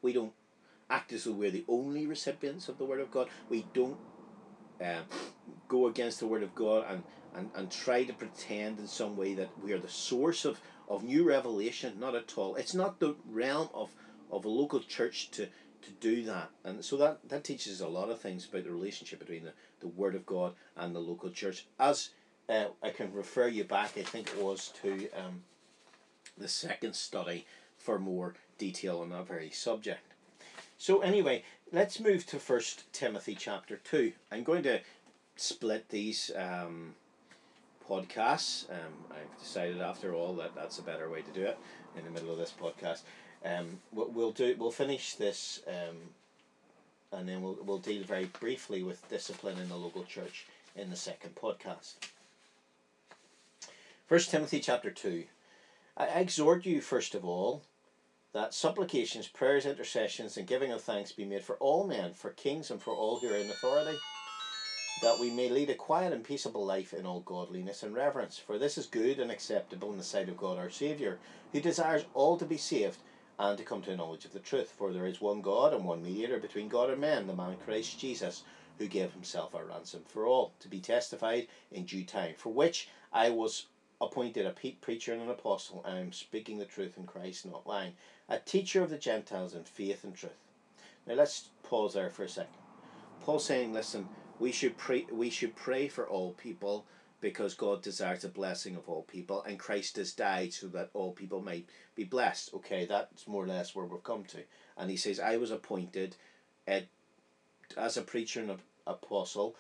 We 0.02 0.14
don't 0.14 0.34
act 0.90 1.14
as 1.14 1.24
though 1.24 1.32
we're 1.32 1.52
the 1.52 1.66
only 1.68 2.06
recipients 2.06 2.68
of 2.70 2.78
the 2.78 2.86
Word 2.86 3.00
of 3.00 3.12
God. 3.12 3.30
We 3.50 3.66
don't 3.74 3.98
uh, 4.84 5.02
go 5.68 5.88
against 5.88 6.20
the 6.20 6.28
Word 6.28 6.44
of 6.44 6.54
God 6.54 6.86
and, 6.90 7.04
and, 7.36 7.50
and 7.56 7.72
try 7.72 8.04
to 8.04 8.14
pretend 8.14 8.80
in 8.80 8.88
some 8.88 9.16
way 9.16 9.34
that 9.36 9.50
we 9.64 9.72
are 9.72 9.80
the 9.80 9.88
source 9.88 10.46
of, 10.46 10.60
of 10.90 11.04
new 11.04 11.24
revelation. 11.24 12.00
Not 12.00 12.16
at 12.16 12.38
all. 12.38 12.56
It's 12.56 12.74
not 12.74 13.00
the 13.00 13.16
realm 13.30 13.70
of, 13.74 13.90
of 14.32 14.46
a 14.46 14.50
local 14.50 14.82
church 14.82 15.32
to, 15.32 15.46
to 15.46 15.92
do 16.00 16.24
that. 16.26 16.50
And 16.64 16.84
so 16.84 16.98
that, 16.98 17.20
that 17.30 17.44
teaches 17.44 17.82
a 17.82 17.88
lot 17.88 18.10
of 18.10 18.20
things 18.20 18.46
about 18.46 18.66
the 18.66 18.72
relationship 18.72 19.20
between 19.20 19.46
the, 19.46 19.54
the 19.80 19.88
Word 19.88 20.16
of 20.16 20.26
God 20.26 20.54
and 20.76 20.94
the 20.94 21.00
local 21.00 21.30
church. 21.30 21.66
As 21.80 22.10
uh, 22.50 22.66
I 22.82 22.90
can 22.90 23.14
refer 23.14 23.48
you 23.48 23.64
back, 23.64 23.98
I 23.98 24.04
think 24.04 24.28
it 24.28 24.44
was 24.44 24.74
to 24.82 25.10
um, 25.12 25.44
the 26.38 26.48
second 26.48 26.96
study 26.96 27.46
for 27.84 28.00
more 28.00 28.34
detail 28.58 29.02
on 29.02 29.10
that 29.10 29.28
very 29.28 29.50
subject. 29.50 30.14
So 30.78 31.02
anyway, 31.02 31.44
let's 31.72 32.00
move 32.00 32.26
to 32.28 32.40
First 32.40 32.92
Timothy 32.94 33.36
chapter 33.36 33.78
two. 33.78 34.14
I'm 34.32 34.44
going 34.44 34.64
to 34.64 34.80
split 35.36 35.90
these 35.90 36.32
um, 36.36 36.96
podcasts. 37.90 38.70
Um, 38.72 38.94
I've 39.12 39.38
decided 39.40 39.82
after 39.82 40.14
all 40.14 40.34
that 40.36 40.56
that's 40.56 40.80
a 40.80 40.84
better 40.84 41.10
way 41.10 41.22
to 41.22 41.32
do 41.32 41.44
it 41.46 41.58
in 41.98 42.06
the 42.06 42.12
middle 42.12 42.32
of 42.32 42.38
this 42.38 42.54
podcast. 42.58 43.02
Um, 43.46 43.80
we'll, 43.92 44.32
do 44.32 44.56
we'll 44.58 44.72
finish 44.72 45.16
this, 45.16 45.62
um, 45.68 45.98
and 47.12 47.28
then 47.28 47.42
we'll 47.42 47.58
we'll 47.66 47.80
deal 47.80 48.04
very 48.04 48.26
briefly 48.26 48.82
with 48.82 49.08
discipline 49.10 49.60
in 49.60 49.68
the 49.68 49.76
local 49.76 50.06
church 50.06 50.46
in 50.78 50.90
the 50.90 50.96
second 50.96 51.36
podcast. 51.36 51.96
First 54.08 54.32
Timothy 54.32 54.62
chapter 54.62 54.90
two. 54.90 55.26
I 55.98 56.06
exhort 56.06 56.66
you 56.66 56.82
first 56.82 57.14
of 57.14 57.24
all 57.26 57.62
that 58.34 58.54
supplications, 58.54 59.28
prayers, 59.28 59.66
intercessions, 59.66 60.38
and 60.38 60.48
giving 60.48 60.72
of 60.72 60.82
thanks 60.82 61.12
be 61.12 61.26
made 61.26 61.44
for 61.44 61.56
all 61.58 61.86
men, 61.86 62.14
for 62.14 62.32
kings, 62.32 62.72
and 62.72 62.82
for 62.82 62.94
all 62.94 63.20
who 63.20 63.28
are 63.28 63.38
in 63.38 63.50
authority, 63.50 64.00
that 65.00 65.20
we 65.20 65.30
may 65.30 65.50
lead 65.50 65.70
a 65.70 65.76
quiet 65.76 66.14
and 66.14 66.24
peaceable 66.24 66.66
life 66.66 66.94
in 66.94 67.06
all 67.06 67.20
godliness 67.20 67.84
and 67.84 67.96
reverence. 67.96 68.38
For 68.38 68.58
this 68.58 68.78
is 68.78 68.86
good 68.88 69.20
and 69.20 69.32
acceptable 69.32 69.92
in 69.92 69.98
the 69.98 70.04
sight 70.04 70.30
of 70.30 70.38
God 70.38 70.58
our 70.58 70.70
Saviour, 70.70 71.20
who 71.52 71.62
desires 71.62 72.06
all 72.14 72.38
to 72.38 72.46
be 72.46 72.58
saved 72.58 72.98
and 73.38 73.58
to 73.58 73.64
come 73.64 73.82
to 73.84 73.92
a 73.92 73.96
knowledge 73.96 74.26
of 74.26 74.34
the 74.34 74.40
truth. 74.40 74.72
For 74.78 74.92
there 74.92 75.06
is 75.06 75.22
one 75.22 75.42
God 75.42 75.74
and 75.74 75.86
one 75.86 76.04
mediator 76.04 76.40
between 76.40 76.70
God 76.70 76.90
and 76.90 77.02
men, 77.02 77.28
the 77.28 77.36
man 77.36 77.58
Christ 77.64 78.00
Jesus, 78.00 78.44
who 78.78 78.88
gave 78.88 79.14
himself 79.14 79.54
a 79.54 79.64
ransom 79.64 80.04
for 80.08 80.26
all, 80.26 80.54
to 80.60 80.68
be 80.68 80.80
testified 80.80 81.48
in 81.72 81.86
due 81.86 82.06
time, 82.06 82.34
for 82.36 82.52
which 82.52 82.90
I 83.12 83.30
was 83.30 83.68
appointed 84.08 84.46
a 84.46 84.52
preacher 84.82 85.14
and 85.14 85.22
an 85.22 85.30
apostle, 85.30 85.84
and 85.86 85.98
am 85.98 86.14
speaking 86.14 86.58
the 86.58 86.66
truth 86.66 86.98
in 86.98 87.06
Christ, 87.06 87.46
not 87.46 87.68
lying 87.68 87.94
a 88.30 88.40
teacher 88.40 88.84
of 88.84 88.90
the 88.90 88.98
Gentiles 88.98 89.54
in 89.54 89.64
faith 89.64 90.04
and 90.04 90.16
truth. 90.16 90.32
Now 91.06 91.16
let's 91.16 91.50
pause 91.64 91.94
there 91.94 92.10
for 92.10 92.24
a 92.24 92.30
second. 92.30 92.54
Paul's 93.22 93.46
saying, 93.46 93.74
listen, 93.74 94.08
we 94.40 94.52
should 94.52 94.78
pray 94.78 95.06
we 95.12 95.30
should 95.30 95.56
pray 95.56 95.88
for 95.88 96.08
all 96.08 96.34
people 96.34 96.86
because 97.22 97.54
God 97.54 97.82
desires 97.82 98.26
a 98.26 98.30
blessing 98.30 98.76
of 98.76 98.90
all 98.90 99.04
people 99.04 99.44
and 99.44 99.58
Christ 99.58 99.96
has 99.96 100.12
died 100.12 100.52
so 100.52 100.68
that 100.68 100.90
all 100.94 101.14
people 101.14 101.42
might 101.42 101.70
be 101.96 102.04
blessed. 102.04 102.54
Okay, 102.56 102.86
that's 102.86 103.28
more 103.28 103.46
or 103.46 103.48
less 103.48 103.74
where 103.74 103.86
we've 103.86 104.04
come 104.04 104.26
to. 104.26 104.40
And 104.78 104.90
he 104.90 104.98
says, 104.98 105.20
I 105.22 105.38
was 105.38 105.52
appointed 105.52 106.18
as 106.68 107.98
a 107.98 108.02
preacher 108.02 108.42
and 108.42 108.52
an 108.52 108.60
apostle 108.86 109.56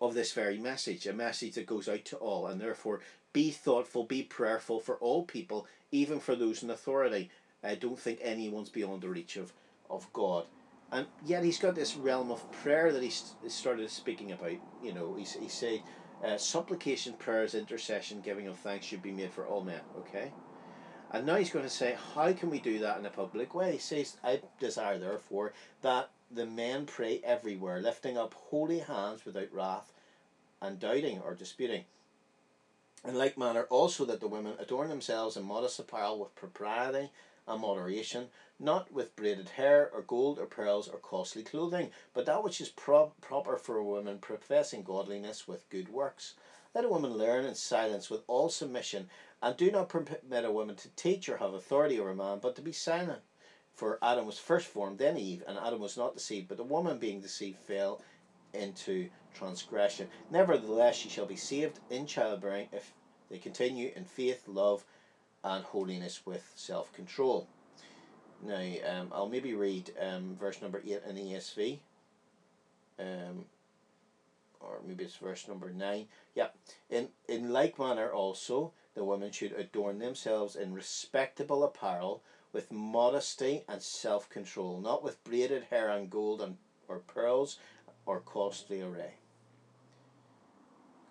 of 0.00 0.14
this 0.14 0.32
very 0.32 0.58
message, 0.58 1.06
a 1.06 1.12
message 1.12 1.54
that 1.54 1.66
goes 1.66 1.88
out 1.88 2.04
to 2.06 2.16
all, 2.16 2.46
and 2.46 2.60
therefore 2.60 3.00
be 3.32 3.50
thoughtful, 3.50 4.04
be 4.04 4.22
prayerful 4.22 4.80
for 4.80 4.96
all 4.96 5.22
people, 5.22 5.66
even 5.92 6.20
for 6.20 6.34
those 6.34 6.62
in 6.62 6.70
authority. 6.70 7.30
I 7.62 7.74
don't 7.74 7.98
think 7.98 8.20
anyone's 8.22 8.68
beyond 8.68 9.02
the 9.02 9.08
reach 9.08 9.36
of, 9.36 9.52
of 9.90 10.12
God. 10.12 10.46
And 10.90 11.06
yet 11.24 11.44
he's 11.44 11.58
got 11.58 11.74
this 11.74 11.96
realm 11.96 12.30
of 12.30 12.50
prayer 12.50 12.92
that 12.92 13.02
he 13.02 13.10
started 13.48 13.90
speaking 13.90 14.32
about. 14.32 14.52
You 14.82 14.94
know, 14.94 15.14
he, 15.16 15.24
he 15.24 15.48
said, 15.48 15.82
uh, 16.24 16.36
supplication, 16.38 17.12
prayers, 17.14 17.54
intercession, 17.54 18.20
giving 18.20 18.46
of 18.46 18.56
thanks 18.58 18.86
should 18.86 19.02
be 19.02 19.12
made 19.12 19.30
for 19.30 19.46
all 19.46 19.62
men. 19.62 19.80
Okay? 19.98 20.32
And 21.10 21.26
now 21.26 21.36
he's 21.36 21.50
going 21.50 21.64
to 21.64 21.70
say, 21.70 21.96
how 22.14 22.32
can 22.32 22.50
we 22.50 22.58
do 22.58 22.78
that 22.80 22.98
in 22.98 23.06
a 23.06 23.10
public 23.10 23.54
way? 23.54 23.72
He 23.72 23.78
says, 23.78 24.16
I 24.22 24.40
desire 24.60 24.98
therefore 24.98 25.52
that 25.82 26.10
the 26.30 26.46
men 26.46 26.86
pray 26.86 27.20
everywhere, 27.24 27.80
lifting 27.80 28.18
up 28.18 28.34
holy 28.34 28.80
hands 28.80 29.24
without 29.24 29.52
wrath 29.52 29.92
and 30.60 30.78
doubting 30.78 31.20
or 31.20 31.34
disputing. 31.34 31.84
In 33.04 33.14
like 33.14 33.38
manner 33.38 33.62
also 33.70 34.04
that 34.06 34.18
the 34.18 34.26
women 34.26 34.56
adorn 34.58 34.88
themselves 34.88 35.36
in 35.36 35.44
modest 35.44 35.78
apparel 35.78 36.18
with 36.18 36.34
propriety 36.34 37.10
and 37.46 37.60
moderation, 37.60 38.28
not 38.58 38.90
with 38.92 39.14
braided 39.14 39.50
hair 39.50 39.88
or 39.94 40.02
gold 40.02 40.38
or 40.40 40.46
pearls 40.46 40.88
or 40.88 40.98
costly 40.98 41.44
clothing, 41.44 41.92
but 42.12 42.26
that 42.26 42.42
which 42.42 42.60
is 42.60 42.68
pro- 42.68 43.12
proper 43.20 43.56
for 43.56 43.76
a 43.76 43.84
woman 43.84 44.18
professing 44.18 44.82
godliness 44.82 45.46
with 45.46 45.70
good 45.70 45.88
works. 45.88 46.34
Let 46.74 46.84
a 46.84 46.88
woman 46.88 47.16
learn 47.16 47.44
in 47.44 47.54
silence 47.54 48.10
with 48.10 48.24
all 48.26 48.48
submission, 48.48 49.08
and 49.40 49.56
do 49.56 49.70
not 49.70 49.88
permit 49.88 50.44
a 50.44 50.50
woman 50.50 50.74
to 50.74 50.88
teach 50.90 51.28
or 51.28 51.36
have 51.36 51.54
authority 51.54 52.00
over 52.00 52.10
a 52.10 52.16
man, 52.16 52.40
but 52.40 52.56
to 52.56 52.62
be 52.62 52.72
silent. 52.72 53.22
For 53.74 54.00
Adam 54.02 54.26
was 54.26 54.40
first 54.40 54.66
formed, 54.66 54.98
then 54.98 55.16
Eve, 55.16 55.44
and 55.46 55.56
Adam 55.56 55.78
was 55.78 55.96
not 55.96 56.14
deceived, 56.14 56.48
but 56.48 56.56
the 56.56 56.64
woman 56.64 56.98
being 56.98 57.20
deceived 57.20 57.60
fell 57.60 58.02
into 58.52 59.08
transgression. 59.34 60.08
Nevertheless, 60.30 60.96
she 60.96 61.08
shall 61.08 61.26
be 61.26 61.36
saved 61.36 61.78
in 61.90 62.06
childbearing 62.06 62.68
if 62.72 62.92
they 63.30 63.38
continue 63.38 63.92
in 63.94 64.04
faith, 64.04 64.48
love, 64.48 64.84
and 65.44 65.64
holiness 65.64 66.22
with 66.24 66.52
self 66.56 66.92
control. 66.92 67.48
Now, 68.42 68.62
um, 68.88 69.08
I'll 69.12 69.28
maybe 69.28 69.54
read 69.54 69.90
um, 70.00 70.36
verse 70.38 70.62
number 70.62 70.82
8 70.84 71.02
in 71.08 71.14
the 71.16 71.22
ESV. 71.22 71.78
Um, 72.98 73.44
or 74.60 74.80
maybe 74.86 75.04
it's 75.04 75.16
verse 75.16 75.46
number 75.48 75.70
9. 75.70 76.06
Yeah. 76.34 76.48
In, 76.90 77.08
in 77.28 77.52
like 77.52 77.78
manner 77.78 78.10
also, 78.10 78.72
the 78.94 79.04
women 79.04 79.30
should 79.32 79.52
adorn 79.52 79.98
themselves 79.98 80.56
in 80.56 80.72
respectable 80.72 81.64
apparel 81.64 82.22
with 82.52 82.72
modesty 82.72 83.64
and 83.68 83.82
self 83.82 84.28
control, 84.28 84.80
not 84.80 85.02
with 85.04 85.22
braided 85.24 85.64
hair 85.64 85.90
and 85.90 86.10
gold 86.10 86.40
and 86.40 86.56
or 86.88 86.98
pearls 87.00 87.58
or 88.08 88.20
costly 88.20 88.80
array. 88.80 89.12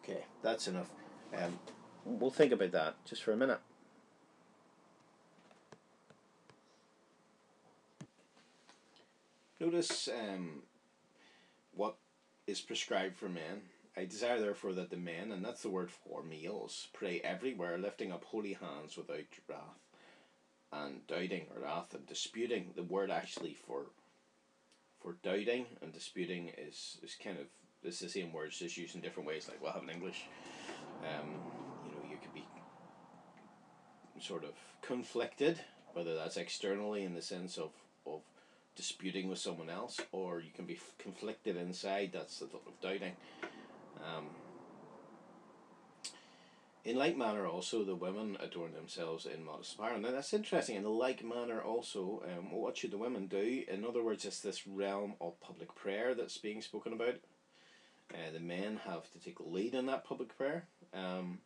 Okay, 0.04 0.24
that's 0.42 0.68
enough. 0.68 0.90
Um, 1.38 1.60
we'll 2.04 2.32
think 2.32 2.52
about 2.52 2.72
that 2.72 2.96
just 3.06 3.24
for 3.24 3.34
a 3.34 3.38
minute. 3.38 3.60
Notice 9.60 10.10
um, 10.10 10.64
what 11.76 11.98
is 12.48 12.62
prescribed 12.62 13.16
for 13.16 13.30
men. 13.30 13.62
I 13.96 14.06
desire 14.06 14.40
therefore 14.40 14.74
that 14.74 14.90
the 14.90 14.98
men, 14.98 15.32
and 15.32 15.46
that's 15.46 15.62
the 15.62 15.70
word 15.70 15.92
for 15.92 16.24
males, 16.24 16.88
pray 16.94 17.22
everywhere, 17.24 17.78
lifting 17.78 18.12
up 18.12 18.24
holy 18.24 18.54
hands 18.54 18.98
without 18.98 19.26
wrath 19.48 19.60
and 20.72 21.06
doubting 21.06 21.46
or 21.56 21.62
wrath 21.62 21.94
and 21.94 22.08
disputing. 22.08 22.72
The 22.76 22.84
word 22.84 23.12
actually 23.12 23.54
for 23.54 23.86
for 25.08 25.16
doubting 25.24 25.66
and 25.82 25.94
disputing 25.94 26.52
is, 26.58 26.98
is 27.02 27.16
kind 27.24 27.38
of 27.40 27.46
it's 27.84 28.00
the 28.00 28.10
same 28.10 28.34
words 28.34 28.60
just 28.60 28.76
used 28.76 28.94
in 28.96 29.00
different 29.00 29.26
ways 29.26 29.48
like 29.48 29.62
we'll 29.62 29.72
have 29.72 29.84
in 29.84 29.90
English. 29.90 30.26
Um, 31.02 31.30
you 31.86 31.92
know, 31.92 32.02
you 32.10 32.18
could 32.22 32.34
be 32.34 32.44
sort 34.20 34.44
of 34.44 34.52
conflicted, 34.82 35.62
whether 35.94 36.14
that's 36.14 36.36
externally 36.36 37.04
in 37.04 37.14
the 37.14 37.22
sense 37.22 37.58
of, 37.58 37.70
of 38.06 38.20
disputing 38.76 39.30
with 39.30 39.40
someone 39.40 39.70
else, 39.70 40.02
or 40.12 40.42
you 40.42 40.52
can 40.54 40.66
be 40.66 40.78
conflicted 40.98 41.56
inside. 41.56 42.10
That's 42.12 42.40
the 42.40 42.48
thought 42.48 42.68
of 42.68 42.82
doubting. 42.82 43.14
Um, 44.04 44.26
in 46.88 46.96
like 46.96 47.18
manner, 47.18 47.46
also 47.46 47.84
the 47.84 47.96
women 47.96 48.38
adorn 48.40 48.72
themselves 48.72 49.26
in 49.26 49.44
modest 49.44 49.76
apparel. 49.76 50.00
Now 50.00 50.12
that's 50.12 50.34
interesting. 50.34 50.78
In 50.78 50.86
like 50.86 51.22
manner, 51.22 51.62
also, 51.62 52.24
um, 52.26 52.50
what 52.50 52.78
should 52.78 52.92
the 52.92 52.98
women 52.98 53.28
do? 53.28 53.64
In 53.68 53.84
other 53.84 54.02
words, 54.02 54.24
it's 54.24 54.40
this 54.40 54.66
realm 54.66 55.16
of 55.20 55.40
public 55.42 55.76
prayer 55.76 56.16
that's 56.16 56.38
being 56.38 56.62
spoken 56.62 56.94
about. 56.94 57.16
Uh, 58.14 58.32
the 58.32 58.40
men 58.40 58.80
have 58.86 59.12
to 59.12 59.20
take 59.20 59.36
lead 59.42 59.74
in 59.74 59.88
that 59.88 60.06
public 60.06 60.38
prayer. 60.38 60.66
Um, 60.94 61.40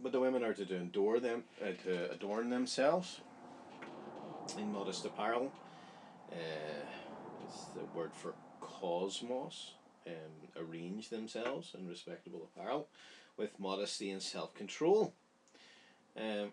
but 0.00 0.10
the 0.10 0.18
women 0.18 0.42
are 0.42 0.52
to 0.52 0.62
adorn 0.62 1.22
them, 1.22 1.44
uh, 1.62 1.70
to 1.84 2.10
adorn 2.10 2.50
themselves 2.50 3.20
in 4.58 4.72
modest 4.72 5.04
apparel. 5.04 5.52
Uh, 6.32 6.34
it's 7.46 7.66
the 7.76 7.84
word 7.96 8.10
for 8.12 8.34
cosmos. 8.60 9.74
Um, 10.06 10.62
arrange 10.62 11.08
themselves 11.08 11.74
in 11.78 11.88
respectable 11.88 12.48
apparel 12.54 12.88
with 13.36 13.58
modesty 13.58 14.10
and 14.10 14.22
self 14.22 14.54
control. 14.54 15.14
Um, 16.16 16.52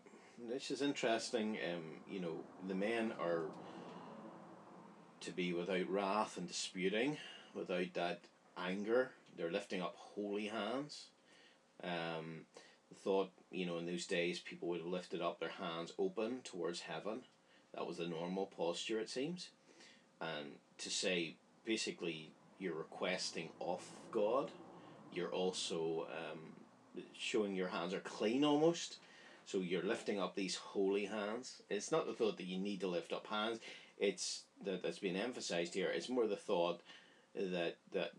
this 0.49 0.72
is 0.72 0.82
interesting. 0.82 1.58
Um, 1.72 1.84
you 2.10 2.20
know, 2.20 2.43
the 2.68 2.76
men 2.76 3.14
are 3.20 3.43
to 5.20 5.32
be 5.32 5.54
without 5.54 5.89
wrath 5.89 6.38
and 6.38 6.47
disputing, 6.47 7.18
without 7.54 7.93
that 7.93 8.22
anger. 8.58 9.12
They're 9.38 9.52
lifting 9.52 9.82
up 9.82 9.95
holy 9.95 10.47
hands. 10.47 11.08
Um, 11.84 12.45
thought, 13.04 13.32
you 13.52 13.66
know, 13.66 13.78
in 13.80 13.86
those 13.86 14.06
days 14.06 14.39
people 14.39 14.70
would 14.70 14.80
have 14.80 14.88
lifted 14.88 15.22
up 15.22 15.39
their 15.39 15.49
hands 15.49 15.91
open 15.97 16.41
towards 16.43 16.82
heaven 16.82 17.22
that 17.74 17.88
was 17.88 17.97
the 17.97 18.08
normal 18.08 18.47
posture, 18.47 18.99
it 18.99 19.10
seems. 19.10 19.49
And 20.20 20.54
to 20.80 20.89
say, 20.89 21.36
basically, 21.66 22.32
you're 22.62 22.76
requesting 22.76 23.49
of 23.59 23.84
God, 24.12 24.51
you're 25.12 25.32
also 25.32 26.07
um, 26.12 26.39
showing 27.18 27.55
your 27.55 27.68
hands 27.68 27.93
are 27.93 27.99
clean 28.01 28.43
almost. 28.43 28.97
So 29.45 29.57
you're 29.57 29.84
lifting 29.84 30.20
up 30.20 30.36
these 30.36 30.55
holy 30.55 31.05
hands. 31.05 31.62
It's 31.70 31.91
not 31.91 32.05
the 32.05 32.14
thought 32.14 32.38
that 32.38 32.45
you 32.45 32.59
need 32.59 32.80
to 32.82 32.88
lift 32.88 33.12
up 33.12 33.28
hands. 33.28 33.59
It's 33.97 34.43
that 34.64 34.84
that's 34.84 34.99
being 34.99 35.18
emphasized 35.18 35.74
here. 35.74 35.89
It's 35.89 36.09
more 36.09 36.28
the 36.28 36.36
thought 36.36 36.82
that 37.36 37.78
that 37.91 38.12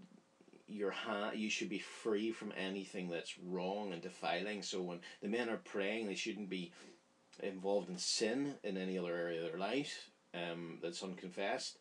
your 0.67 0.91
hand 0.91 1.39
you 1.39 1.51
should 1.51 1.69
be 1.69 1.79
free 1.79 2.33
from 2.33 2.53
anything 2.57 3.09
that's 3.09 3.39
wrong 3.39 3.93
and 3.93 4.03
defiling. 4.03 4.63
So 4.63 4.83
when 4.83 5.01
the 5.23 5.29
men 5.29 5.49
are 5.49 5.59
praying, 5.59 6.07
they 6.07 6.15
shouldn't 6.15 6.51
be 6.51 6.73
involved 7.43 7.89
in 7.89 7.99
sin 7.99 8.55
in 8.63 8.77
any 8.77 8.99
other 8.99 9.15
area 9.15 9.45
of 9.45 9.51
their 9.51 9.61
life 9.61 10.11
um, 10.35 10.79
that's 10.83 11.03
unconfessed, 11.03 11.79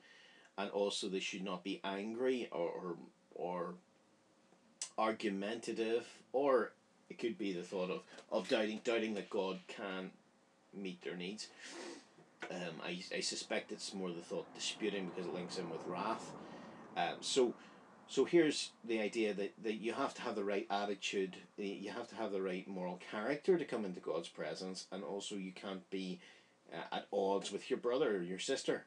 and 0.57 0.69
also 0.71 1.07
they 1.07 1.19
should 1.19 1.43
not 1.43 1.63
be 1.63 1.81
angry 1.83 2.47
or 2.51 2.69
or, 2.69 2.95
or 3.35 3.73
argumentative, 4.97 6.07
or 6.33 6.71
it 7.09 7.17
could 7.17 7.37
be 7.37 7.53
the 7.53 7.63
thought 7.63 7.89
of, 7.89 8.01
of 8.31 8.47
doubting 8.47 8.81
doubting 8.83 9.13
that 9.15 9.29
God 9.29 9.59
can 9.67 10.11
meet 10.73 11.01
their 11.01 11.15
needs. 11.15 11.47
Um, 12.49 12.81
I, 12.83 13.01
I 13.15 13.19
suspect 13.19 13.71
it's 13.71 13.93
more 13.93 14.09
the 14.09 14.21
thought 14.21 14.53
disputing 14.55 15.09
because 15.09 15.25
it 15.25 15.33
links 15.33 15.57
in 15.57 15.69
with 15.69 15.81
wrath. 15.87 16.31
Um, 16.97 17.15
so 17.21 17.53
so 18.11 18.25
here's 18.25 18.71
the 18.83 18.99
idea 18.99 19.33
that, 19.33 19.53
that 19.63 19.75
you 19.75 19.93
have 19.93 20.13
to 20.15 20.21
have 20.21 20.35
the 20.35 20.43
right 20.43 20.67
attitude, 20.69 21.37
you 21.55 21.91
have 21.91 22.09
to 22.09 22.15
have 22.15 22.33
the 22.33 22.41
right 22.41 22.67
moral 22.67 22.99
character 23.09 23.57
to 23.57 23.63
come 23.63 23.85
into 23.85 24.01
God's 24.01 24.27
presence, 24.27 24.85
and 24.91 25.01
also 25.01 25.35
you 25.35 25.53
can't 25.53 25.89
be 25.89 26.19
uh, 26.73 26.95
at 26.97 27.07
odds 27.13 27.53
with 27.53 27.69
your 27.69 27.79
brother 27.79 28.17
or 28.17 28.21
your 28.21 28.37
sister, 28.37 28.85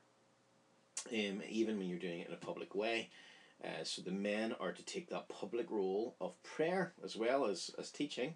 um, 1.12 1.42
even 1.49 1.78
when 1.78 1.88
you're 1.88 1.99
doing 1.99 2.20
it 2.20 2.28
in 2.28 2.34
a 2.34 2.38
public 2.38 2.74
way. 2.74 3.11
Uh, 3.64 3.84
so 3.84 4.03
the 4.03 4.11
men 4.11 4.55
are 4.61 4.72
to 4.72 4.84
take 4.84 5.09
that 5.09 5.28
public 5.28 5.70
role 5.70 6.16
of 6.20 6.40
prayer 6.42 6.92
as 7.05 7.16
well 7.16 7.47
as, 7.47 7.70
as 7.78 7.90
teaching. 7.90 8.34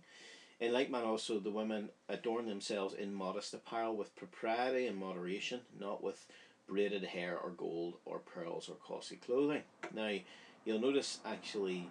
In 0.61 0.73
like 0.73 0.91
manner, 0.91 1.07
also 1.07 1.39
the 1.39 1.51
women 1.51 1.91
adorn 2.09 2.47
themselves 2.47 2.95
in 2.95 3.15
modest 3.15 3.55
apparel 3.55 3.97
with 3.97 4.17
propriety 4.17 4.87
and 4.87 4.97
moderation, 4.97 5.61
not 5.79 6.03
with 6.03 6.27
braided 6.67 7.05
hair 7.05 7.39
or 7.39 7.51
gold 7.51 7.95
or 8.05 8.19
pearls 8.19 8.69
or 8.69 8.77
costly 8.77 9.19
clothing. 9.19 9.63
Now, 9.95 10.13
you'll 10.65 10.81
notice 10.81 11.21
actually 11.25 11.89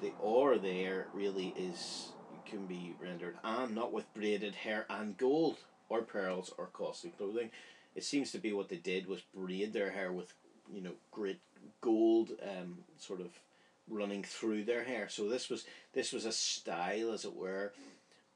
the 0.00 0.12
or 0.20 0.58
there 0.58 1.06
really 1.14 1.54
is 1.56 2.10
can 2.44 2.66
be 2.66 2.94
rendered 3.02 3.36
and 3.42 3.74
not 3.74 3.92
with 3.92 4.12
braided 4.14 4.54
hair 4.54 4.86
and 4.88 5.16
gold 5.16 5.56
or 5.88 6.02
pearls 6.02 6.52
or 6.56 6.66
costly 6.66 7.10
clothing. 7.10 7.50
It 7.96 8.04
seems 8.04 8.30
to 8.32 8.38
be 8.38 8.52
what 8.52 8.68
they 8.68 8.76
did 8.76 9.08
was 9.08 9.22
braid 9.34 9.72
their 9.72 9.90
hair 9.90 10.12
with 10.12 10.32
you 10.72 10.80
know 10.82 10.92
great 11.10 11.40
gold 11.80 12.32
um 12.42 12.78
sort 12.98 13.20
of 13.20 13.30
running 13.88 14.22
through 14.22 14.64
their 14.64 14.84
hair. 14.84 15.08
So 15.08 15.28
this 15.28 15.50
was 15.50 15.64
this 15.92 16.12
was 16.12 16.24
a 16.24 16.32
style 16.32 17.12
as 17.12 17.24
it 17.24 17.34
were 17.34 17.72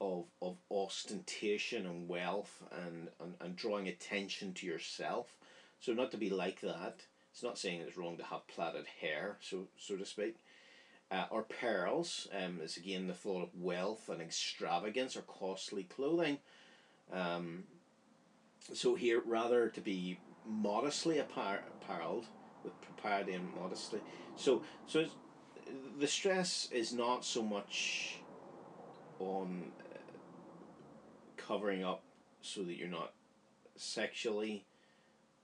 of 0.00 0.24
of 0.42 0.56
ostentation 0.70 1.86
and 1.86 2.08
wealth 2.08 2.62
and, 2.84 3.08
and, 3.20 3.34
and 3.40 3.54
drawing 3.54 3.86
attention 3.86 4.54
to 4.54 4.66
yourself. 4.66 5.36
So 5.80 5.92
not 5.92 6.10
to 6.10 6.16
be 6.16 6.30
like 6.30 6.60
that 6.62 7.02
it's 7.32 7.42
not 7.42 7.58
saying 7.58 7.80
it's 7.80 7.96
wrong 7.96 8.16
to 8.16 8.24
have 8.24 8.46
plaited 8.48 8.86
hair, 9.00 9.36
so 9.40 9.68
so 9.78 9.96
to 9.96 10.04
speak. 10.04 10.36
Uh, 11.10 11.24
or 11.30 11.42
pearls 11.42 12.28
um, 12.32 12.60
is 12.62 12.76
again 12.76 13.08
the 13.08 13.14
thought 13.14 13.42
of 13.42 13.60
wealth 13.60 14.08
and 14.08 14.20
extravagance 14.20 15.16
or 15.16 15.22
costly 15.22 15.84
clothing. 15.84 16.38
Um, 17.12 17.64
so 18.72 18.94
here, 18.94 19.22
rather 19.26 19.68
to 19.68 19.80
be 19.80 20.18
modestly 20.46 21.16
appar- 21.16 21.60
apparelled 21.80 22.26
with 22.64 22.78
propriety 22.80 23.32
and 23.32 23.48
modesty. 23.54 23.98
So 24.36 24.62
so 24.86 25.06
the 25.98 26.06
stress 26.06 26.68
is 26.72 26.92
not 26.92 27.24
so 27.24 27.42
much 27.42 28.18
on 29.18 29.72
uh, 29.80 29.98
covering 31.36 31.84
up 31.84 32.02
so 32.42 32.62
that 32.62 32.76
you're 32.76 32.88
not 32.88 33.12
sexually 33.76 34.64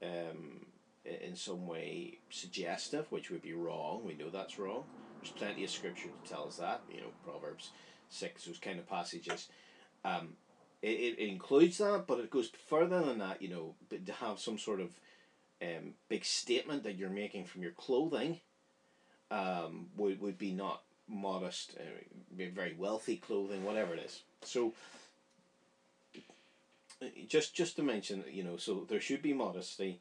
um, 0.03 0.67
in 1.05 1.37
some 1.37 1.67
way 1.67 2.19
suggestive, 2.31 3.07
which 3.11 3.31
would 3.31 3.43
be 3.43 3.53
wrong. 3.53 4.03
We 4.05 4.15
know 4.15 4.31
that's 4.31 4.59
wrong. 4.59 4.85
There's 5.21 5.33
plenty 5.33 5.65
of 5.65 5.71
scripture 5.71 6.09
to 6.09 6.31
tell 6.31 6.47
us 6.47 6.57
that. 6.57 6.83
You 6.91 7.03
know, 7.03 7.11
Proverbs 7.25 7.71
six, 8.09 8.45
those 8.45 8.59
kind 8.59 8.79
of 8.79 8.89
passages. 8.89 9.49
Um, 10.05 10.35
it, 10.83 11.19
it 11.19 11.29
includes 11.29 11.79
that, 11.79 12.07
but 12.07 12.21
it 12.21 12.31
goes 12.31 12.51
further 12.69 13.03
than 13.03 13.19
that. 13.19 13.43
You 13.43 13.49
know, 13.49 13.75
but 13.89 14.07
to 14.07 14.13
have 14.13 14.39
some 14.39 14.59
sort 14.59 14.81
of 14.81 14.91
um, 15.63 15.95
big 16.09 16.25
statement 16.25 16.83
that 16.85 16.97
you're 16.97 17.11
making 17.11 17.45
from 17.45 17.63
your 17.63 17.73
clothing 17.73 18.41
um, 19.31 19.87
would, 19.97 20.21
would 20.21 20.39
be 20.39 20.53
not 20.53 20.83
modest, 21.09 21.77
uh, 21.79 22.45
very 22.53 22.75
wealthy 22.75 23.17
clothing, 23.17 23.65
whatever 23.65 23.95
it 23.95 24.01
is. 24.05 24.23
So, 24.43 24.73
just 27.29 27.55
just 27.55 27.77
to 27.77 27.83
mention, 27.83 28.25
you 28.31 28.43
know, 28.43 28.57
so 28.57 28.87
there 28.89 29.01
should 29.01 29.23
be 29.23 29.33
modesty 29.33 30.01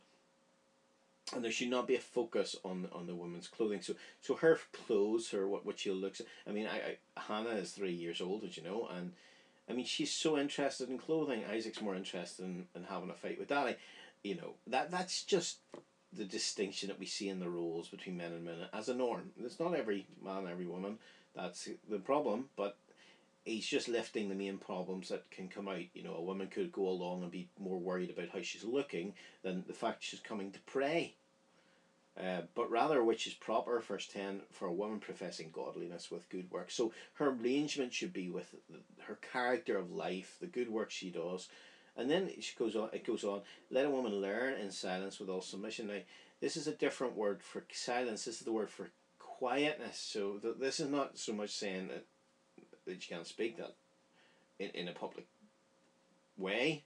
and 1.34 1.44
there 1.44 1.52
should 1.52 1.70
not 1.70 1.88
be 1.88 1.96
a 1.96 2.00
focus 2.00 2.56
on 2.64 2.88
on 2.92 3.08
the 3.08 3.16
woman's 3.16 3.48
clothing. 3.48 3.82
So 3.82 3.96
so 4.22 4.36
her 4.36 4.60
clothes, 4.72 5.32
her 5.32 5.48
what 5.48 5.66
what 5.66 5.80
she 5.80 5.92
looks. 5.92 6.22
I 6.48 6.52
mean, 6.52 6.68
I, 6.68 6.98
I 7.18 7.22
Hannah 7.22 7.56
is 7.56 7.72
three 7.72 7.94
years 7.94 8.22
old, 8.22 8.44
as 8.44 8.58
you 8.58 8.64
know, 8.64 8.88
and 8.96 9.14
I 9.70 9.74
mean 9.74 9.86
she's 9.86 10.13
so 10.13 10.38
interested 10.38 10.89
in 10.89 10.97
clothing. 10.97 11.43
Isaac's 11.45 11.82
more 11.82 11.95
interested 11.95 12.43
in, 12.45 12.66
in 12.76 12.84
having 12.84 13.09
a 13.09 13.13
fight 13.13 13.39
with 13.39 13.49
daddy. 13.49 13.76
You 14.24 14.36
know 14.36 14.53
that 14.68 14.91
that's 14.91 15.24
just 15.24 15.59
the 16.13 16.26
distinction 16.26 16.89
that 16.89 16.99
we 16.99 17.05
see 17.05 17.30
in 17.30 17.39
the 17.39 17.49
roles 17.49 17.89
between 17.89 18.18
men 18.18 18.32
and 18.32 18.45
women 18.45 18.68
as 18.74 18.89
a 18.89 18.93
norm. 18.93 19.32
It's 19.43 19.59
not 19.59 19.76
every 19.76 20.05
man, 20.24 20.47
every 20.49 20.66
woman. 20.66 20.97
That's 21.36 21.68
the 21.89 21.99
problem, 21.99 22.45
but 22.55 22.78
he's 23.43 23.68
just 23.68 23.88
lifting 23.88 24.30
the 24.30 24.36
main 24.36 24.57
problems 24.57 25.09
that 25.09 25.30
can 25.30 25.47
come 25.47 25.68
out. 25.68 25.82
You 25.93 26.03
know, 26.03 26.16
a 26.16 26.22
woman 26.22 26.47
could 26.47 26.72
go 26.72 26.88
along 26.88 27.24
and 27.24 27.32
be 27.32 27.49
more 27.59 27.78
worried 27.78 28.09
about 28.09 28.30
how 28.30 28.41
she's 28.41 28.63
looking 28.63 29.13
than 29.43 29.63
the 29.68 29.74
fact 29.74 30.03
she's 30.03 30.20
coming 30.20 30.51
to 30.51 30.59
pray. 30.61 31.16
Uh, 32.18 32.41
but 32.53 32.72
rather 32.72 33.03
which 33.03 33.28
is 33.28 33.34
proper, 33.34 33.82
verse 33.82 34.07
10, 34.07 34.41
for 34.49 34.68
a 34.68 34.74
woman 34.74 34.99
professing 34.99 35.49
godliness 35.51 36.09
with 36.09 36.30
good 36.30 36.49
works. 36.49 36.74
So 36.74 36.93
her 37.16 37.30
arrangement 37.30 37.93
should 37.93 38.13
be 38.13 38.30
with 38.30 38.55
her 39.07 39.20
character 39.34 39.78
of 39.78 39.91
life, 39.91 40.38
the 40.39 40.47
good 40.47 40.70
work 40.70 40.91
she 40.91 41.09
does. 41.09 41.49
And 41.97 42.09
then 42.09 42.30
she 42.39 42.55
goes 42.57 42.76
on, 42.76 42.89
it 42.93 43.05
goes 43.05 43.24
on, 43.24 43.41
let 43.70 43.86
a 43.86 43.89
woman 43.89 44.22
learn 44.22 44.53
in 44.53 44.72
silence 44.72 45.20
with 45.20 45.30
all 45.30 45.41
submission. 45.41 45.88
Now, 45.88 45.99
this 46.39 46.55
is 46.55 46.68
a 46.68 46.74
different 46.74 47.16
word 47.16 47.41
for 47.43 47.63
silence. 47.72 48.26
This 48.26 48.39
is 48.39 48.45
the 48.45 48.51
word 48.51 48.70
for 48.70 48.91
quietness. 49.20 49.97
So 49.97 50.38
th- 50.41 50.55
this 50.59 50.80
is 50.80 50.89
not 50.89 51.18
so 51.18 51.34
much 51.34 51.51
saying 51.51 51.89
that 51.89 52.05
that 52.86 53.09
you 53.09 53.16
can't 53.16 53.28
speak 53.28 53.57
that 53.57 53.74
in, 54.59 54.70
in 54.70 54.88
a 54.88 54.93
public 54.93 55.26
way. 56.38 56.84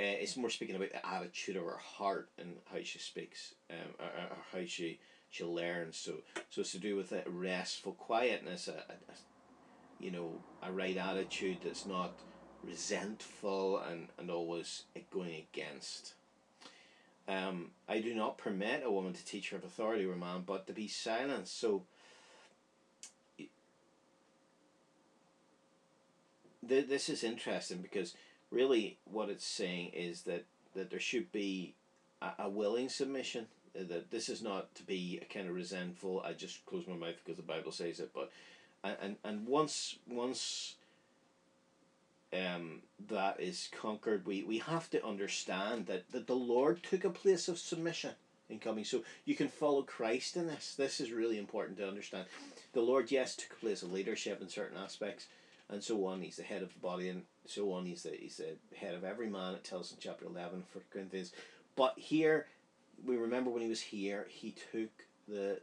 Uh, 0.00 0.16
it's 0.18 0.36
more 0.36 0.48
speaking 0.48 0.76
about 0.76 0.92
the 0.92 1.06
attitude 1.06 1.56
of 1.56 1.64
her 1.64 1.76
heart 1.76 2.30
and 2.38 2.56
how 2.72 2.78
she 2.82 2.98
speaks, 2.98 3.54
um, 3.68 3.94
or, 3.98 4.06
or 4.06 4.36
how 4.50 4.64
she 4.66 4.98
she 5.28 5.44
learns. 5.44 5.98
So 5.98 6.14
so 6.48 6.62
it's 6.62 6.72
to 6.72 6.78
do 6.78 6.96
with 6.96 7.12
a 7.12 7.22
restful 7.26 7.92
quietness, 7.92 8.68
a, 8.68 8.72
a, 8.72 8.94
a 8.94 9.14
you 9.98 10.10
know 10.10 10.40
a 10.62 10.72
right 10.72 10.96
attitude 10.96 11.58
that's 11.62 11.84
not 11.84 12.12
resentful 12.64 13.78
and, 13.78 14.08
and 14.18 14.30
always 14.30 14.84
going 15.12 15.44
against. 15.52 16.14
Um, 17.28 17.72
I 17.86 18.00
do 18.00 18.14
not 18.14 18.38
permit 18.38 18.82
a 18.84 18.90
woman 18.90 19.12
to 19.12 19.24
teach 19.24 19.50
her 19.50 19.58
of 19.58 19.64
authority 19.64 20.06
or 20.06 20.16
man, 20.16 20.44
but 20.46 20.66
to 20.66 20.72
be 20.72 20.88
silent. 20.88 21.46
So 21.46 21.84
th- 26.66 26.88
this 26.88 27.10
is 27.10 27.22
interesting 27.22 27.82
because 27.82 28.14
really 28.50 28.98
what 29.04 29.28
it's 29.28 29.46
saying 29.46 29.90
is 29.94 30.22
that, 30.22 30.44
that 30.74 30.90
there 30.90 31.00
should 31.00 31.30
be 31.32 31.74
a, 32.22 32.30
a 32.40 32.48
willing 32.48 32.88
submission. 32.88 33.46
Uh, 33.78 33.84
that 33.88 34.10
this 34.10 34.28
is 34.28 34.42
not 34.42 34.74
to 34.74 34.82
be 34.82 35.20
kind 35.32 35.48
of 35.48 35.54
resentful. 35.54 36.22
I 36.24 36.32
just 36.32 36.66
close 36.66 36.86
my 36.88 36.96
mouth 36.96 37.14
because 37.24 37.36
the 37.36 37.42
Bible 37.42 37.70
says 37.70 38.00
it. 38.00 38.10
But 38.12 38.32
and 38.82 38.96
and, 39.00 39.16
and 39.22 39.46
once 39.46 39.96
once 40.08 40.74
um, 42.32 42.82
that 43.08 43.40
is 43.40 43.68
conquered, 43.72 44.26
we, 44.26 44.42
we 44.42 44.58
have 44.58 44.90
to 44.90 45.04
understand 45.04 45.86
that, 45.86 46.10
that 46.12 46.26
the 46.26 46.34
Lord 46.34 46.82
took 46.82 47.04
a 47.04 47.10
place 47.10 47.48
of 47.48 47.58
submission 47.58 48.12
in 48.48 48.58
coming. 48.58 48.84
So 48.84 49.02
you 49.24 49.34
can 49.34 49.48
follow 49.48 49.82
Christ 49.82 50.36
in 50.36 50.46
this. 50.46 50.74
This 50.76 51.00
is 51.00 51.12
really 51.12 51.38
important 51.38 51.78
to 51.78 51.88
understand. 51.88 52.26
The 52.72 52.80
Lord, 52.80 53.10
yes, 53.10 53.36
took 53.36 53.52
a 53.52 53.60
place 53.60 53.82
of 53.82 53.92
leadership 53.92 54.40
in 54.40 54.48
certain 54.48 54.78
aspects, 54.78 55.26
and 55.68 55.82
so 55.82 56.04
on. 56.06 56.20
He's 56.20 56.36
the 56.36 56.42
head 56.42 56.62
of 56.62 56.72
the 56.72 56.80
body, 56.80 57.08
and 57.08 57.22
so 57.46 57.72
on. 57.72 57.86
He's 57.86 58.02
the 58.02 58.10
he's 58.10 58.36
the 58.36 58.56
head 58.76 58.94
of 58.94 59.04
every 59.04 59.28
man. 59.28 59.54
It 59.54 59.64
tells 59.64 59.92
in 59.92 59.98
chapter 60.00 60.24
eleven 60.24 60.62
for 60.72 60.82
Corinthians. 60.92 61.32
But 61.76 61.98
here, 61.98 62.46
we 63.04 63.16
remember 63.16 63.50
when 63.50 63.62
he 63.62 63.68
was 63.68 63.80
here, 63.80 64.26
he 64.28 64.54
took 64.72 64.90
the 65.28 65.60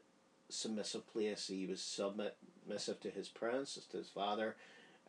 submissive 0.50 1.08
place. 1.12 1.48
He 1.48 1.68
was 1.68 1.82
submissive 1.82 3.00
to 3.02 3.10
his 3.10 3.28
parents, 3.28 3.80
to 3.92 3.98
his 3.98 4.10
father, 4.10 4.56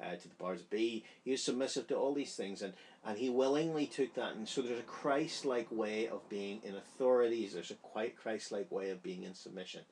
uh, 0.02 0.16
to 0.16 0.28
the 0.28 0.34
powers 0.34 0.60
of 0.60 0.70
be. 0.70 1.04
He 1.24 1.30
was 1.30 1.42
submissive 1.42 1.86
to 1.88 1.96
all 1.96 2.14
these 2.14 2.34
things, 2.34 2.62
and 2.62 2.74
and 3.04 3.16
he 3.18 3.30
willingly 3.30 3.86
took 3.86 4.14
that. 4.14 4.34
And 4.34 4.48
so 4.48 4.60
there's 4.60 4.80
a 4.80 4.82
Christ-like 4.82 5.70
way 5.70 6.08
of 6.08 6.28
being 6.28 6.60
in 6.64 6.74
authorities. 6.74 7.54
There's 7.54 7.70
a 7.70 7.76
quite 7.76 8.16
Christ-like 8.16 8.70
way 8.70 8.90
of 8.90 9.02
being 9.02 9.22
in 9.22 9.34
submission. 9.34 9.82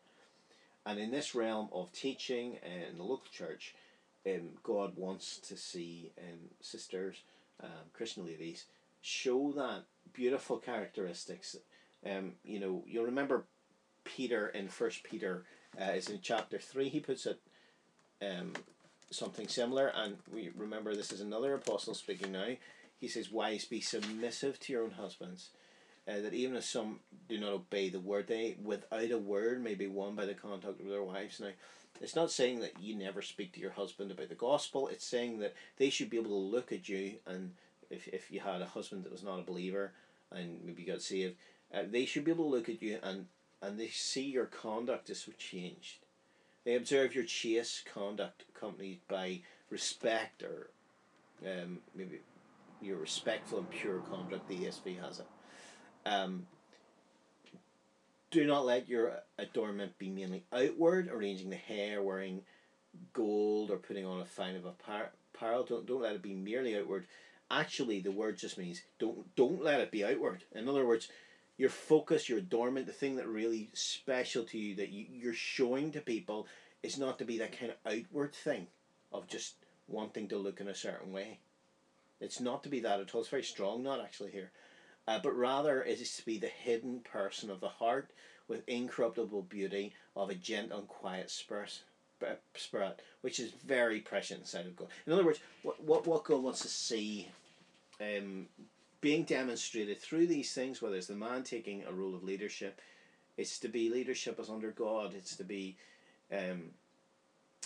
And 0.85 1.01
in 1.01 1.11
this 1.11 1.35
realm 1.35 1.69
of 1.73 1.93
teaching 1.93 2.59
in 2.63 2.99
the 2.99 3.03
local 3.03 3.27
church, 3.33 3.75
um, 4.27 4.51
God 4.63 4.97
wants 4.97 5.39
to 5.39 5.57
see 5.57 6.13
um, 6.19 6.51
sisters, 6.61 7.23
um, 7.63 7.91
Christian 7.93 8.27
ladies, 8.27 8.67
show 9.01 9.53
that 9.57 9.85
beautiful 10.13 10.59
characteristics. 10.59 11.57
Um, 12.05 12.33
you 12.45 12.61
know, 12.61 12.83
you'll 12.87 13.05
remember 13.05 13.45
Peter 14.05 14.49
in 14.49 14.69
First 14.69 15.03
Peter 15.05 15.45
uh, 15.81 15.93
is 15.93 16.09
in 16.09 16.21
chapter 16.23 16.59
three. 16.59 16.89
He 16.89 17.01
puts 17.01 17.27
it 17.27 17.41
um, 18.23 18.53
something 19.11 19.49
similar, 19.49 19.93
and 19.95 20.17
we 20.33 20.51
remember 20.57 20.95
this 20.95 21.13
is 21.13 21.21
another 21.21 21.55
apostle 21.55 21.95
speaking 21.95 22.33
now. 22.33 22.57
He 22.99 23.09
says, 23.09 23.31
"Wives, 23.31 23.65
be 23.65 23.81
submissive 23.81 24.59
to 24.61 24.73
your 24.73 24.85
own 24.85 24.93
husbands." 24.93 25.51
Uh, 26.09 26.21
that 26.21 26.35
even 26.35 26.57
if 26.57 26.65
some 26.65 27.01
do 27.29 27.39
not 27.39 27.53
obey 27.53 27.89
the 27.89 28.01
word, 28.01 28.27
they 28.27 28.57
without 28.63 29.11
a 29.11 29.19
word 29.19 29.63
may 29.63 29.75
be 29.75 29.87
won 29.87 30.15
by 30.15 30.25
the 30.25 30.35
contact 30.35 30.81
of 30.81 30.89
their 30.89 31.03
wives. 31.03 31.41
Now, 31.41 31.51
it's 32.01 32.17
not 32.17 32.31
saying 32.31 32.61
that 32.61 32.81
you 32.81 32.95
never 32.95 33.23
speak 33.23 33.53
to 33.53 33.61
your 33.61 33.71
husband 33.71 34.11
about 34.11 34.29
the 34.29 34.35
gospel. 34.35 34.89
It's 34.89 35.07
saying 35.07 35.39
that 35.39 35.55
they 35.79 35.91
should 35.91 36.11
be 36.11 36.19
able 36.19 36.31
to 36.31 36.35
look 36.35 36.71
at 36.71 36.89
you, 36.89 37.15
and 37.27 37.53
if, 37.91 38.09
if 38.09 38.31
you 38.31 38.41
had 38.41 38.63
a 38.63 38.67
husband 38.67 39.05
that 39.05 39.13
was 39.13 39.23
not 39.23 39.39
a 39.39 39.43
believer 39.45 39.93
and 40.33 40.61
maybe 40.65 40.85
got 40.85 41.03
saved, 41.03 41.37
uh, 41.75 41.83
they 41.89 42.05
should 42.05 42.25
be 42.25 42.31
able 42.31 42.45
to 42.45 42.57
look 42.57 42.69
at 42.69 42.83
you 42.83 42.99
and, 43.03 43.27
and 43.63 43.79
they 43.79 43.89
see 43.89 44.25
your 44.25 44.47
conduct 44.47 45.11
is 45.11 45.23
so 45.23 45.33
changed. 45.39 45.99
They 46.65 46.75
observe 46.75 47.15
your 47.15 47.25
chaste 47.25 47.87
conduct 47.93 48.45
accompanied 48.55 49.01
by 49.09 49.41
respect 49.71 50.43
or 50.43 50.71
um, 51.45 51.79
maybe 51.95 52.21
your 52.81 52.99
respectful 52.99 53.59
and 53.59 53.71
pure 53.71 53.99
conduct. 54.01 54.49
The 54.49 54.57
ESV 54.57 55.01
has 55.01 55.21
it. 55.21 55.27
Um, 56.07 56.47
do 58.31 58.47
not 58.47 58.65
let 58.65 58.89
your 58.89 59.21
adornment 59.39 59.99
be 59.99 60.09
mainly 60.09 60.45
outward, 60.53 61.09
arranging 61.09 61.51
the 61.51 61.57
hair, 61.57 62.03
wearing 62.03 62.43
gold, 63.13 63.71
or 63.71 63.77
putting 63.77 64.07
on 64.07 64.21
a 64.21 64.25
fine 64.25 64.57
of 64.57 64.65
apparel. 64.65 65.65
Don't 65.65 65.87
don't 65.87 66.03
let 66.03 66.15
it 66.15 66.23
be 66.23 66.35
merely 66.35 66.79
outward. 66.79 67.07
Actually, 67.51 68.01
the 68.01 68.11
word 68.11 68.39
just 68.39 68.59
means 68.59 68.83
don't 68.99 69.35
don't 69.37 69.63
let 69.63 69.81
it 69.81 69.91
be 69.91 70.05
outward. 70.05 70.45
In 70.53 70.69
other 70.69 70.87
words, 70.87 71.09
your 71.57 71.71
focus, 71.71 72.29
your 72.29 72.39
adornment, 72.39 72.87
the 72.87 72.93
thing 72.93 73.17
that 73.17 73.27
really 73.29 73.71
special 73.73 74.45
to 74.45 74.59
you 74.59 74.77
that 74.77 74.91
you, 74.91 75.07
you're 75.11 75.33
showing 75.33 75.91
to 75.93 76.01
people 76.01 76.47
is 76.83 76.99
not 76.99 77.19
to 77.19 77.25
be 77.25 77.39
that 77.39 77.59
kind 77.59 77.73
of 77.73 77.93
outward 77.93 78.35
thing 78.35 78.69
of 79.13 79.27
just 79.27 79.55
wanting 79.89 80.29
to 80.29 80.39
look 80.39 80.61
in 80.61 80.69
a 80.69 80.75
certain 80.75 81.13
way. 81.13 81.39
It's 82.21 82.41
not 82.41 82.63
to 82.63 82.69
be 82.69 82.81
that 82.81 83.01
at 83.01 83.15
all. 83.15 83.21
It's 83.21 83.31
very 83.31 83.43
strong, 83.43 83.83
not 83.83 84.01
actually 84.01 84.31
here 84.31 84.51
uh, 85.09 85.19
but 85.23 85.37
rather 85.37 85.83
it 85.83 86.01
is 86.01 86.17
to 86.17 86.25
be 86.25 86.39
the 86.39 86.47
hidden 86.47 87.01
person 87.01 87.51
of 87.51 87.61
the 87.61 87.69
heart 87.69 88.11
with 88.49 88.69
incorruptible 88.69 89.43
beauty 89.43 89.93
of 90.15 90.31
a 90.31 90.35
gentle 90.35 90.79
and 90.79 90.89
quiet 90.89 91.31
spirit, 91.31 91.81
spirit 92.55 93.01
which 93.21 93.41
is 93.41 93.53
very 93.67 94.01
precious 94.01 94.39
inside 94.39 94.67
of 94.67 94.77
God. 94.77 94.89
In 95.07 95.13
other 95.13 95.25
words, 95.25 95.41
what, 95.63 95.83
what, 95.83 96.07
what 96.07 96.25
God 96.25 96.43
wants 96.43 96.61
to 96.61 96.69
see 96.69 97.29
um, 98.01 98.47
being 99.01 99.25
demonstrated 99.25 100.01
through 100.01 100.27
these 100.27 100.53
things, 100.53 100.81
whether 100.81 100.97
it's 100.97 101.07
the 101.07 101.15
man 101.15 101.43
taking 101.43 101.85
a 101.85 101.93
role 101.93 102.15
of 102.15 102.25
leadership, 102.25 102.81
it's 103.37 103.59
to 103.61 103.69
be 103.69 103.91
leadership 103.91 104.39
as 104.41 104.49
under 104.49 104.71
God, 104.71 105.13
it's 105.15 105.37
to 105.37 105.45
be. 105.45 105.77
Um, 106.33 106.71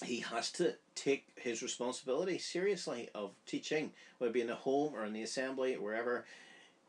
he 0.05 0.21
has 0.21 0.51
to 0.53 0.75
take 0.95 1.27
his 1.37 1.63
responsibility 1.63 2.39
seriously 2.39 3.11
of 3.15 3.33
teaching, 3.45 3.93
whether 4.19 4.31
it 4.31 4.35
be 4.35 4.41
in 4.41 4.47
the 4.47 4.55
home 4.55 4.95
or 4.95 5.05
in 5.05 5.13
the 5.13 5.23
assembly, 5.23 5.77
wherever 5.77 6.25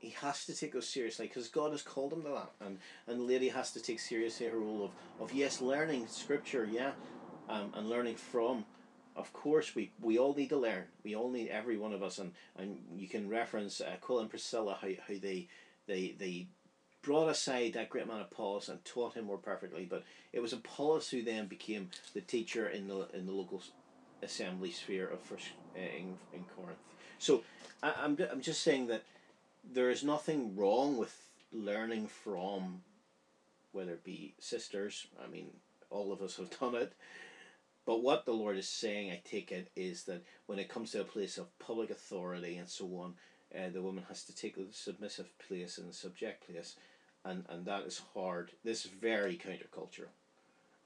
he 0.02 0.10
has 0.22 0.45
to 0.47 0.56
take 0.56 0.76
us 0.76 0.88
seriously 0.88 1.28
because 1.28 1.47
God 1.47 1.72
has 1.72 1.84
called 1.84 2.12
him 2.12 2.24
to 2.24 2.30
that, 2.30 2.52
and 2.60 2.80
and 3.08 3.28
lady 3.28 3.49
has 3.49 3.72
to 3.74 3.82
take 3.82 3.99
seriously 3.99 4.47
her 4.47 4.58
role 4.58 4.84
of 4.84 4.91
of 5.24 5.34
yes, 5.34 5.62
learning 5.62 6.08
scripture, 6.08 6.68
yeah, 6.70 6.91
um, 7.47 7.72
and 7.76 7.88
learning 7.88 8.16
from. 8.16 8.66
Of 9.16 9.34
course, 9.34 9.76
we, 9.76 9.91
we 10.02 10.18
all 10.18 10.34
need 10.34 10.49
to 10.49 10.58
learn. 10.58 10.86
We 11.04 11.16
all 11.16 11.30
need 11.30 11.49
every 11.49 11.78
one 11.78 11.91
of 11.91 12.02
us, 12.02 12.18
and, 12.18 12.32
and 12.58 12.78
you 12.95 13.10
can 13.10 13.28
reference 13.28 13.82
uh, 13.82 13.97
and 14.18 14.30
Priscilla 14.30 14.78
how, 14.82 14.88
how 15.08 15.20
they 15.22 15.47
they 15.86 16.16
they 16.18 16.47
brought 17.02 17.30
aside 17.30 17.74
that 17.74 17.89
great 17.89 18.08
man 18.08 18.22
Apollos 18.22 18.70
and 18.70 18.84
taught 18.86 19.14
him 19.14 19.26
more 19.26 19.38
perfectly. 19.38 19.86
But 19.86 20.04
it 20.34 20.41
was 20.41 20.54
Apollos 20.54 21.10
who 21.10 21.22
then 21.24 21.47
became 21.47 21.89
the 22.14 22.22
teacher 22.22 22.70
in 22.70 22.88
the 22.88 23.08
in 23.14 23.26
the 23.26 23.34
local 23.34 23.62
assembly 24.24 24.72
sphere 24.72 25.08
of 25.10 25.20
first 25.20 25.47
uh, 25.76 25.80
in 25.80 26.18
in 26.34 26.45
Corinth. 26.56 26.80
So 27.20 27.43
I, 27.84 27.93
I'm 28.02 28.18
I'm 28.32 28.41
just 28.41 28.62
saying 28.62 28.88
that 28.88 29.04
there 29.64 29.89
is 29.89 30.03
nothing 30.03 30.55
wrong 30.55 30.97
with 30.97 31.16
learning 31.51 32.07
from 32.07 32.82
whether 33.72 33.93
it 33.93 34.03
be 34.03 34.36
sisters. 34.39 35.07
I 35.24 35.28
mean 35.28 35.47
all 35.89 36.12
of 36.12 36.22
us 36.22 36.38
have 36.38 36.59
done 36.59 36.76
it. 36.76 36.93
But 37.86 38.03
what 38.03 38.26
the 38.26 38.32
lord 38.32 38.57
is 38.57 38.70
saying 38.70 39.12
i 39.12 39.20
take 39.26 39.51
it 39.51 39.72
is 39.76 40.03
that 40.03 40.24
when 40.45 40.59
it 40.59 40.70
comes 40.70 40.91
to 40.91 41.01
a 41.01 41.03
place 41.03 41.38
of 41.38 41.57
public 41.59 41.89
authority 41.89 42.57
and 42.57 42.70
so 42.70 42.86
on 42.97 43.16
uh, 43.57 43.70
the 43.70 43.82
woman 43.82 44.05
has 44.07 44.24
to 44.26 44.36
take 44.36 44.55
the 44.55 44.68
submissive 44.72 45.28
place 45.39 45.78
and 45.78 45.89
the 45.89 45.93
subject 45.93 46.47
place 46.47 46.76
and, 47.26 47.43
and 47.49 47.66
that 47.66 47.84
is 47.84 48.01
hard. 48.14 48.51
This 48.64 48.86
is 48.86 48.91
very 48.91 49.36
countercultural 49.36 50.09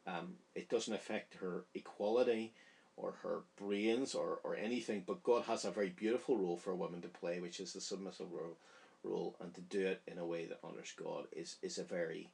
um, 0.08 0.36
it 0.54 0.70
doesn't 0.70 0.94
affect 0.94 1.36
her 1.36 1.66
equality 1.74 2.54
or 2.98 3.14
her 3.24 3.42
brains 3.60 4.16
or, 4.16 4.40
or 4.44 4.56
anything, 4.56 5.04
but 5.06 5.24
God 5.24 5.44
has 5.44 5.66
a 5.66 5.72
very 5.72 5.90
beautiful 5.90 6.38
role 6.38 6.58
for 6.58 6.72
a 6.72 6.76
woman 6.76 7.02
to 7.02 7.08
play, 7.08 7.40
which 7.40 7.60
is 7.60 7.74
the 7.74 7.82
submissive 7.82 8.32
role, 8.32 8.58
role 9.04 9.36
and 9.42 9.54
to 9.54 9.62
do 9.62 9.86
it 9.86 10.02
in 10.08 10.18
a 10.18 10.26
way 10.26 10.46
that 10.46 10.60
honors 10.64 10.94
God 10.98 11.26
is, 11.32 11.58
is 11.62 11.78
a 11.78 11.84
very 11.84 12.30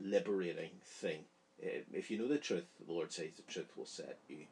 liberating 0.00 0.70
thing. 0.82 1.24
If 1.60 2.10
you 2.10 2.18
know 2.18 2.28
the 2.28 2.38
truth, 2.38 2.66
the 2.84 2.92
Lord 2.92 3.12
says 3.12 3.30
the 3.36 3.42
truth 3.42 3.76
will 3.76 3.86
set 3.86 4.18
you 4.28 4.44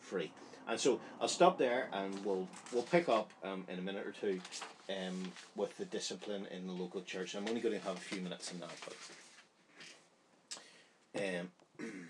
free. 0.00 0.32
And 0.68 0.78
so 0.78 1.00
I'll 1.20 1.28
stop 1.28 1.58
there 1.58 1.88
and 1.92 2.24
we'll 2.24 2.46
we'll 2.72 2.84
pick 2.84 3.08
up 3.08 3.30
um, 3.42 3.64
in 3.68 3.78
a 3.78 3.82
minute 3.82 4.06
or 4.06 4.12
two 4.12 4.40
um, 4.88 5.32
with 5.56 5.76
the 5.76 5.84
discipline 5.84 6.46
in 6.50 6.66
the 6.66 6.72
local 6.72 7.02
church. 7.02 7.34
I'm 7.34 7.48
only 7.48 7.60
going 7.60 7.78
to 7.78 7.84
have 7.84 7.96
a 7.96 8.00
few 8.00 8.20
minutes 8.20 8.52
in 8.52 8.60
that, 8.60 8.70
but 8.84 8.96
um, 11.20 11.50